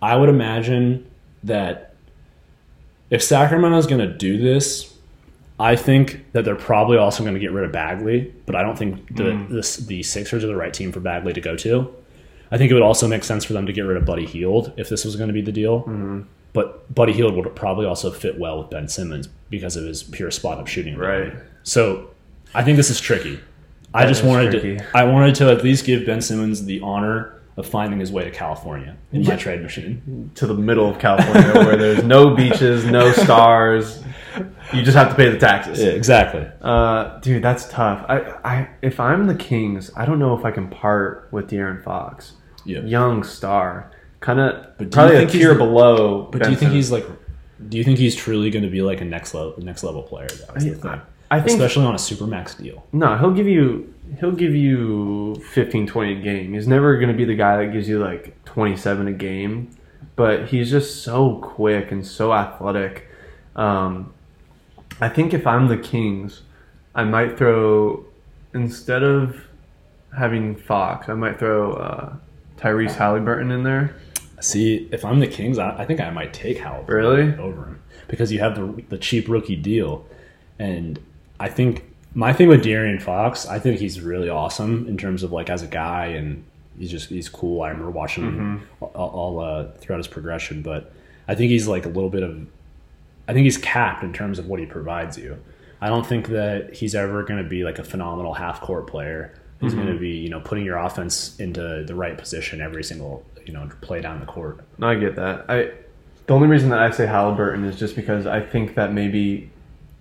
[0.00, 1.08] I would imagine
[1.44, 1.94] that
[3.10, 4.94] if Sacramento's going to do this,
[5.60, 8.78] I think that they're probably also going to get rid of Bagley, but I don't
[8.78, 11.92] think the, the the Sixers are the right team for Bagley to go to.
[12.50, 14.72] I think it would also make sense for them to get rid of Buddy Hield
[14.76, 15.82] if this was going to be the deal.
[16.52, 20.30] But Buddy Hield would probably also fit well with Ben Simmons because of his pure
[20.30, 20.96] spot up shooting.
[20.96, 21.34] Right.
[21.62, 22.10] So
[22.54, 23.40] I think this is tricky.
[23.94, 24.76] I just wanted tricky.
[24.78, 28.24] to I wanted to at least give Ben Simmons the honor of finding his way
[28.24, 30.30] to California in my trade machine.
[30.36, 34.02] To the middle of California, where there's no beaches, no stars.
[34.72, 35.80] You just have to pay the taxes.
[35.80, 36.46] Yeah, exactly.
[36.60, 38.04] Uh, dude, that's tough.
[38.08, 41.82] I, I, if I'm the Kings, I don't know if I can part with De'Aaron
[41.82, 42.34] Fox.
[42.64, 42.80] Yeah.
[42.82, 46.22] Young star, kind of probably a think he's tier the- below.
[46.30, 47.06] But do you think he's like?
[47.68, 50.28] Do you think he's truly going to be like a next level next level player?
[50.28, 51.00] Though, I-.
[51.30, 52.86] I think- especially on a supermax deal.
[52.92, 56.54] No, he'll give you he'll give you 15 20 a game.
[56.54, 59.70] He's never going to be the guy that gives you like 27 a game,
[60.16, 63.08] but he's just so quick and so athletic.
[63.56, 64.14] Um,
[65.00, 66.42] I think if I'm the Kings,
[66.94, 68.04] I might throw
[68.54, 69.36] instead of
[70.16, 72.16] having Fox, I might throw uh,
[72.56, 73.94] Tyrese Haliburton in there.
[74.40, 77.34] See, if I'm the Kings, I, I think I might take Howard Really?
[77.36, 80.06] over him because you have the the cheap rookie deal,
[80.58, 80.98] and
[81.40, 81.84] I think
[82.14, 85.62] my thing with De'Aaron Fox, I think he's really awesome in terms of like as
[85.62, 86.44] a guy, and
[86.78, 87.62] he's just he's cool.
[87.62, 90.92] I remember watching him all, all uh, throughout his progression, but
[91.26, 92.46] I think he's like a little bit of,
[93.28, 95.36] I think he's capped in terms of what he provides you.
[95.80, 99.34] I don't think that he's ever going to be like a phenomenal half court player.
[99.60, 103.24] He's going to be, you know, putting your offense into the right position every single,
[103.48, 104.60] you know, play down the court.
[104.76, 105.46] No, I get that.
[105.48, 105.72] I
[106.26, 109.50] the only reason that I say Haliburton is just because I think that maybe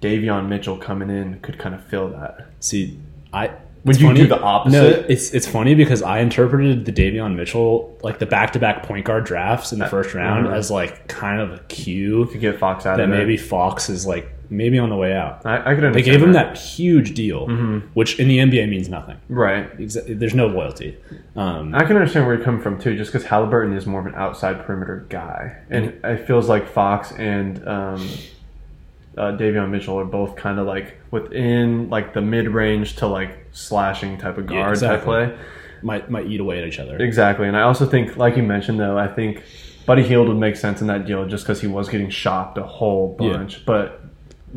[0.02, 2.48] Davion Mitchell coming in could kind of fill that.
[2.60, 3.00] See,
[3.32, 3.48] I
[3.86, 4.78] Would it's you do the opposite?
[4.78, 8.84] No, it's it's funny because I interpreted the Davion Mitchell like the back to back
[8.84, 10.54] point guard drafts in the first round mhm.
[10.54, 13.18] as like kind of a cue To get Fox out that of there.
[13.20, 15.46] That maybe Fox is like maybe on the way out.
[15.46, 15.96] I, I could understand.
[15.96, 17.48] They gave him that huge deal,
[17.94, 19.18] which in the NBA means nothing.
[19.30, 19.70] right.
[19.78, 20.98] There's no loyalty.
[21.36, 24.06] Um, I can understand where you're coming from too, just because Haliburton is more of
[24.08, 28.08] an outside perimeter guy, and it feels like Fox and um,
[29.18, 33.48] uh, Davion Mitchell are both kind of like within like the mid range to like
[33.52, 35.06] slashing type of Yeah, guard type exactly.
[35.28, 35.38] play.
[35.82, 36.98] might might eat away at each other.
[36.98, 39.44] Exactly, and I also think, like you mentioned, though, I think
[39.86, 42.64] Buddy Hield would make sense in that deal just because he was getting shopped a
[42.64, 43.30] whole Yeah.
[43.38, 43.66] bunch.
[43.66, 44.02] But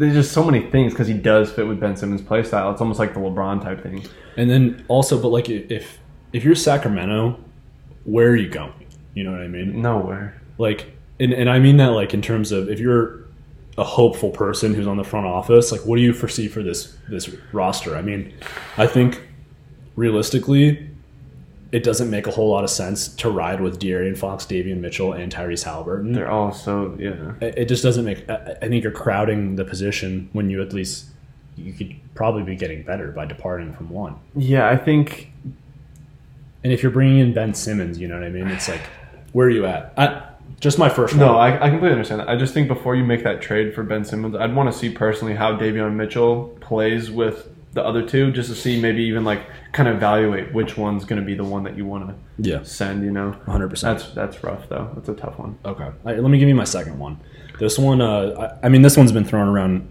[0.01, 2.73] there's just so many things because he does fit with Ben Simmons' play style.
[2.73, 4.03] It's almost like the LeBron type thing.
[4.39, 5.99] And then also, but like if
[6.33, 7.39] if you're Sacramento,
[8.05, 8.87] where are you going?
[9.13, 9.83] You know what I mean?
[9.83, 10.41] Nowhere.
[10.57, 13.27] Like, and, and I mean that like in terms of if you're
[13.77, 16.97] a hopeful person who's on the front office, like what do you foresee for this
[17.11, 17.95] this roster?
[17.95, 18.33] I mean,
[18.79, 19.21] I think
[19.97, 20.90] realistically,
[21.73, 25.13] it doesn't make a whole lot of sense to ride with De'Aaron Fox, Davion Mitchell,
[25.13, 26.15] and Tyrese Haliburton.
[26.15, 27.33] They're all so yeah.
[27.41, 28.29] It just doesn't make.
[28.29, 31.07] I think you're crowding the position when you at least
[31.57, 34.17] you could probably be getting better by departing from one.
[34.35, 35.31] Yeah, I think
[36.63, 38.49] And if you're bringing in Ben Simmons, you know what I mean?
[38.49, 38.83] It's like,
[39.33, 39.93] where are you at?
[39.97, 40.27] I,
[40.59, 41.37] just my first no, one.
[41.37, 42.29] I, I completely understand that.
[42.29, 44.91] I just think before you make that trade for Ben Simmons, I'd want to see
[44.91, 49.43] personally how Davion Mitchell plays with the other two, just to see maybe even like
[49.73, 52.15] kind of evaluate which one's going to be the one that you want to
[52.51, 53.05] yeah, send.
[53.05, 53.81] You know, 100%.
[53.81, 54.91] that's that's rough though.
[54.95, 55.59] That's a tough one.
[55.65, 55.91] Okay.
[56.05, 57.19] Right, let me give you my second one.
[57.59, 59.89] This one, uh, I, I mean, this one's been thrown around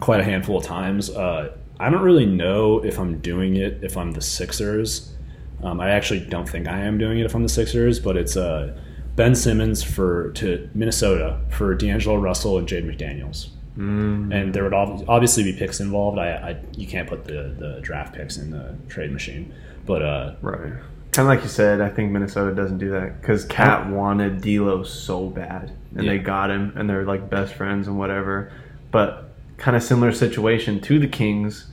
[0.00, 1.08] quite a handful of times.
[1.08, 5.14] Uh, I don't really know if I'm doing it if I'm the Sixers.
[5.62, 8.36] Um, I actually don't think I am doing it if I'm the Sixers, but it's
[8.36, 8.76] uh,
[9.16, 13.50] Ben Simmons for to Minnesota for D'Angelo Russell and Jaden McDaniels.
[13.78, 14.34] Mm.
[14.34, 16.18] And there would ob- obviously be picks involved.
[16.18, 19.54] I, I you can't put the, the draft picks in the trade machine,
[19.86, 20.72] but uh, Right.
[21.12, 24.82] Kind of like you said, I think Minnesota doesn't do that because KAT wanted D'Lo
[24.82, 28.50] so bad, and they got him, and they're like best friends and whatever.
[28.90, 31.66] But kind of similar situation to the Kings.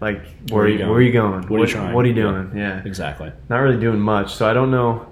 [0.00, 0.88] Like, where, Where are you going?
[0.90, 1.42] where are you going?
[1.48, 1.94] What are you?
[1.94, 2.22] What are you Yeah.
[2.22, 2.52] doing?
[2.56, 2.82] Yeah.
[2.86, 3.30] Exactly.
[3.50, 4.34] not really doing much.
[4.34, 5.06] So I don't know.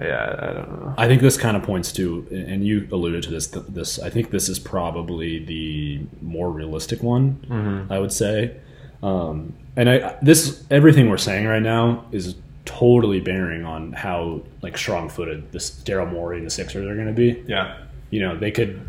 [0.00, 0.94] Yeah, I don't know.
[0.96, 3.48] I think this kind of points to, and you alluded to this.
[3.48, 7.44] This I think this is probably the more realistic one.
[7.48, 7.92] Mm-hmm.
[7.92, 8.56] I would say,
[9.02, 14.78] um, and I this everything we're saying right now is totally bearing on how like
[14.78, 17.42] strong-footed this Daryl Morey and the Sixers are going to be.
[17.48, 17.78] Yeah.
[18.10, 18.80] You know, they could.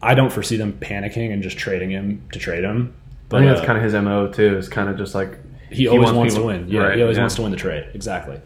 [0.00, 2.94] I don't foresee them panicking and just trading him to trade him.
[3.28, 4.56] But, I think that's uh, kind of his mo too.
[4.56, 5.38] Is kind of just like
[5.70, 6.68] he always wants, people- to win.
[6.68, 7.22] Yeah, Right, he always yeah.
[7.22, 7.88] wants to win the trade.
[7.94, 8.40] Exactly.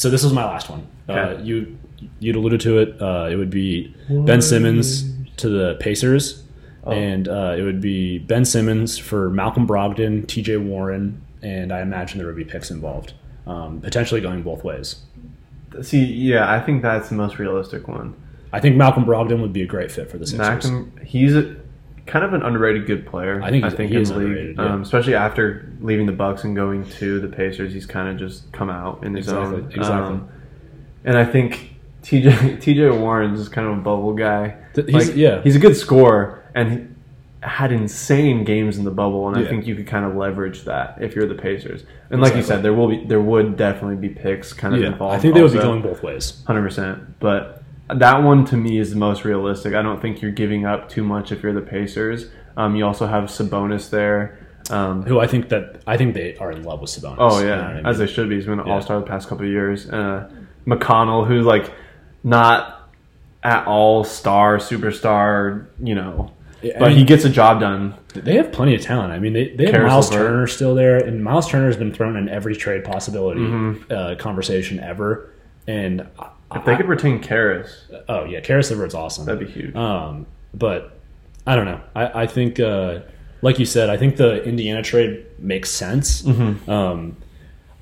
[0.00, 0.86] So this was my last one.
[1.10, 1.76] Uh, you
[2.20, 2.96] you'd alluded to it.
[3.02, 5.04] Uh, it would be Ben Simmons
[5.36, 6.42] to the Pacers,
[6.84, 6.92] Oh.
[6.92, 10.56] and uh, it would be Ben Simmons for Malcolm Brogdon, T.J.
[10.56, 13.12] Warren, and I imagine there would be picks involved,
[13.46, 15.02] um, potentially going both ways.
[15.82, 18.14] See, yeah, I think that's the most realistic one.
[18.54, 20.70] I think Malcolm Brogdon would be a great fit for the Sixers.
[20.70, 21.56] Malcolm, he's a,
[22.10, 23.40] kind of an underrated good player.
[23.42, 24.64] I think I he's- think in the league, underrated, yeah.
[24.74, 28.50] um, especially after leaving the Bucks and going to the Pacers, he's kind of just
[28.52, 29.64] come out in his Exactly, own.
[29.72, 30.14] exactly.
[30.14, 30.28] Um,
[31.04, 32.30] and I think TJ
[32.62, 34.56] TJ Warren's is kind of a bubble guy.
[34.74, 35.40] He's- Like, yeah.
[35.42, 36.86] he's a good scorer and he
[37.42, 40.98] had insane games in the bubble, and I think you could kind of leverage that
[41.00, 41.84] if you're the Pacers.
[42.10, 44.88] And like you said, there will be there would definitely be picks kind of Yeah,
[44.88, 45.14] involved.
[45.14, 46.42] I think they would be going both ways.
[46.46, 47.59] Hundred percent, but
[47.94, 49.74] that one to me is the most realistic.
[49.74, 52.26] I don't think you're giving up too much if you're the Pacers.
[52.56, 54.38] Um, you also have Sabonis there.
[54.70, 57.16] Um, Who I think that I think they are in love with Sabonis.
[57.18, 57.86] oh You yeah, know I mean?
[57.86, 58.36] as they should be.
[58.36, 58.74] He's been an Yeah.
[58.74, 59.88] All Star the past couple of years.
[59.90, 60.30] Uh,
[60.66, 61.72] McConnell, who's like
[62.22, 62.88] not
[63.42, 66.30] at all star superstar, you know,
[66.62, 67.94] Yeah, I but he gets a job done.
[68.14, 69.12] They have plenty of talent.
[69.12, 70.10] I mean, they, they have Caris Miles.
[70.10, 73.92] Turner still there, and Miles Turner has been thrown in every trade possibility Mm-hmm.
[73.92, 75.32] uh, conversation ever.
[75.66, 76.06] And
[76.54, 79.24] If they could retain Caris, oh yeah, Caris LeVert's awesome.
[79.24, 79.74] that'd be huge.
[79.74, 80.98] Um, but
[81.46, 81.80] I don't know.
[81.94, 83.00] I, I think, uh,
[83.42, 86.22] like you said, I think the Indiana trade makes sense.
[86.22, 86.70] Mm-hmm.
[86.70, 87.16] Um,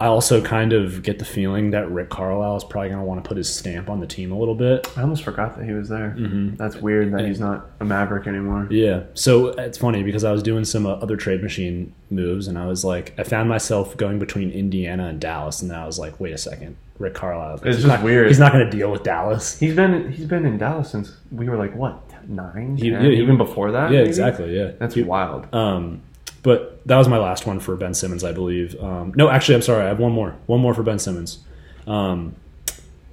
[0.00, 3.22] I also kind of get the feeling that Rick Carlisle is probably going to want
[3.22, 4.86] to put his stamp on the team a little bit.
[4.96, 6.14] I almost forgot that he was there.
[6.56, 8.68] That's weird that he's not a Maverick anymore.
[8.70, 9.02] Yeah.
[9.14, 12.66] So it's funny because I was doing some uh, other trade machine moves and I
[12.66, 16.20] was like, I found myself going between Indiana and Dallas, and then I was like,
[16.20, 17.54] wait a second, Rick Carlisle.
[17.64, 18.28] It's just not, weird.
[18.28, 19.58] He's not going to deal with Dallas.
[19.58, 23.02] He's been he's been in Dallas since we were like what nine, He- 10?
[23.02, 23.90] yeah, even before that.
[23.90, 24.08] Yeah, maybe?
[24.10, 24.56] exactly.
[24.56, 24.72] Yeah.
[24.78, 25.52] That's He- wild.
[25.52, 26.02] Um,
[26.42, 28.76] but that was my last one for Ben Simmons, I believe.
[28.82, 29.84] Um, no, actually, I'm sorry.
[29.84, 30.36] I have one more.
[30.46, 31.38] One more for Ben Simmons.
[31.86, 32.34] Um,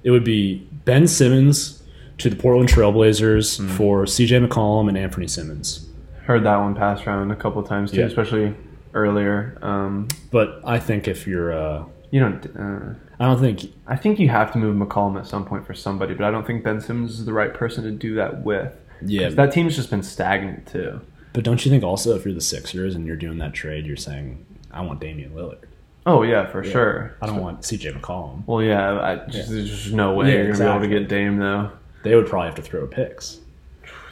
[0.04, 1.82] it would be Ben Simmons
[2.18, 3.68] to the Portland Trailblazers Hmm.
[3.68, 5.88] for CJ McCollum and Anfernee Simons.
[6.24, 8.06] Heard that one passed around a couple of times too, Yeah.
[8.06, 8.54] especially
[8.94, 9.58] earlier.
[9.62, 12.46] Um, But I think if you're, uh, you don't.
[12.58, 15.74] Uh, I don't think I think you have to move McCollum at some point for
[15.74, 18.72] somebody, but I don't think Ben Simmons is the right person to do that with.
[19.04, 19.28] Yeah.
[19.30, 21.00] that team's just been stagnant too.
[21.36, 23.94] But don't you think also if you're the Sixers and you're doing that trade, you're
[23.94, 25.58] saying, I want Damian Lillard.
[26.06, 27.14] Oh yeah, for sure.
[27.20, 28.42] I don't want CJ McCollum.
[28.46, 30.88] Well, yeah, I just, there's just no way Yeah, you're gonna exactly.
[30.88, 31.72] be able to get Dame though.
[32.04, 33.40] They would probably have to throw picks.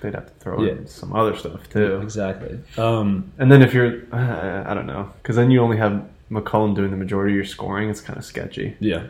[0.02, 0.72] They'd have to throw Yeah.
[0.72, 2.02] in some other stuff too.
[2.02, 2.58] Exactly.
[2.76, 6.74] Um, And then if you're, uh, I don't know, because then you only have McCollum
[6.76, 7.88] doing the majority of your scoring.
[7.88, 8.76] It's kind of sketchy.
[8.80, 9.04] yeah.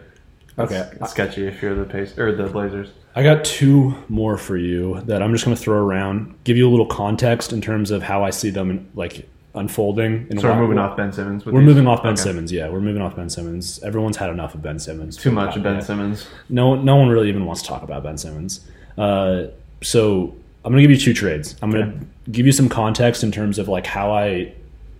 [0.58, 0.76] Okay.
[0.92, 2.90] It's, it's sketchy if you're the pace or the Blazers.
[3.16, 6.68] I got two more for you that I'm just going to throw around, give you
[6.68, 10.26] a little context in terms of how I see them like unfolding.
[10.30, 11.44] And So we're moving off Ben Simmons.
[11.44, 11.68] with We're these?
[11.68, 12.22] moving off Ben Okay.
[12.22, 12.50] Simmons.
[12.52, 13.80] Yeah, we're moving off Ben Simmons.
[13.84, 15.16] Everyone's had enough of Ben Simmons.
[15.16, 15.80] Too much of Ben Yeah.
[15.80, 16.26] Simmons.
[16.48, 18.66] No, no one really even wants to talk about Ben Simmons.
[18.98, 19.44] Uh,
[19.82, 21.54] so I'm going to give you two trades.
[21.62, 24.52] I'm going to give you some context in terms of like how I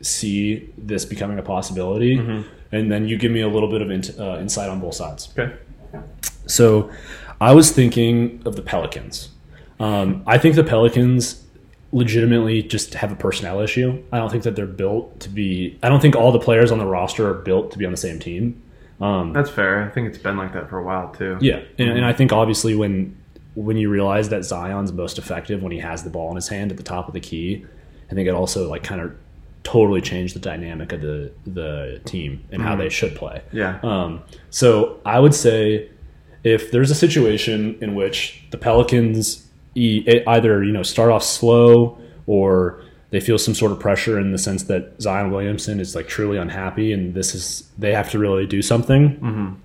[0.03, 2.49] see this becoming a possibility, Mm-hmm.
[2.75, 5.33] And then you give me a little bit of int- uh, insight on both sides.
[5.37, 5.55] Okay.
[6.47, 6.91] So
[7.41, 9.31] I was thinking of the Pelicans.
[9.81, 11.45] Um, I think the Pelicans
[11.93, 14.03] legitimately just have a personnel issue.
[14.13, 15.79] I don't think that they're built to be.
[15.83, 17.97] I don't think all the players on the roster are built to be on the
[17.97, 18.61] same team.
[19.01, 19.83] Um, That's fair.
[19.85, 21.39] I think it's been like that for a while too.
[21.41, 23.17] yeah, and, and I think obviously when
[23.55, 26.73] when you realize that Zion's most effective when he has the ball in his hand
[26.73, 27.65] at the top of the key,
[28.11, 29.15] I think it also like kind of
[29.65, 33.43] totally change the dynamic of the the team and how they should play.
[33.53, 33.81] Yeah.
[33.83, 35.89] Um, so I would say
[36.45, 41.99] if there's a situation in which the Pelicans e- either you know start off slow
[42.27, 42.81] or
[43.11, 46.37] they feel some sort of pressure in the sense that Zion Williamson is like truly
[46.37, 49.57] unhappy and this is they have to really do something.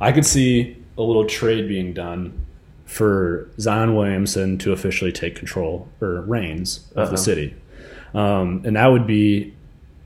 [0.00, 2.44] I could see a little trade being done
[2.86, 7.10] for Zion Williamson to officially take control or reins of Uh-oh.
[7.10, 7.54] the city,
[8.14, 9.54] um, and that would be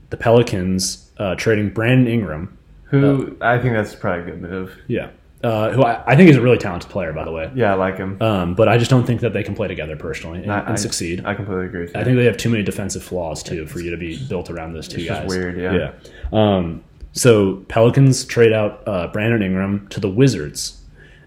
[0.09, 4.77] the Pelicans uh, trading Brandon Ingram, Who I think that's probably a good move.
[4.87, 5.09] Yeah.
[5.43, 7.51] Uh, who I, I think is a really talented player, by the way.
[7.53, 8.21] Yeah, I like him.
[8.21, 10.79] Um, but I just don't think that they can play together personally and, I, and
[10.79, 11.25] succeed.
[11.25, 11.89] I completely agree.
[11.93, 14.71] I think they have too many defensive flaws too for you to be built around
[14.73, 15.27] those two It's guys.
[15.27, 15.73] weird, yeah.
[15.73, 15.93] Yeah.
[16.31, 16.81] Um,
[17.11, 20.81] so Pelicans trade out uh, Brandon Ingram to the Wizards,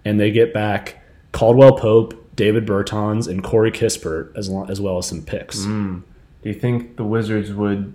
[0.06, 4.96] and they get back Caldwell Pope, Davis Bertans, and Corey Kispert as lo- as well
[4.96, 5.58] as some picks.
[5.60, 6.02] Mm.
[6.46, 7.92] Do you think the Wizards would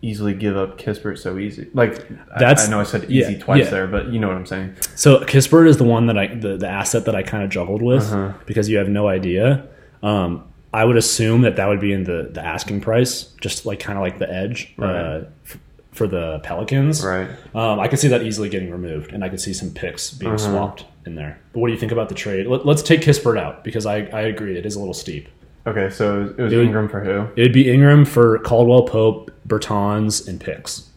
[0.00, 1.68] easily give up Kispert so easy?
[1.74, 3.70] Like I- That's- I, know I said yeah, easy twice yeah.
[3.70, 4.76] there, but you know what I'm saying.
[4.94, 7.82] So Kispert is the one that I the, the asset that I kind of juggled
[7.82, 8.32] with Uh-huh.
[8.46, 9.66] because you have no idea.
[10.04, 13.80] Um, I would assume that that would be in the the asking price, just like
[13.80, 14.94] kind of like the edge Right.
[14.94, 15.58] uh, f-
[15.90, 17.04] for the Pelicans.
[17.04, 17.28] Right.
[17.56, 20.34] Um, I could see that easily getting removed, and I could see some picks being
[20.34, 20.48] Uh-huh.
[20.48, 21.40] swapped in there.
[21.52, 22.46] But what do you think about the trade?
[22.46, 25.26] Let, let's take Kispert out because I, I agree it is a little steep.
[25.66, 27.26] Okay, so it was It would- Ingram for who?
[27.36, 30.88] It would be Ingram for Caldwell Pope, Bertans, and picks.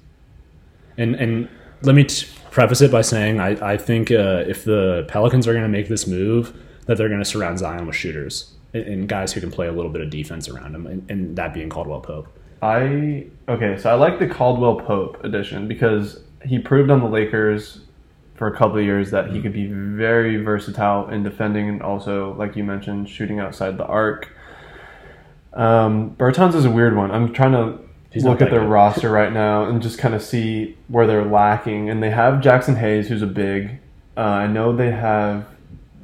[0.98, 1.48] And and
[1.82, 5.52] let me t- preface it by saying I, I think uh, if the Pelicans are
[5.52, 6.54] going to make this move,
[6.86, 9.72] that they're going to surround Zion with shooters and, and guys who can play a
[9.72, 12.28] little bit of defense around him, and, and that being Caldwell Pope.
[12.62, 17.82] I okay, so I like the Caldwell Pope edition because he proved on the Lakers
[18.36, 22.34] for a couple of years that he could be very versatile in defending and also,
[22.36, 24.30] like you mentioned, shooting outside the arc.
[25.56, 27.12] Um, Bertans is a weird one.
[27.12, 27.80] I'm trying to
[28.12, 28.70] He's look at their good.
[28.70, 31.90] roster right now and just kind of see where they're lacking.
[31.90, 33.80] And they have Jaxson Hayes, who's a big.
[34.18, 35.46] Uh, I know they have,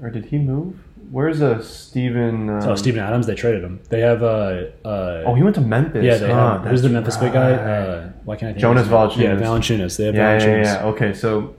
[0.02, 0.76] or did he move?
[1.10, 2.49] Where's a Steven?
[2.49, 3.82] Uh, Oh, Steven Adams, they traded him.
[3.90, 6.03] They have uh, uh Oh, he went to Memphis.
[6.06, 6.60] yeah, they huh?
[6.60, 7.52] have who's the Memphis big guy?
[7.52, 8.88] Uh, why can't I think Jonas?
[8.88, 9.18] Valanciunas.
[9.18, 9.98] Yeah, Valanciunas.
[9.98, 10.64] They have Yeah, yeah, Valanciunas.
[10.64, 10.86] yeah.
[10.86, 11.56] Okay, so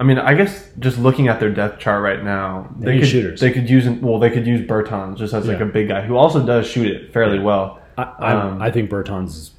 [0.00, 3.08] I mean, I guess just looking at their depth chart right now, They they, could
[3.08, 3.40] shooters.
[3.40, 6.16] they could use well, they could use Bertans just as like a big guy who
[6.16, 7.44] also does shoot it fairly Yeah.
[7.44, 7.78] well.
[7.98, 9.50] I, I, Um, I think Bertans is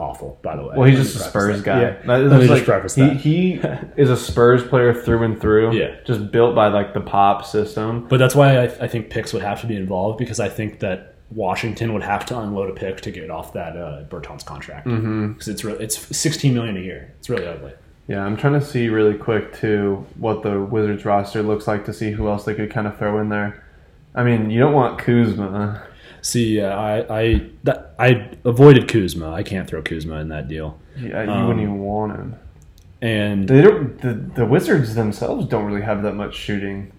[0.00, 0.38] awful.
[0.42, 1.64] By the way, Well, he's just a Spurs that.
[1.64, 1.80] guy.
[1.82, 1.90] Yeah.
[2.06, 3.16] That- Let me just like- preface he, that.
[3.18, 3.60] he
[4.02, 5.74] is a Spurs player through and through.
[5.76, 5.94] Yeah.
[6.06, 8.06] just built by like the pop system.
[8.08, 10.80] But that's why I, I think picks would have to be involved because I think
[10.80, 14.84] that Washington would have to unload a pick to get off that uh, Bertans contract
[14.86, 15.50] because Mm-hmm.
[15.50, 17.12] it's re- it's 16 million a year.
[17.18, 17.72] It's really ugly.
[18.12, 21.94] Yeah, I'm trying to see really quick too what the Wizards roster looks like to
[21.94, 23.64] see who else they could kind of throw in there.
[24.14, 25.82] I mean, you don't want Kuzma.
[26.20, 29.32] See, uh, I I that, I avoided Kuzma.
[29.32, 30.78] I can't throw Kuzma in that deal.
[31.00, 32.34] Yeah, you Um, wouldn't even want him.
[33.00, 33.98] And They don't.
[34.02, 36.92] The, the Wizards themselves don't really have that much shooting.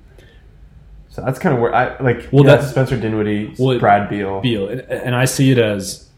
[1.10, 2.28] So that's kind of where I like.
[2.32, 4.42] Well, that's- that's Spencer Dinwiddie, Well, Brad Beal.
[4.42, 6.10] Beal, and, and I see it as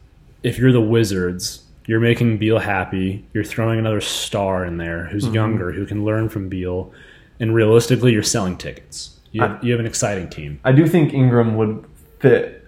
[0.42, 3.26] if you're the Wizards, you're making Beal happy.
[3.34, 5.34] You're throwing another star in there who's Mm-hmm.
[5.36, 6.92] younger, who can learn from Beal,
[7.40, 9.20] and realistically, you're selling tickets.
[9.32, 10.60] You have, I- you have an exciting team.
[10.64, 11.86] I do think Ingram would
[12.20, 12.62] fit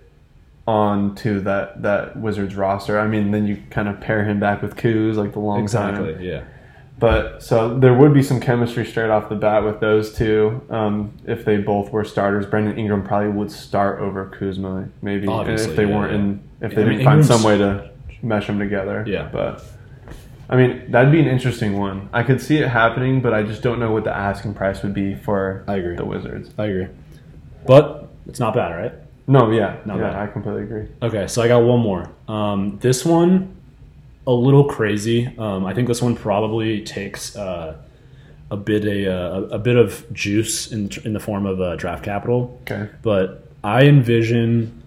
[0.67, 2.99] onto that that Wizards roster.
[2.99, 6.21] I mean, then you kind of pair him back with Kuz, like the long time.
[6.21, 6.43] yeah.
[6.99, 10.61] But so there would be some chemistry straight off the bat with those two.
[10.71, 15.69] Um, if they both were starters, Brandon Ingram probably would start over Kuzma, maybe Obviously,
[15.69, 16.17] if they yeah, weren't yeah.
[16.19, 17.91] in if I they mean, didn't find Ingram's- some way to
[18.21, 19.03] mesh them together.
[19.07, 19.29] Yeah.
[19.31, 19.63] but
[20.49, 22.09] I mean that'd be an interesting one.
[22.13, 24.93] I could see it happening, but I just don't know what the asking price would
[24.93, 25.95] be for I agree.
[25.95, 26.49] the Wizards.
[26.57, 26.87] I agree.
[27.65, 28.93] But it's not bad, right?
[29.29, 30.15] No, yeah, Not yeah, bad.
[30.15, 30.87] I completely agree.
[31.01, 32.09] Okay, so I got one more.
[32.29, 33.57] Um, this one,
[34.25, 35.27] a little crazy.
[35.37, 37.75] Um, I think this one probably takes uh,
[38.49, 42.03] a bit a, a, a bit of juice in in the form of uh, draft
[42.05, 42.57] capital.
[42.61, 42.89] Okay.
[43.01, 44.81] But I envision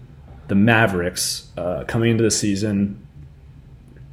[0.47, 3.00] the Mavericks uh, coming into the season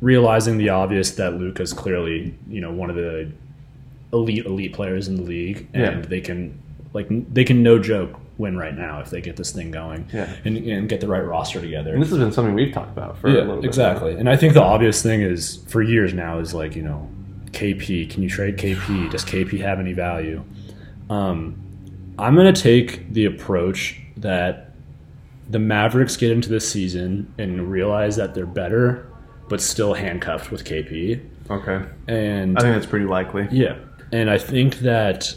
[0.01, 3.31] realizing the obvious that Luka's clearly you know one of the
[4.12, 6.09] elite elite players in the league, and Yeah.
[6.09, 6.61] they can
[6.95, 10.33] like they can no joke win right now if they get this thing going Yeah.
[10.45, 11.93] and, and get the right roster together.
[11.93, 13.65] And this has been something we've talked about for a little bit.
[13.65, 14.15] exactly.
[14.15, 17.09] And I think the obvious thing is for years now is like you know,
[17.51, 18.09] KP.
[18.09, 19.11] Can you trade KP?
[19.11, 20.45] Does KP have any value?
[21.11, 21.57] Um,
[22.19, 24.70] I'm gonna take the approach that
[25.51, 29.07] the Mavericks get into this season and realize that they're better,
[29.49, 31.25] but still handcuffed with KP.
[31.51, 31.85] Okay.
[32.07, 33.49] And I think that's pretty likely.
[33.51, 33.77] yeah,
[34.12, 35.35] and I think that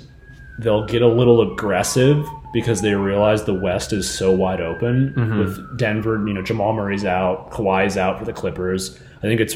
[0.60, 5.40] they'll get a little aggressive because they realize the West is so wide open mm-hmm.
[5.40, 6.26] with Denver.
[6.28, 9.00] You know, Jamal Murray's out, Kawhi's out for the Clippers.
[9.18, 9.56] I think it's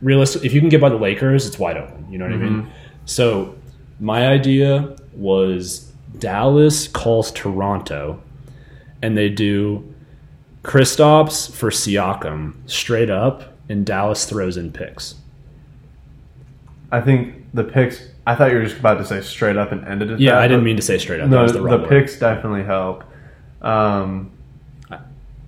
[0.00, 0.44] realistic.
[0.44, 2.10] If you can get by the Lakers, it's wide open.
[2.10, 2.62] You know what I mean?
[2.62, 2.70] Mm-hmm.
[3.04, 3.54] So
[3.98, 8.22] my idea was Dallas calls Toronto,
[9.02, 9.89] and they do
[10.62, 15.14] Kristaps for Siakam straight up, and Dallas throws in picks.
[16.92, 18.08] I think the picks.
[18.26, 20.20] I thought you were just about to say straight up and ended it.
[20.20, 21.28] Yeah, that, I didn't mean to say straight up.
[21.28, 23.04] No, that was the, the, picks definitely help.
[23.62, 24.32] Um,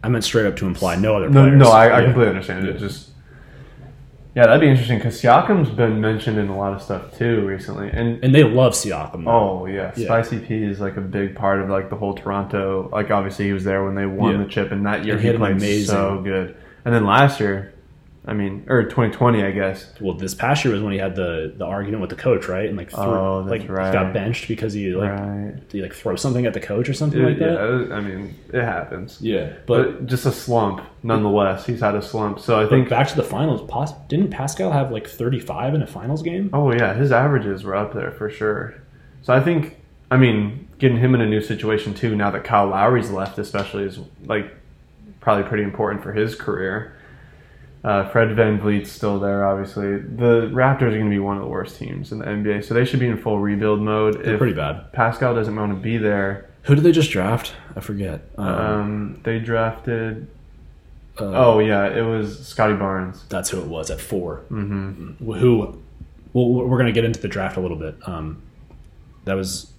[0.04, 1.58] I meant straight up to imply no other no, players.
[1.58, 2.04] no, I, I Yeah.
[2.06, 2.78] completely understand it.
[2.78, 3.10] Just
[4.34, 7.90] Yeah, that'd be interesting because Siakam's been mentioned in a lot of stuff too recently,
[7.90, 9.24] and And they love Siakam.
[9.26, 10.06] oh yeah, Yeah.
[10.06, 12.88] Spicy P is like a big part of like the whole Toronto.
[12.90, 14.44] Like obviously he was there when they won Yeah.
[14.44, 16.56] the chip, and that year And he, he played amazing- so good.
[16.84, 17.72] And then last year,
[18.24, 19.92] I mean, or 2020, I guess.
[20.00, 22.68] Well, this past year was when he had the, the argument with the coach, right?
[22.68, 23.86] And like, threw, Oh, that's like right.
[23.88, 25.54] he got benched because he like right.
[25.72, 27.64] he like throw something at the coach or something Yeah, like that.
[27.64, 29.18] it was- I mean, it happens.
[29.20, 31.66] Yeah, but, But just a slump, nonetheless.
[31.66, 32.38] He's had a slump.
[32.38, 32.88] So I think.
[32.88, 33.68] back to the finals.
[34.06, 36.48] Didn't Pascal have like thirty five in a finals game?
[36.52, 38.74] Oh yeah, his averages were up there for sure.
[39.22, 39.78] So I think,
[40.12, 42.14] I mean, getting him in a new situation too.
[42.14, 44.52] Now that Kyle Lowry's left, especially, is like
[45.20, 46.94] probably pretty important for his career.
[47.84, 49.98] Uh, Fred VanVleet's still there, obviously.
[49.98, 52.74] The Raptors are going to be one of the worst teams in the NBA, so
[52.74, 54.22] they should be in full rebuild mode.
[54.22, 54.92] They're if pretty bad.
[54.92, 57.54] Pascal doesn't want to be there, Who did they just draft?
[57.74, 58.20] I forget.
[58.38, 60.28] Um, um, they drafted.
[61.18, 63.24] uh, Oh yeah, it was Scottie Barnes.
[63.28, 65.32] that's who it was at 4 Mm-hmm.
[65.32, 65.82] Who?
[66.34, 67.96] Well, we're going to get into the draft a little bit.
[68.06, 68.42] Um,
[69.24, 69.72] that was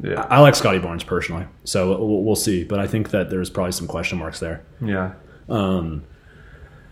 [0.00, 2.62] Yeah, I like Scottie Barnes personally, so we'll, we'll see.
[2.62, 4.62] But I think that there's probably some question marks there.
[4.80, 5.14] yeah.
[5.48, 6.04] Um,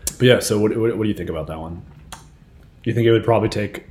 [0.05, 1.81] but yeah, so what, what, what do you think about that one?
[2.83, 3.85] You think it would probably take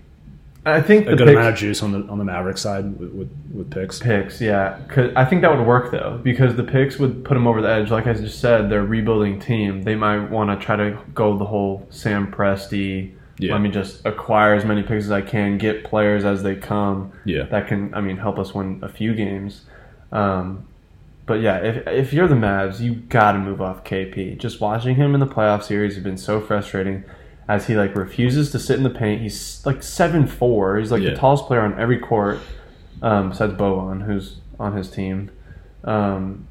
[0.66, 2.98] I think a the good picks- amount of juice on the on the Maverick side
[2.98, 4.00] with with, with picks?
[4.00, 4.78] picks, yeah.
[4.88, 7.70] 'Cause I think that would work though, because the picks would put them over the
[7.70, 7.90] edge.
[7.90, 9.82] Like I just said, they're a rebuilding team.
[9.82, 13.12] They might want to try to go the whole Sam Presti.
[13.38, 13.52] Yeah.
[13.52, 17.12] Let me just acquire as many picks as I can, get players as they come.
[17.24, 17.44] Yeah.
[17.44, 19.62] that can, I mean, help us win a few games.
[20.10, 20.64] Um,
[21.28, 24.36] but yeah, if if you're the Mavs, you got to move off KP.
[24.38, 27.04] Just watching him in the playoff series has been so frustrating.
[27.46, 29.22] As he like refuses to sit in the paint.
[29.22, 30.76] He's like seven four.
[30.78, 31.10] He's like Yeah.
[31.10, 32.40] the tallest player on every court,
[33.00, 35.30] um, besides Boban, who's on his team.
[35.84, 36.46] Um,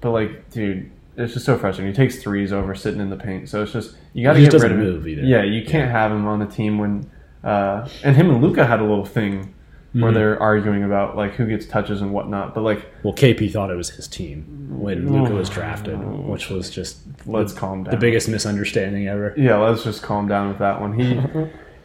[0.00, 1.92] but like, dude, it's just so frustrating.
[1.92, 3.48] He takes threes over sitting in the paint.
[3.48, 4.78] So it's just you got to get rid of him.
[4.80, 5.22] move either.
[5.22, 7.08] Yeah, you can't have him on the team when.
[7.44, 9.54] Uh, and him and Luka had a little thing
[9.92, 10.14] where Mhm.
[10.14, 12.54] they're arguing about like who gets touches and whatnot.
[12.54, 16.70] But like, Well, KP thought it was his team when Luka was drafted, which was
[16.70, 17.90] just let's calm down.
[17.90, 19.34] the biggest misunderstanding ever.
[19.36, 20.92] Yeah, let's just calm down with that one.
[20.92, 21.20] He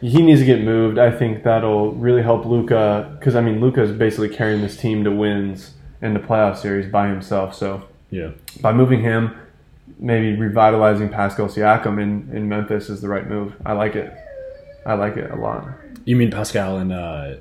[0.08, 0.98] he needs to get moved.
[0.98, 5.02] I think that'll really help Luka because I mean Luka is basically carrying this team
[5.04, 5.72] to wins
[6.02, 7.54] in the playoff series by himself.
[7.54, 8.30] So Yeah,
[8.60, 9.32] by moving him,
[9.98, 13.54] maybe revitalizing Pascal Siakam in, in Memphis is the right move.
[13.64, 14.12] I like it.
[14.84, 15.66] I like it a lot.
[16.04, 17.34] you mean Pascal and uh,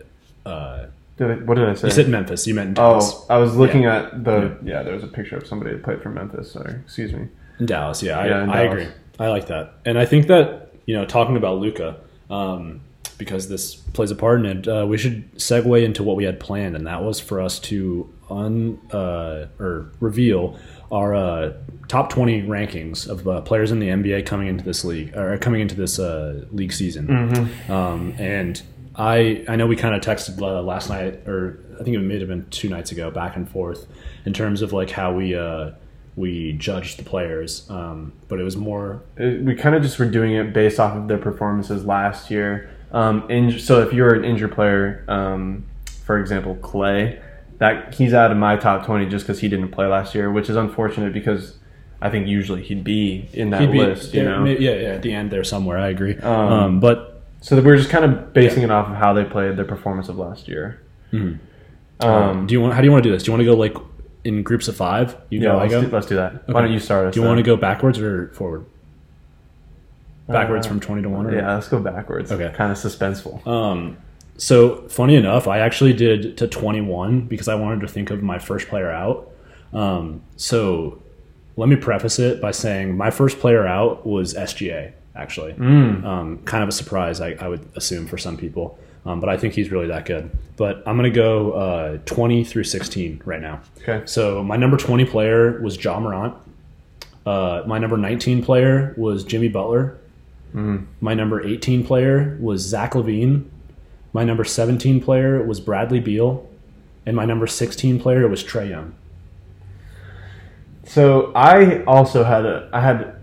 [0.46, 0.86] uh,
[1.18, 1.88] Did I, what did I say?
[1.88, 2.46] you said Memphis.
[2.48, 3.12] You meant in Dallas.
[3.14, 4.84] oh, I was looking at the yeah.
[4.84, 6.52] There was a picture of somebody that played for Memphis.
[6.52, 7.28] Sorry, excuse me.
[7.60, 8.72] In Dallas, yeah, I, Yeah, I Dallas.
[8.72, 8.88] agree.
[9.18, 11.98] I like that, and I think that you know, talking about Luka,
[12.30, 12.82] um,
[13.18, 16.40] because this plays a part in it, uh, we should segue into what we had
[16.40, 20.60] planned, and that was for us to un uh, or reveal
[20.92, 21.54] our uh,
[21.88, 25.62] top twenty rankings of uh, players in the NBA coming into this league or coming
[25.62, 27.08] into this uh, league season.
[27.08, 27.72] Mm-hmm.
[27.72, 28.62] Um, and
[28.98, 32.20] I I know we kind of texted uh, last night, or I think it may
[32.20, 33.88] have been two nights ago, back and forth
[34.26, 35.72] in terms of like how we uh,
[36.16, 37.70] we judged the players.
[37.70, 40.96] Um, but it was more It- we kind of just were doing it based off
[40.96, 42.70] of their performances last year.
[42.92, 45.66] Um, inj- so if you're an injured player, um,
[46.06, 47.20] for example, Klay,
[47.58, 50.50] that he's out of my top twenty just because he didn't play last year, which
[50.50, 51.58] is unfortunate because
[52.02, 54.14] I think usually he'd be in that he'd be- list.
[54.14, 55.78] You know, yeah, yeah, at the end there somewhere.
[55.78, 56.16] I agree.
[56.18, 57.15] Um, Um, but
[57.46, 60.10] so that we're just kind of basing it off of how they played their performance
[60.10, 60.82] of last year.
[61.14, 61.38] Mhm.
[62.00, 62.74] Um, do you want?
[62.74, 63.22] How do you want to do this?
[63.22, 63.76] Do you want to go like
[64.24, 65.16] in groups of five?
[65.30, 65.82] You yeah, let's go.
[65.84, 66.48] do, let's do that.
[66.50, 67.14] Why don't you start us?
[67.14, 68.66] do you want to go backwards or forward?
[70.28, 71.28] Backwards Uh, from twenty to one.
[71.28, 71.36] Or?
[71.36, 72.32] Yeah, let's go backwards.
[72.32, 72.52] Okay.
[72.56, 73.46] kind of suspenseful.
[73.48, 73.98] Um,
[74.38, 78.40] so funny enough, I actually did to 21 because I wanted to think of my
[78.40, 79.30] first player out.
[79.72, 81.00] Um, so
[81.56, 84.92] let me preface it by saying my first player out was SGA.
[85.16, 86.04] Actually, Mm.
[86.04, 89.38] um, kind of a surprise, I, I would assume for some people, um, but I
[89.38, 90.30] think he's really that good.
[90.58, 93.62] But I'm gonna go uh, 20 through 16 right now.
[93.82, 94.02] Okay.
[94.06, 96.34] So my number 20 player was Ja Morant.
[97.26, 99.98] Uh, my number 19 player was Jimmy Butler.
[101.02, 103.44] My number 18 player was Zach LaVine.
[104.14, 106.48] My number 17 player was Bradley Beal.
[107.06, 108.94] And my number 16 player was Trae Young.
[110.86, 113.15] So I also had a I had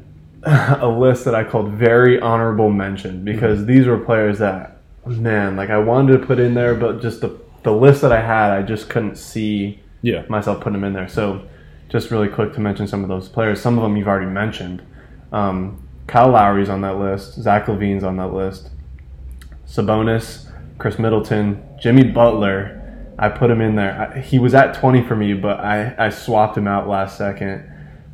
[0.81, 3.67] a list that I called very honorable mention because Mm-hmm.
[3.67, 7.39] these were players that man like I wanted to put in there, but just the
[7.63, 10.25] the list that I had, I just couldn't see Yeah.
[10.29, 11.07] myself putting them in there.
[11.09, 11.47] So
[11.89, 13.61] just really quick to mention some of those players.
[13.61, 14.83] Some of them you've already mentioned.
[15.31, 17.35] Um, Kyle Lowry's on that list.
[17.41, 18.71] Zach LaVine's on that list.
[19.67, 22.79] Sabonis, Khris Middleton, Jimmy Butler.
[23.19, 24.13] I put him in there.
[24.15, 27.71] I, he was at 20 for me, but I, I swapped him out last second.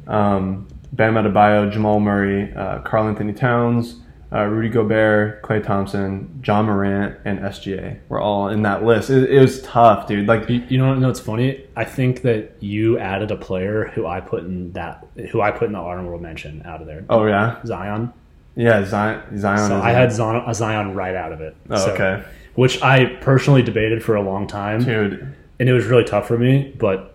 [0.06, 4.01] Um, Bam Adebayo, Jamal Murray, uh, Karl-Anthony Towns,
[4.32, 9.09] uh, Rudy Gobert, Klay Thompson, Ja Morant, and SGA were all in that list.
[9.10, 10.27] It, it was tough, dude.
[10.28, 11.65] Like, You, you know, no, it's funny.
[11.77, 15.66] I think that you added a player who I put in that, who I put
[15.66, 17.05] in the honorable mention out of there.
[17.09, 18.12] oh yeah, Zion.
[18.55, 19.39] yeah, Zion.
[19.39, 19.69] Zion.
[19.69, 21.56] So I had Zion, Zion right out of it.
[21.70, 22.23] Oh, So- okay,
[22.55, 25.35] Which I personally debated for a long time, dude.
[25.60, 26.74] and it was really tough for me.
[26.78, 27.15] But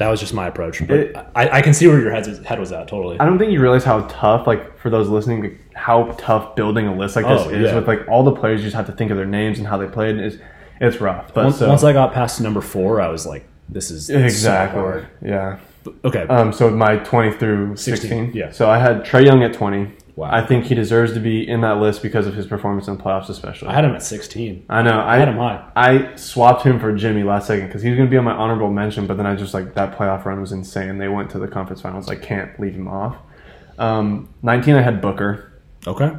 [0.00, 0.80] that was just my approach.
[0.86, 2.88] But It- I, I can see where your head was, head was at.
[2.88, 3.20] Totally.
[3.20, 6.86] I don't think you realize how tough, like for those listening, like, how tough building
[6.86, 7.74] a list like this Oh, is yeah.
[7.74, 8.60] with like all the players.
[8.62, 10.16] You just have to think of their names and how they played.
[10.16, 10.36] It's
[10.80, 13.90] it's rough, but once, so, once I got past number four, I was like, "This
[13.90, 15.06] is so exactly, hard.
[15.20, 15.58] yeah.
[16.02, 18.50] Okay, Um, so my twenty through 16, sixteen, yeah.
[18.52, 19.92] So I had Trae Young at twenty.
[20.16, 20.30] Wow.
[20.32, 23.28] I think he deserves to be in that list because of his performance in playoffs,
[23.28, 23.68] especially.
[23.68, 24.66] I had him at 16.
[24.68, 25.00] I know.
[25.00, 25.64] I, had him high.
[25.76, 28.32] I swapped him for Jimmy last second because he was going to be on my
[28.32, 30.98] honorable mention, but then I just like that playoff run was insane.
[30.98, 32.08] They went to the conference finals.
[32.08, 33.16] I can't leave him off.
[33.78, 35.52] Um, 19, I had Booker.
[35.86, 36.12] Okay.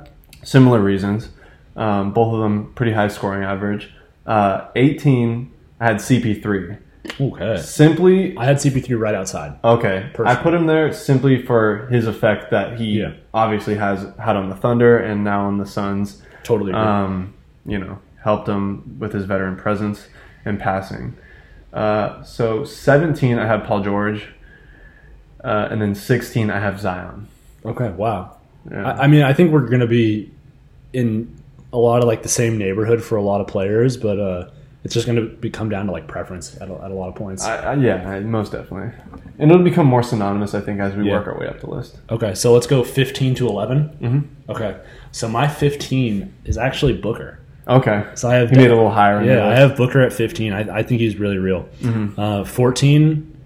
[0.43, 1.29] Similar reasons.
[1.75, 3.91] Um, both of them pretty high scoring average.
[4.25, 6.79] Uh, 18, I had CP3.
[7.19, 7.57] Okay.
[7.57, 9.57] Simply, I had CP3 right outside.
[9.63, 10.09] okay.
[10.23, 13.13] I put him there simply for his effect that he Yeah.
[13.33, 16.21] obviously has had on the Thunder and now on the Suns.
[16.43, 16.81] Totally agree.
[16.81, 17.33] um,
[17.65, 20.07] you know, helped him with his veteran presence
[20.45, 21.15] and passing.
[21.73, 24.27] Uh, so 17, I have Paul George.
[25.43, 27.27] Uh, and then 16, I have Zion.
[27.65, 27.89] okay.
[27.89, 28.37] Wow.
[28.69, 28.91] Yeah.
[28.91, 30.29] I, I mean, I think we're going to be
[30.93, 31.35] in
[31.73, 34.49] a lot of like the same neighborhood for a lot of players, but uh,
[34.83, 37.15] it's just going to come down to like preference at a, at a lot of
[37.15, 37.43] points.
[37.45, 38.91] I, I, yeah, I, most definitely.
[39.37, 41.13] And it'll become more synonymous, I think, as we Yeah.
[41.19, 41.97] work our way up the list.
[42.09, 43.97] okay, so let's go 15 to 11.
[44.01, 44.51] Mm-hmm.
[44.51, 44.79] Okay,
[45.11, 47.39] so my 15 is actually Booker.
[47.67, 48.05] Okay.
[48.15, 49.23] So I have He made a little higher.
[49.23, 50.51] Yeah, I have Booker at 15.
[50.51, 51.69] I, I think he's really real.
[51.81, 52.19] Mm-hmm.
[52.19, 53.37] Uh, 14,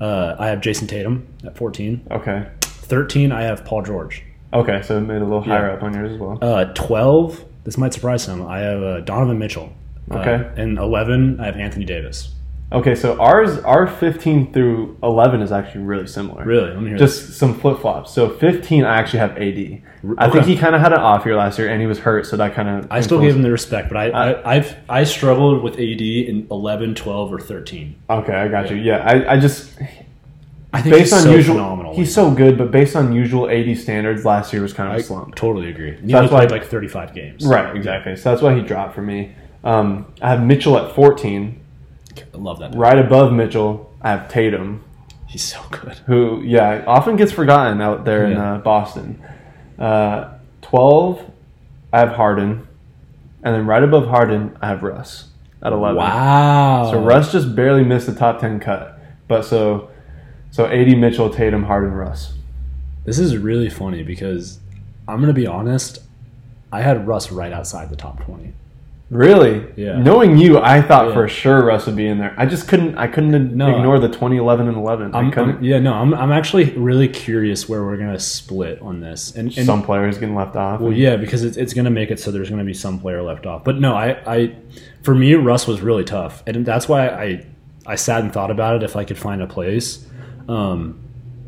[0.00, 2.06] uh, I have Jayson Tatum at 14.
[2.10, 2.46] Okay.
[2.60, 4.22] 13, I have Paul George.
[4.52, 5.72] Okay, so it made a little higher Yeah.
[5.74, 6.38] up on yours as well.
[6.42, 8.46] Uh, 12, this might surprise some.
[8.46, 9.72] I have uh, Donovan Mitchell.
[10.10, 10.50] Uh, Okay.
[10.56, 12.34] and 11, I have Anthony Davis.
[12.72, 16.42] Okay, so ours, our 15 through 11 is actually really similar.
[16.42, 16.70] Really?
[16.70, 18.10] Let me hear Just some flip flops.
[18.12, 19.82] So 15, I actually have AD.
[20.16, 22.24] I think he kind of had an off year last year, and he was hurt,
[22.26, 22.86] so that kind of.
[22.90, 26.46] I still gave him the respect, but I, I, I've I struggled with AD in
[26.50, 27.94] 11, 12, or 13.
[28.08, 28.76] Okay, I got you.
[28.78, 29.78] Yeah, I, I just
[30.72, 31.94] I think based he's on so usual, phenomenal.
[31.94, 34.98] he's so good, but based on usual AD standards, last year was kind of I
[34.98, 35.34] a slump.
[35.34, 35.90] totally agree.
[35.90, 37.44] And He That's why- like 35 games.
[37.46, 38.16] Right, exactly.
[38.16, 39.34] So that's why he dropped for me.
[39.64, 41.60] Um, I have Mitchell at 14.
[42.34, 42.74] I love that.
[42.74, 44.84] Right above Mitchell, I have Tatum,
[45.26, 45.94] He's so good.
[46.06, 49.22] who, yeah, often gets forgotten out there in uh, Boston.
[49.78, 51.30] Uh, 12,
[51.92, 52.66] I have Harden.
[53.42, 55.28] And then right above Harden, I have Russ
[55.62, 55.96] at 11.
[55.96, 56.90] Wow.
[56.90, 58.98] So Russ just barely missed the top 10 cut.
[59.26, 59.90] But so,
[60.50, 62.34] so AD Mitchell, Tatum, Harden, Russ.
[63.04, 64.60] This is really funny because
[65.08, 66.00] I'm going to be honest.
[66.70, 68.52] I had Russ right outside the top 20.
[69.12, 69.66] Really?
[69.76, 69.98] Yeah.
[69.98, 71.12] Knowing you, I thought Yeah.
[71.14, 72.34] for sure Russ would be in there.
[72.38, 72.96] I just couldn't.
[72.96, 73.68] I couldn't No.
[73.76, 75.14] ignore the 2011 and 11.
[75.14, 75.56] I I'm, couldn't.
[75.56, 79.36] I'm- yeah, no, I'm, I'm actually really curious where we're going to split on this.
[79.36, 80.80] And, and some players getting left off.
[80.80, 82.98] Well, yeah, because it's, it's going to make it so there's going to be some
[82.98, 83.64] player left off.
[83.64, 84.56] But no, I, I,
[85.02, 87.44] for me, Russ was really tough, and that's why I,
[87.86, 90.06] I sat and thought about it if I could find a place.
[90.48, 91.00] Um,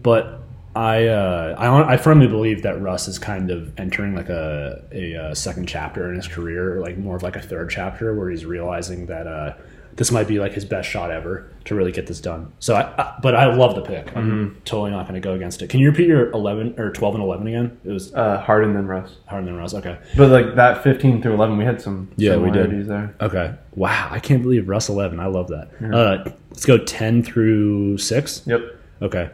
[0.02, 0.42] but
[0.76, 5.14] I, uh, I, I firmly believe that Russ is kind of entering like a, a,
[5.16, 8.44] uh second chapter in his career, like more of like a third chapter where he's
[8.44, 9.54] realizing that uh,
[9.96, 12.52] this might be like his best shot ever to really get this done.
[12.58, 14.16] So, I, I but I love the pick.
[14.16, 15.70] I'm totally not going to go against it.
[15.70, 17.80] Can you repeat your 11 or 12 and 11 again?
[17.84, 19.14] It was Uh, Harden then Russ.
[19.26, 19.72] Harden than Russ.
[19.74, 19.96] Okay.
[20.16, 22.10] But like that 15 through 11, we had some.
[22.16, 22.88] Yeah, we did.
[22.88, 23.14] there.
[23.20, 23.54] Okay.
[23.76, 24.08] Wow.
[24.10, 25.20] I can't believe Russ 11.
[25.20, 25.70] I love that.
[25.94, 28.42] Uh, let's go 10 through 6.
[28.46, 28.60] Yep.
[29.02, 29.30] Okay.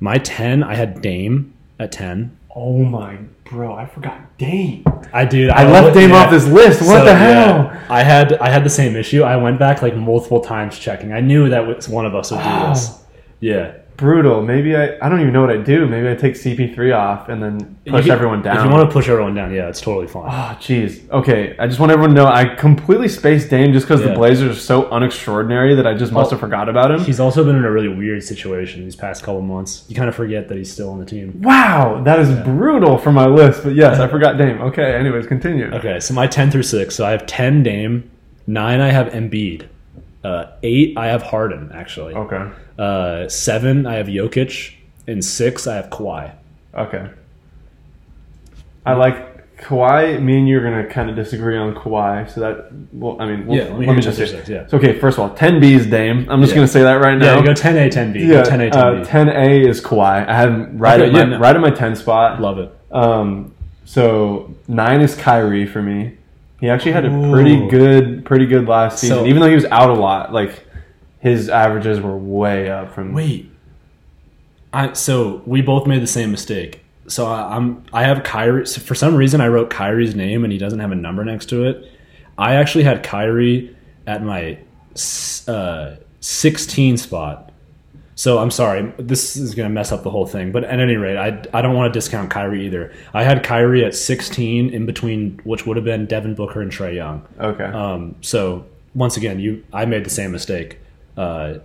[0.00, 2.36] My 10, I had Dame at 10.
[2.54, 3.74] Oh my, bro!
[3.74, 4.84] I forgot Dame.
[5.12, 5.50] I did.
[5.50, 6.82] I left Dame off this list.
[6.82, 7.70] What the hell?
[7.88, 9.22] I had I had the same issue.
[9.22, 11.12] I went back like multiple times checking.
[11.12, 13.04] I knew that was one of us would do this.
[13.40, 13.74] Yeah.
[13.98, 14.42] Brutal.
[14.42, 14.96] Maybe I.
[15.02, 15.84] I don't even know what I do.
[15.88, 18.56] Maybe I take CP3 off and then push can- everyone down.
[18.58, 20.22] If you want to push everyone down, yeah, it's totally fine.
[20.28, 21.10] Oh, jeez.
[21.10, 24.14] Okay, I just want everyone to know I completely spaced Dame just because the Yeah.
[24.14, 27.00] Blazers are so unextraordinary that I just must have forgot about him.
[27.00, 29.84] He's also been in a really weird situation these past couple months.
[29.88, 31.40] You kind of forget that he's still on the team.
[31.42, 33.64] Wow, that is brutal for my list.
[33.64, 34.60] But yes, I forgot Dame.
[34.60, 35.74] Okay, anyways, continue.
[35.74, 36.94] Okay, so my 10 through 6.
[36.94, 38.08] So I have 10 Dame,
[38.46, 39.64] 9 I have Embiid,
[40.22, 42.14] uh, 8 I have Harden, actually.
[42.14, 42.44] Okay.
[42.78, 44.74] Uh, 7 I have Jokic,
[45.06, 46.32] and 6 I have Kawhi.
[46.74, 47.08] Okay.
[48.86, 50.22] I like Kawhi.
[50.22, 52.30] Me and you are gonna kind of disagree on Kawhi.
[52.30, 54.26] So that, well, I mean, we'll, Yeah, let me let me just say.
[54.26, 54.66] six, yeah.
[54.68, 56.26] So okay, first of all, 10B is Dame.
[56.30, 56.56] I'm just Yeah.
[56.58, 57.34] gonna say that right now.
[57.34, 58.20] Yeah, you go 10A, 10B.
[58.20, 59.04] Yeah, go 10A, uh, 10B.
[59.06, 60.28] 10A is Kawhi.
[60.28, 61.38] I have him right Okay, at my no.
[61.38, 62.40] right at my 10 spot.
[62.40, 62.72] Love it.
[62.92, 63.52] Um,
[63.84, 66.12] So nine is Kyrie for me.
[66.60, 67.32] He actually had a Ooh.
[67.32, 69.18] pretty good, pretty good last season.
[69.18, 70.64] So- Even though he was out a lot, like
[71.20, 73.12] his averages were way up from.
[73.12, 73.50] Wait.
[74.72, 76.84] I so we both made the same mistake.
[77.06, 78.66] So I, I'm I have Kyrie.
[78.66, 81.46] So for some reason, I wrote Kyrie's name and he doesn't have a number next
[81.46, 81.90] to it.
[82.36, 83.74] I actually had Kyrie
[84.06, 84.58] at my
[85.48, 87.52] uh, 16 spot.
[88.14, 90.50] So I'm sorry, this is going to mess up the whole thing.
[90.50, 92.92] But at any rate, I, I don't want to discount Kyrie either.
[93.14, 96.96] I had Kyrie at 16 in between, which would have been Devin Booker and Trae
[96.96, 97.24] Young.
[97.38, 97.64] Okay.
[97.64, 100.78] Um, so once again, you I made the same mistake.
[101.18, 101.58] Uh,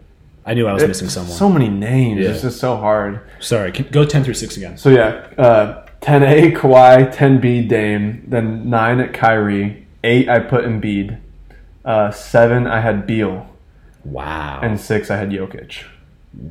[0.46, 1.38] I knew I was missing someone.
[1.38, 2.20] So many names.
[2.22, 2.32] Yeah.
[2.32, 3.22] It's just so hard.
[3.40, 4.78] Sorry, can, go ten through six again.
[4.78, 11.18] So yeah, uh, 10A Kawhi, 10B Dame, then nine at Kyrie, eight I put Embiid,
[11.86, 13.48] uh, seven I had Beal,
[14.04, 15.86] Wow, and six I had Jokic.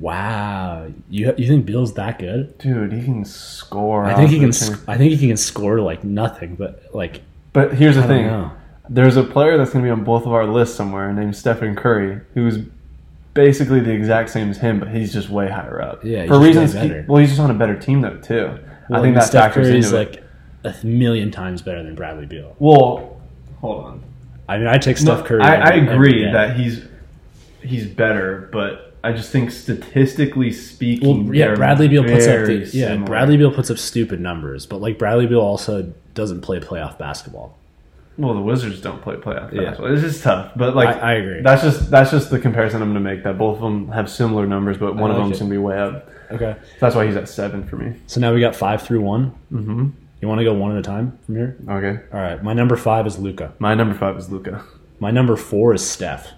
[0.00, 0.90] wow.
[1.10, 2.56] You you think Beal's that good?
[2.58, 4.04] Dude, he can score.
[4.06, 4.52] I think he can.
[4.52, 7.20] sc- I think he can score like nothing, but like
[7.52, 8.50] But here's the I thing:
[8.88, 11.76] there's a player that's going to be on both of our lists somewhere named Stephen
[11.76, 12.58] Curry, who's
[13.34, 16.04] basically the exact same as him, but he's just way higher up.
[16.04, 16.72] Yeah, for reasons.
[16.74, 18.58] he- well, he's just on a better team though too.
[18.90, 20.24] I think that Steph factors Curry's into it.
[20.64, 22.54] like a million times better than Bradley Beal.
[22.58, 23.20] Well,
[23.60, 24.02] hold on.
[24.48, 25.42] I mean, I take Steph No, Curry.
[25.42, 26.84] I, I agree that he's
[27.62, 32.54] he's better, but I just think statistically speaking, Well, yeah, Bradley Beal puts up the,
[32.72, 32.88] yeah.
[32.88, 33.06] similar.
[33.06, 37.56] Bradley Beal puts up stupid numbers, but like Bradley Beal also doesn't play playoff basketball.
[38.18, 39.62] Well, the Wizards don't play playoff Yeah.
[39.70, 39.92] basketball.
[39.94, 41.40] It's just tough, but like I, I agree.
[41.42, 43.24] that's just that's just the comparison I'm going to make.
[43.24, 45.58] That both of them have similar numbers, but one of like them's going to be
[45.58, 46.08] way up.
[46.30, 47.96] okay, That's why he's at seven for me.
[48.06, 49.34] so now we got five through one.
[49.52, 49.88] Mm-hmm.
[50.20, 51.56] You want to go one at a time from here?
[51.68, 53.54] Okay, All right, my number five is Luka.
[53.58, 54.62] my number five is Luka.
[55.00, 56.28] My number four is Steph.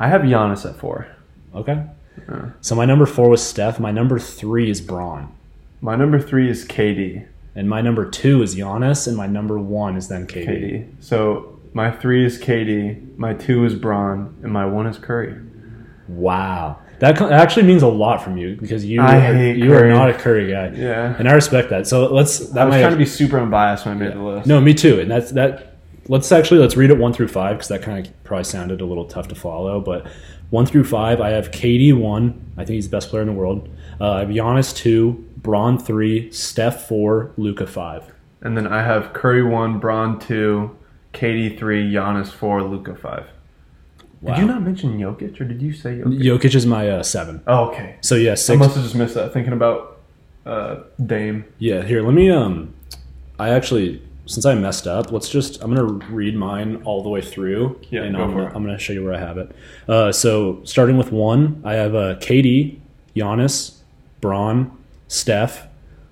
[0.00, 1.06] I have Giannis at four.
[1.54, 1.84] Okay.
[2.28, 2.46] Uh.
[2.60, 3.78] So my number four was Steph.
[3.78, 5.32] My number three is Bron.
[5.80, 7.26] My number three is KD.
[7.54, 9.06] And my number two is Giannis.
[9.06, 10.46] And my number one is then KD.
[10.46, 10.94] KD.
[11.00, 13.16] So my three is KD.
[13.16, 15.40] My two is Bron, and my one is Curry.
[16.08, 16.78] Wow.
[16.98, 19.90] That actually means a lot from you because you are, you Curry.
[19.90, 20.68] are not a Curry guy.
[20.68, 21.16] Yeah.
[21.18, 21.88] And I respect that.
[21.88, 24.20] So let's that I was might trying to be super unbiased when I made the
[24.22, 24.46] list.
[24.46, 25.00] No, me too.
[25.00, 25.78] And that's that.
[26.08, 28.84] Let's actually let's read it one through five because that kind of probably sounded a
[28.84, 29.80] little tough to follow.
[29.80, 30.06] But
[30.50, 32.52] one through five, I have KD one.
[32.56, 33.68] I think he's the best player in the world.
[34.00, 38.12] Uh, I have Giannis two, Bron three, Steph four, Luka five.
[38.40, 40.76] And then I have Curry one, Bron two,
[41.12, 43.26] KD three, Giannis four, Luka five.
[44.20, 44.34] Wow.
[44.34, 46.22] Did you not mention Jokic, or did you say Jokic?
[46.22, 47.42] Jokic is my uh, seven.
[47.46, 47.96] Oh, okay.
[48.00, 49.32] So yeah, I must have just missed that.
[49.32, 50.00] Thinking about
[50.46, 51.44] uh, Dame.
[51.58, 52.74] Yeah, here, let me um
[53.38, 57.20] I actually since I messed up, let's just I'm gonna read mine all the way
[57.20, 57.80] through.
[57.90, 58.56] Yeah, and go I'm, for gonna, it.
[58.56, 59.54] I'm gonna show you where I have it.
[59.88, 62.78] Uh, so starting with one, I have uh, KD,
[63.16, 63.78] Giannis,
[64.20, 64.76] Bron,
[65.12, 65.66] Steph,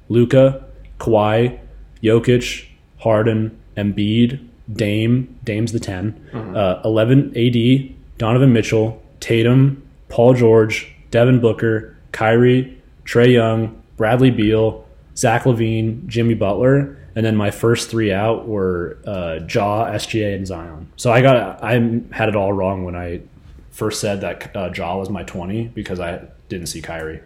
[0.09, 0.65] Luka,
[0.99, 1.59] Kawhi,
[2.03, 2.67] Jokic,
[2.99, 6.57] Harden, Embiid, Dame, Dame's the 10, Mm-hmm.
[6.57, 14.85] uh, 11 AD, Donovan Mitchell, Tatum, Paul George, Devin Booker, Kyrie, Trae Young, Bradley Beal,
[15.17, 20.47] Zach LaVine, Jimmy Butler, and then my first three out were uh, Ja, SGA, and
[20.47, 20.93] Zion.
[20.97, 21.73] So I got I
[22.13, 23.23] had it all wrong when I
[23.71, 27.21] first said that uh, Ja was my 20 because I didn't see Kyrie.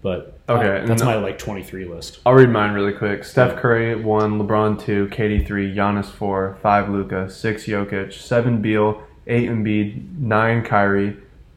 [0.00, 2.20] But uh, Okay, and that's my like 23 list.
[2.24, 3.24] I'll read mine really quick.
[3.24, 9.02] Steph Curry one, LeBron two, KD three, Giannis four, five Luka, six Jokic, seven Beal,
[9.26, 11.16] eight Embiid, nine Kyrie,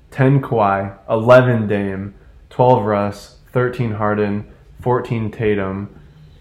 [0.10, 2.16] ten Kawhi, eleven Dame,
[2.50, 4.52] twelve Russ, thirteen Harden,
[4.82, 5.94] fourteen Tatum,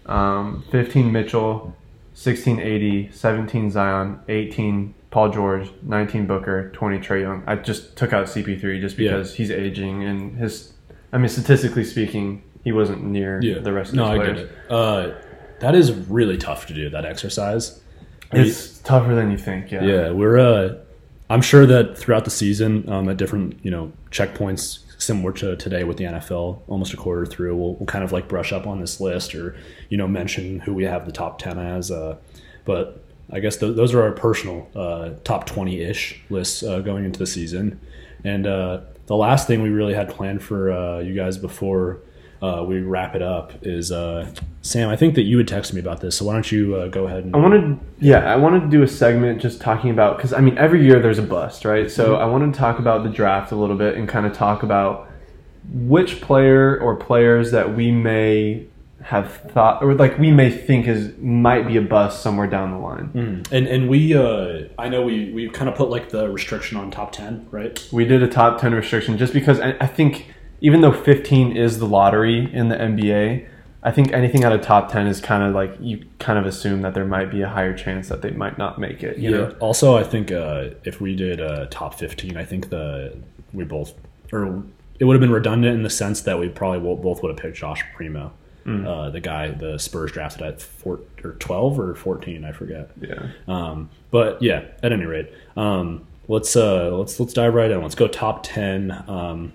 [0.07, 1.75] um, fifteen Mitchell,
[2.15, 7.43] sixteen AD, seventeen Zion, eighteen Paul George, nineteen Booker, twenty Trae Young.
[7.45, 9.11] I just took out CP3 just Yeah.
[9.11, 10.73] because he's aging and his.
[11.13, 14.51] I mean, statistically speaking, he wasn't near the rest of no, the I get it.
[14.69, 15.11] Uh,
[15.59, 17.81] that is really tough to do that exercise.
[18.31, 19.71] It's tougher than you think.
[19.71, 19.83] Yeah.
[19.83, 20.39] Yeah, we're.
[20.39, 20.77] Uh,
[21.29, 25.83] I'm sure that throughout the season, um, at different you know checkpoints, similar to today
[25.83, 28.79] with the NFL, almost a quarter through, we'll, we'll kind of like brush up on
[28.79, 29.55] this list or
[29.89, 31.91] you know mention who we have the top ten as.
[31.91, 32.17] Uh,
[32.65, 37.05] but I guess th- those are our personal uh, top twenty ish lists uh, going
[37.05, 37.79] into the season.
[38.23, 38.81] And uh,
[39.11, 41.99] the last thing we really had planned for uh, you guys before
[42.41, 44.87] uh, we wrap it up is uh, Sam.
[44.87, 47.07] I think that you had texted me about this, so why don't you uh, go
[47.07, 50.31] ahead and I wanted, yeah, I wanted to do a segment just talking about because
[50.31, 51.91] I mean every year there's a bust, right?
[51.91, 54.63] So I wanted to talk about the draft a little bit and kind of talk
[54.63, 55.09] about
[55.73, 58.65] which player or players that we may
[59.03, 62.77] have thought or like we may think is might be a bust somewhere down the
[62.77, 63.09] line.
[63.51, 66.91] And and we uh I know we we kind of put like the restriction on
[66.91, 67.87] top 10, right?
[67.91, 70.27] We did a top 10 restriction just because I, I think
[70.61, 73.47] even though 15 is the lottery in the NBA,
[73.83, 76.81] I think anything out of top ten is kind of like you kind of assume
[76.83, 79.17] that there might be a higher chance that they might not make it.
[79.17, 79.37] You yeah.
[79.37, 79.55] know?
[79.59, 83.17] Also, I think uh, if we did uh, top fifteen, I think the
[83.53, 83.93] we both
[84.31, 84.63] or
[84.99, 87.57] it would have been redundant in the sense that we probably both would have picked
[87.57, 88.31] Josh Primo,
[88.65, 88.85] Mm.
[88.85, 92.91] uh, the guy the Spurs drafted at four or twelve or fourteen, I forget.
[92.99, 93.27] Yeah.
[93.47, 97.81] Um, but yeah, at any rate, um, let's uh, let's let's dive right in.
[97.81, 98.91] Let's go top ten.
[99.07, 99.53] Um,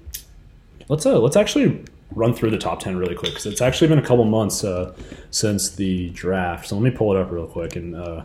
[0.88, 1.84] let's uh, let's actually
[2.14, 4.92] run through the top ten really quick because it's actually been a couple months uh,
[5.30, 6.68] since the draft.
[6.68, 8.24] So let me pull it up real quick and uh,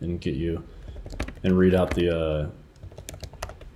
[0.00, 0.62] and get you
[1.42, 2.48] and read out the uh,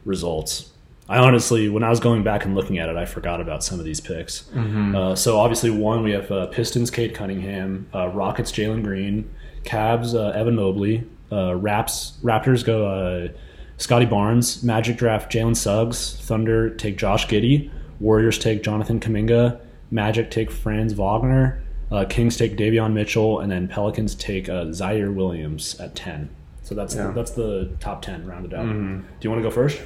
[0.05, 0.70] results.
[1.11, 3.79] I honestly, when I was going back and looking at it, I forgot about some
[3.81, 4.49] of these picks.
[4.55, 9.29] Uh, so obviously, one we have uh, Pistons, Cade Cunningham, uh, Rockets, Jalen Green,
[9.65, 13.29] Cavs, uh, Evan Mobley, uh, Raps, Raptors go uh,
[13.77, 19.59] Scottie Barnes, Magic draft Jalen Suggs, Thunder take Josh Giddey, Warriors take Jonathan Kuminga,
[19.91, 21.61] Magic take Franz Wagner,
[21.91, 26.31] uh, Kings take Davion Mitchell, and then Pelicans take uh, Ziaire Williams at ten.
[26.63, 27.11] So that's Yeah.
[27.11, 28.67] that's the top ten rounded out.
[28.67, 29.81] Do you want to go first?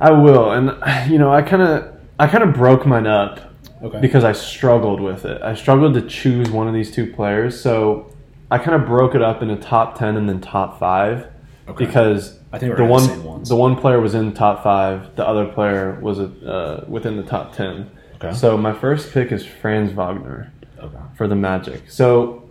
[0.00, 3.40] I will, and you know, I kind of, I kind of broke mine up
[3.82, 4.00] Okay.
[4.00, 5.42] because I struggled with it.
[5.42, 8.10] I struggled to choose one of these two players, so
[8.50, 11.28] I kind of broke it up into top ten and then top five
[11.68, 11.86] Okay.
[11.86, 13.48] because I think the on the one, same ones.
[13.48, 17.52] the one player was in top five, the other player was uh, within the top
[17.54, 17.90] ten.
[18.16, 18.32] Okay.
[18.34, 20.96] So my first pick is Franz Wagner okay.
[21.16, 21.90] for the Magic.
[21.90, 22.48] So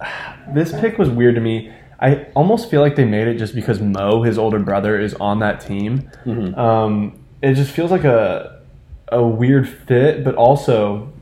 [0.54, 1.72] this pick was weird to me.
[2.00, 5.40] I almost feel like they made it just because Mo, his older brother, is on
[5.40, 6.10] that team.
[6.58, 8.60] Um, it just feels like a
[9.08, 11.12] a weird fit, but also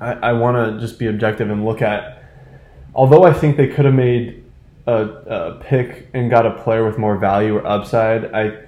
[0.00, 2.22] I, I want to just be objective and look at.
[2.94, 4.44] Although I think they could have made
[4.86, 8.66] a, a pick and got a player with more value or upside, I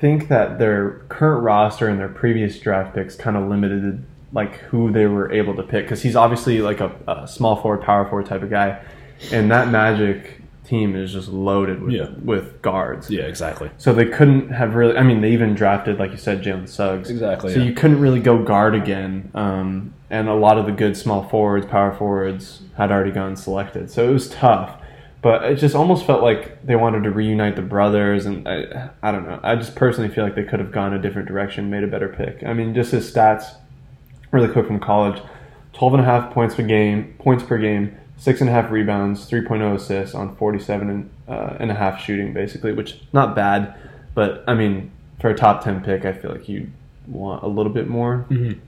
[0.00, 4.90] think that their current roster and their previous draft picks kind of limited like who
[4.90, 8.26] they were able to pick because he's obviously like a, a small forward, power forward
[8.26, 8.82] type of guy,
[9.30, 12.08] and that Magic team is just loaded with Yeah.
[12.24, 13.10] with guards.
[13.10, 13.70] Yeah, exactly.
[13.78, 14.96] So they couldn't have really.
[14.96, 17.10] I mean, they even drafted, like you said, Jalen Suggs.
[17.10, 17.66] Exactly, So yeah.
[17.66, 19.30] you couldn't really go guard again.
[19.34, 23.90] Um, and a lot of the good small forwards, power forwards, had already gone selected.
[23.90, 24.78] So it was tough.
[25.22, 29.10] But it just almost felt like they wanted to reunite the brothers, and I, I
[29.10, 29.40] don't know.
[29.42, 32.08] I just personally feel like they could have gone a different direction, made a better
[32.10, 32.44] pick.
[32.44, 33.54] I mean, just his stats,
[34.32, 35.22] really quick from college:
[35.72, 39.28] 12 and a half points per game, points per game, six and a half rebounds,
[39.30, 43.74] 3.0 assists on 47 and, uh, and a half shooting, basically, which not bad.
[44.14, 46.70] But I mean, for a top 10 pick, I feel like you
[47.06, 48.24] want a little bit more.
[48.30, 48.58] Mhm.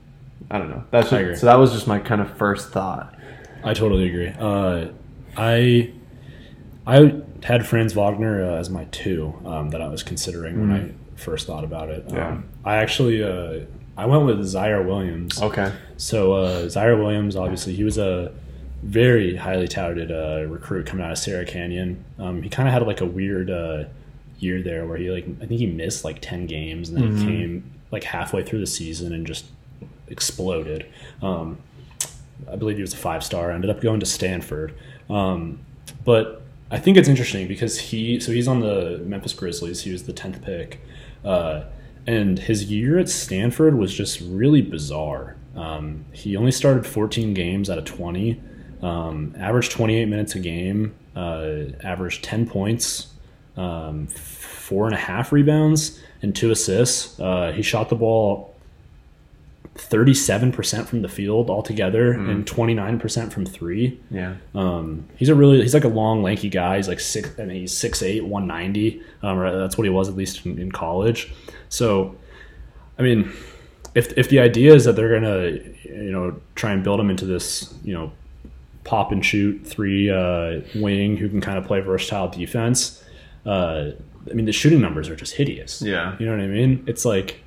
[0.51, 0.83] I don't know.
[0.91, 1.35] That's I agree.
[1.35, 1.45] so.
[1.47, 3.13] That was just my kind of first thought.
[3.63, 4.33] I totally agree.
[4.39, 4.89] Uh,
[5.35, 5.91] I
[6.85, 10.91] I had Franz Wagner uh, as my two um, that I was considering when I
[11.19, 12.05] first thought about it.
[12.09, 12.29] Yeah.
[12.29, 13.65] Um, I actually uh,
[13.97, 15.41] I went with Ziaire Williams.
[15.41, 15.71] Okay.
[15.97, 18.31] So uh, Ziaire Williams, obviously, he was a
[18.83, 22.03] very highly touted uh, recruit coming out of Sierra Canyon.
[22.19, 23.85] Um, he kind of had like a weird uh,
[24.39, 27.25] year there where he like I think he missed like ten games and then he
[27.25, 29.45] came like halfway through the season and just
[30.07, 30.85] exploded.
[31.21, 31.57] Um,
[32.51, 33.51] I believe he was a five star.
[33.51, 34.73] Ended up going to Stanford,
[35.09, 35.59] um,
[36.05, 39.81] but I think it's interesting because he so he's on the Memphis Grizzlies.
[39.81, 40.79] He was the tenth pick,
[41.25, 41.63] uh,
[42.05, 45.35] and his year at Stanford was just really bizarre.
[45.55, 48.39] Um, he only started 14 games out of 20,
[48.81, 53.07] um, averaged 28 minutes a game, uh, averaged 10 points,
[53.55, 57.19] um, four and a half rebounds, and two assists.
[57.19, 58.53] Uh, he shot the ball
[59.75, 63.99] 37% from the field altogether and 29% from three.
[64.09, 64.35] Yeah.
[64.55, 66.77] Um, he's a really he's like a long lanky guy.
[66.77, 67.29] He's like six.
[67.39, 69.01] I mean, he's 6'8", 190.
[69.21, 71.31] Um, or that's what he was at least in, in college.
[71.69, 72.15] So,
[72.97, 73.31] I mean,
[73.93, 77.25] if if the idea is that they're gonna you know try and build him into
[77.25, 78.11] this you know
[78.87, 83.03] pop and shoot three uh, wing who can kind of play versatile defense.
[83.45, 83.91] Uh,
[84.29, 85.81] I mean, the shooting numbers are just hideous.
[85.81, 86.15] Yeah.
[86.19, 86.83] You know what I mean?
[86.87, 87.41] It's like,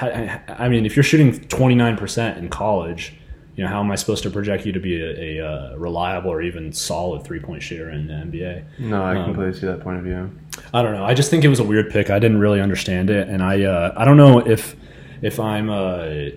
[0.00, 3.14] I mean, if you're shooting 29% in college,
[3.56, 6.30] you know, how am I supposed to project you to be a, a uh, reliable
[6.30, 8.64] or even solid three point shooter in the NBA?
[8.78, 10.30] No, I Um, completely see that point of view.
[10.72, 11.04] I don't know.
[11.04, 12.10] I just think it was a weird pick.
[12.10, 14.74] I didn't really understand it, and I uh, I don't know if
[15.20, 16.30] if I'm uh,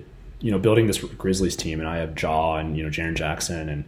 [0.46, 3.68] you know building this Grizzlies team and I have Ja and you know Jaren Jackson
[3.68, 3.84] and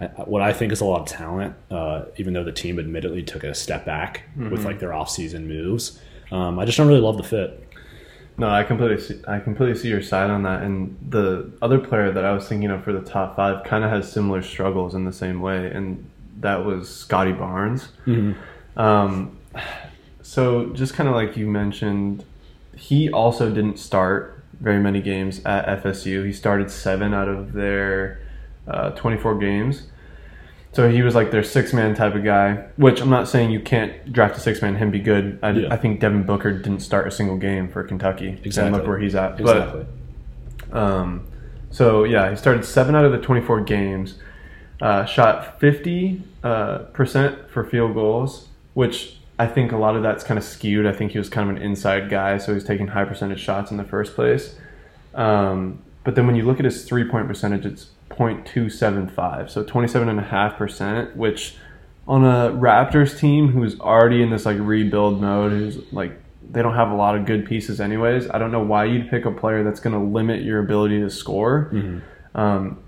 [0.00, 3.24] I, what I think is a lot of talent, uh, even though the team admittedly
[3.24, 5.98] took a step back with like their offseason moves.
[6.30, 7.60] Um, I just don't really love the fit.
[8.38, 10.62] No, I completely see, I completely see your side on that.
[10.62, 13.90] And the other player that I was thinking of for the top five kind of
[13.90, 16.08] has similar struggles in the same way, and
[16.40, 17.88] that was Scottie Barnes.
[18.76, 19.38] Um,
[20.22, 22.24] so just kind of like you mentioned,
[22.76, 26.24] he also didn't start very many games at FSU.
[26.24, 28.20] He started seven out of their
[28.66, 29.86] uh, 24 games.
[30.72, 33.60] So he was like their six man type of guy, which I'm not saying you
[33.60, 35.38] can't draft a six man and him be good.
[35.42, 35.72] I, Yeah.
[35.72, 38.28] I think Devin Booker didn't start a single game for Kentucky.
[38.28, 38.78] And Exactly.
[38.78, 39.40] look where he's at.
[39.40, 39.86] Exactly.
[40.70, 41.26] But um,
[41.70, 44.18] so yeah, he started seven out of the 24 games,
[44.82, 50.24] uh, shot 50 uh, percent for field goals, which I think a lot of that's
[50.24, 50.86] kind of skewed.
[50.86, 53.70] I think he was kind of an inside guy, so he's taking high percentage shots
[53.70, 54.56] in the first place.
[55.14, 61.16] Um, but then when you look at his three point percentage, it's 0.275, so 27.5%,
[61.16, 61.56] which
[62.08, 66.12] on a Raptors team who's already in this like rebuild mode, who's like
[66.48, 68.30] they don't have a lot of good pieces anyways.
[68.30, 71.10] I don't know why you'd pick a player that's going to limit your ability to
[71.10, 71.68] score.
[72.34, 72.78] Um,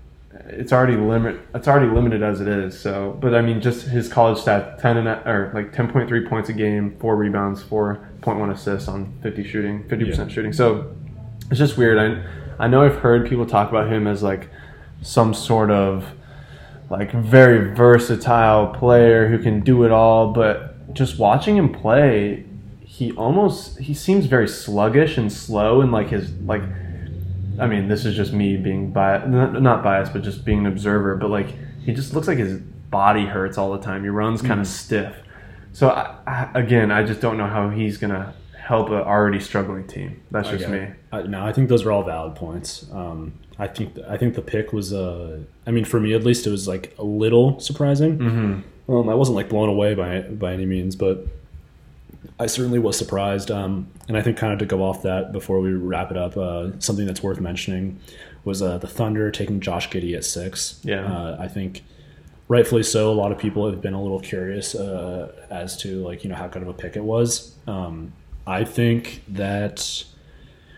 [0.49, 1.39] it's already limit.
[1.53, 2.79] It's already limited as it is.
[2.79, 6.27] So, but I mean, just his college stat: ten and or like ten point three
[6.27, 10.53] points a game, four rebounds, four point one assists on fifty shooting, fifty percent shooting.
[10.53, 10.95] So
[11.49, 11.97] it's just weird.
[11.97, 14.49] I I know I've heard people talk about him as like
[15.01, 16.05] some sort of
[16.89, 22.45] like very versatile player who can do it all, but just watching him play,
[22.81, 26.63] he almost he seems very sluggish and slow and like his like
[27.59, 31.15] I mean, this is just me being biased, not biased, but just being an observer.
[31.15, 31.53] But like,
[31.83, 34.03] he just looks like his body hurts all the time.
[34.03, 35.15] He runs kind of stiff.
[35.73, 39.87] So I, I, again, I just don't know how he's gonna help an already struggling
[39.87, 40.21] team.
[40.31, 40.87] That's just Okay.
[40.87, 40.87] me.
[41.11, 42.85] Uh, no, I think those are all valid points.
[42.91, 44.93] Um, I think I think the pick was.
[44.93, 48.17] Uh, I mean, for me at least, it was like a little surprising.
[48.17, 48.91] Mm-hmm.
[48.93, 51.27] Um, I wasn't like blown away by by any means, but
[52.39, 53.51] I certainly was surprised.
[53.51, 56.37] Um, and I think kind of to go off that before we wrap it up,
[56.37, 57.99] uh, something that's worth mentioning
[58.43, 60.79] was uh, the Thunder taking Josh Giddey at six.
[60.83, 61.05] Yeah.
[61.05, 61.83] uh, I think
[62.47, 63.11] rightfully so.
[63.11, 66.35] A lot of people have been a little curious uh, as to like you know
[66.35, 67.55] how good of a pick it was.
[67.67, 68.13] Um,
[68.45, 70.03] I think that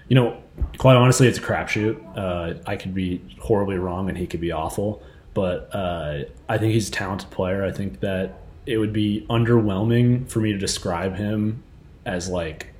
[0.07, 0.37] you know,
[0.77, 2.17] quite honestly, it's a crapshoot.
[2.17, 5.01] Uh, I could be horribly wrong, and he could be awful.
[5.33, 7.63] But uh, I think he's a talented player.
[7.63, 11.63] I think that it would be underwhelming for me to describe him
[12.05, 12.73] as like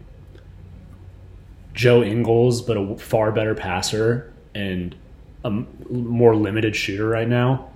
[1.74, 4.96] Joe Ingles, but a far better passer and
[5.44, 7.70] a more limited shooter right now.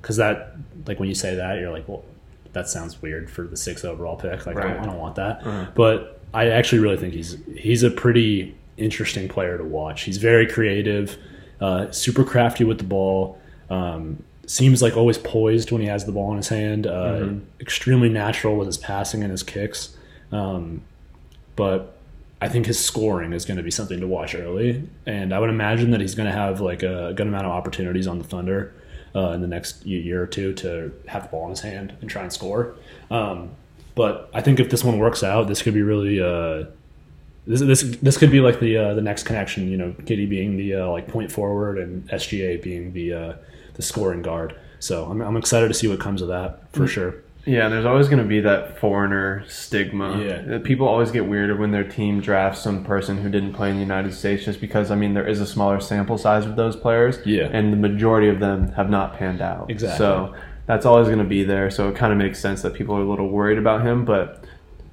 [0.00, 0.56] Because that,
[0.86, 2.04] like, when you say that, you're like, well,
[2.54, 4.46] that sounds weird for the sixth overall pick.
[4.46, 5.44] Like, I, don't, I don't want that.
[5.74, 10.02] But I actually really think he's he's a pretty interesting player to watch.
[10.02, 11.16] He's very creative,
[11.60, 13.38] uh, super crafty with the ball.
[13.70, 16.86] Um, seems like always poised when he has the ball in his hand.
[16.86, 17.16] Uh,
[17.60, 19.96] Extremely natural with his passing and his kicks.
[20.30, 20.82] Um,
[21.56, 21.96] but
[22.40, 25.50] I think his scoring is going to be something to watch early, and I would
[25.50, 28.74] imagine that he's going to have like a good amount of opportunities on the Thunder
[29.14, 32.10] uh, in the next year or two to have the ball in his hand and
[32.10, 32.74] try and score.
[33.10, 33.50] Um,
[33.94, 36.64] but I think if this one works out, this could be really uh,
[37.46, 39.68] this this this could be like the uh, the next connection.
[39.68, 43.32] You know, Giddey being the uh, like point forward and SGA being the uh,
[43.74, 44.54] the scoring guard.
[44.78, 47.14] So I'm I'm excited to see what comes of that for sure.
[47.44, 50.16] Yeah, there's always going to be that foreigner stigma.
[50.22, 50.54] Yeah.
[50.56, 53.74] Uh, People always get weirded when their team drafts some person who didn't play in
[53.76, 56.76] the United States just because, I mean, there is a smaller sample size of those
[56.76, 57.18] players.
[57.26, 57.48] Yeah.
[57.52, 59.70] And the majority of them have not panned out.
[59.70, 59.98] Exactly.
[59.98, 60.36] So
[60.66, 61.68] that's always going to be there.
[61.68, 64.04] So it kind of makes sense that people are a little worried about him.
[64.04, 64.44] But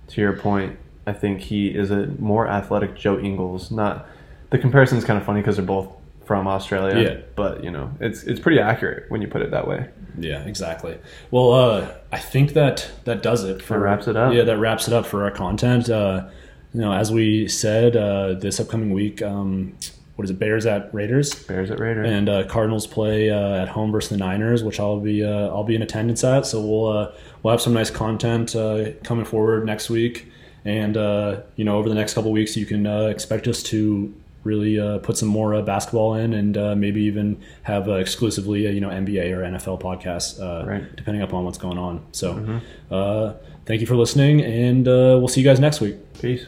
[0.07, 3.69] to your point, I think he is a more athletic Joe Ingles.
[3.69, 4.07] Not
[4.49, 5.88] The comparison is kind of funny because they're both
[6.30, 7.01] from Australia.
[7.01, 7.22] Yeah.
[7.35, 9.89] But, you know, it's, it's pretty accurate when you put it that way.
[10.19, 10.95] Yeah, exactly.
[11.31, 14.31] Well, uh, I think that that does it for That wraps it up.
[14.31, 15.89] Yeah, that wraps it up for our content.
[15.89, 16.27] Uh,
[16.72, 19.76] you know, as we said, uh, this upcoming week, um,
[20.18, 20.38] what is it?
[20.38, 22.07] Bears at Raiders, Bears at Raiders.
[22.07, 25.64] and uh, Cardinals play uh, at home versus the Niners, which I'll be uh, I'll
[25.64, 26.45] be in attendance at.
[26.45, 27.11] So we'll uh,
[27.41, 30.31] we'll have some nice content uh, coming forward next week,
[30.64, 34.14] and uh, you know, over the next couple weeks, you can uh, expect us to
[34.43, 38.67] really uh, put some more uh, basketball in, and uh, maybe even have uh, exclusively
[38.67, 40.95] uh, you know NBA or NFL podcasts, uh, Right.
[40.95, 42.05] depending upon what's going on.
[42.11, 42.61] So,
[42.91, 43.33] uh,
[43.65, 45.95] thank you for listening, and uh, we'll see you guys next week.
[46.21, 46.45] Peace.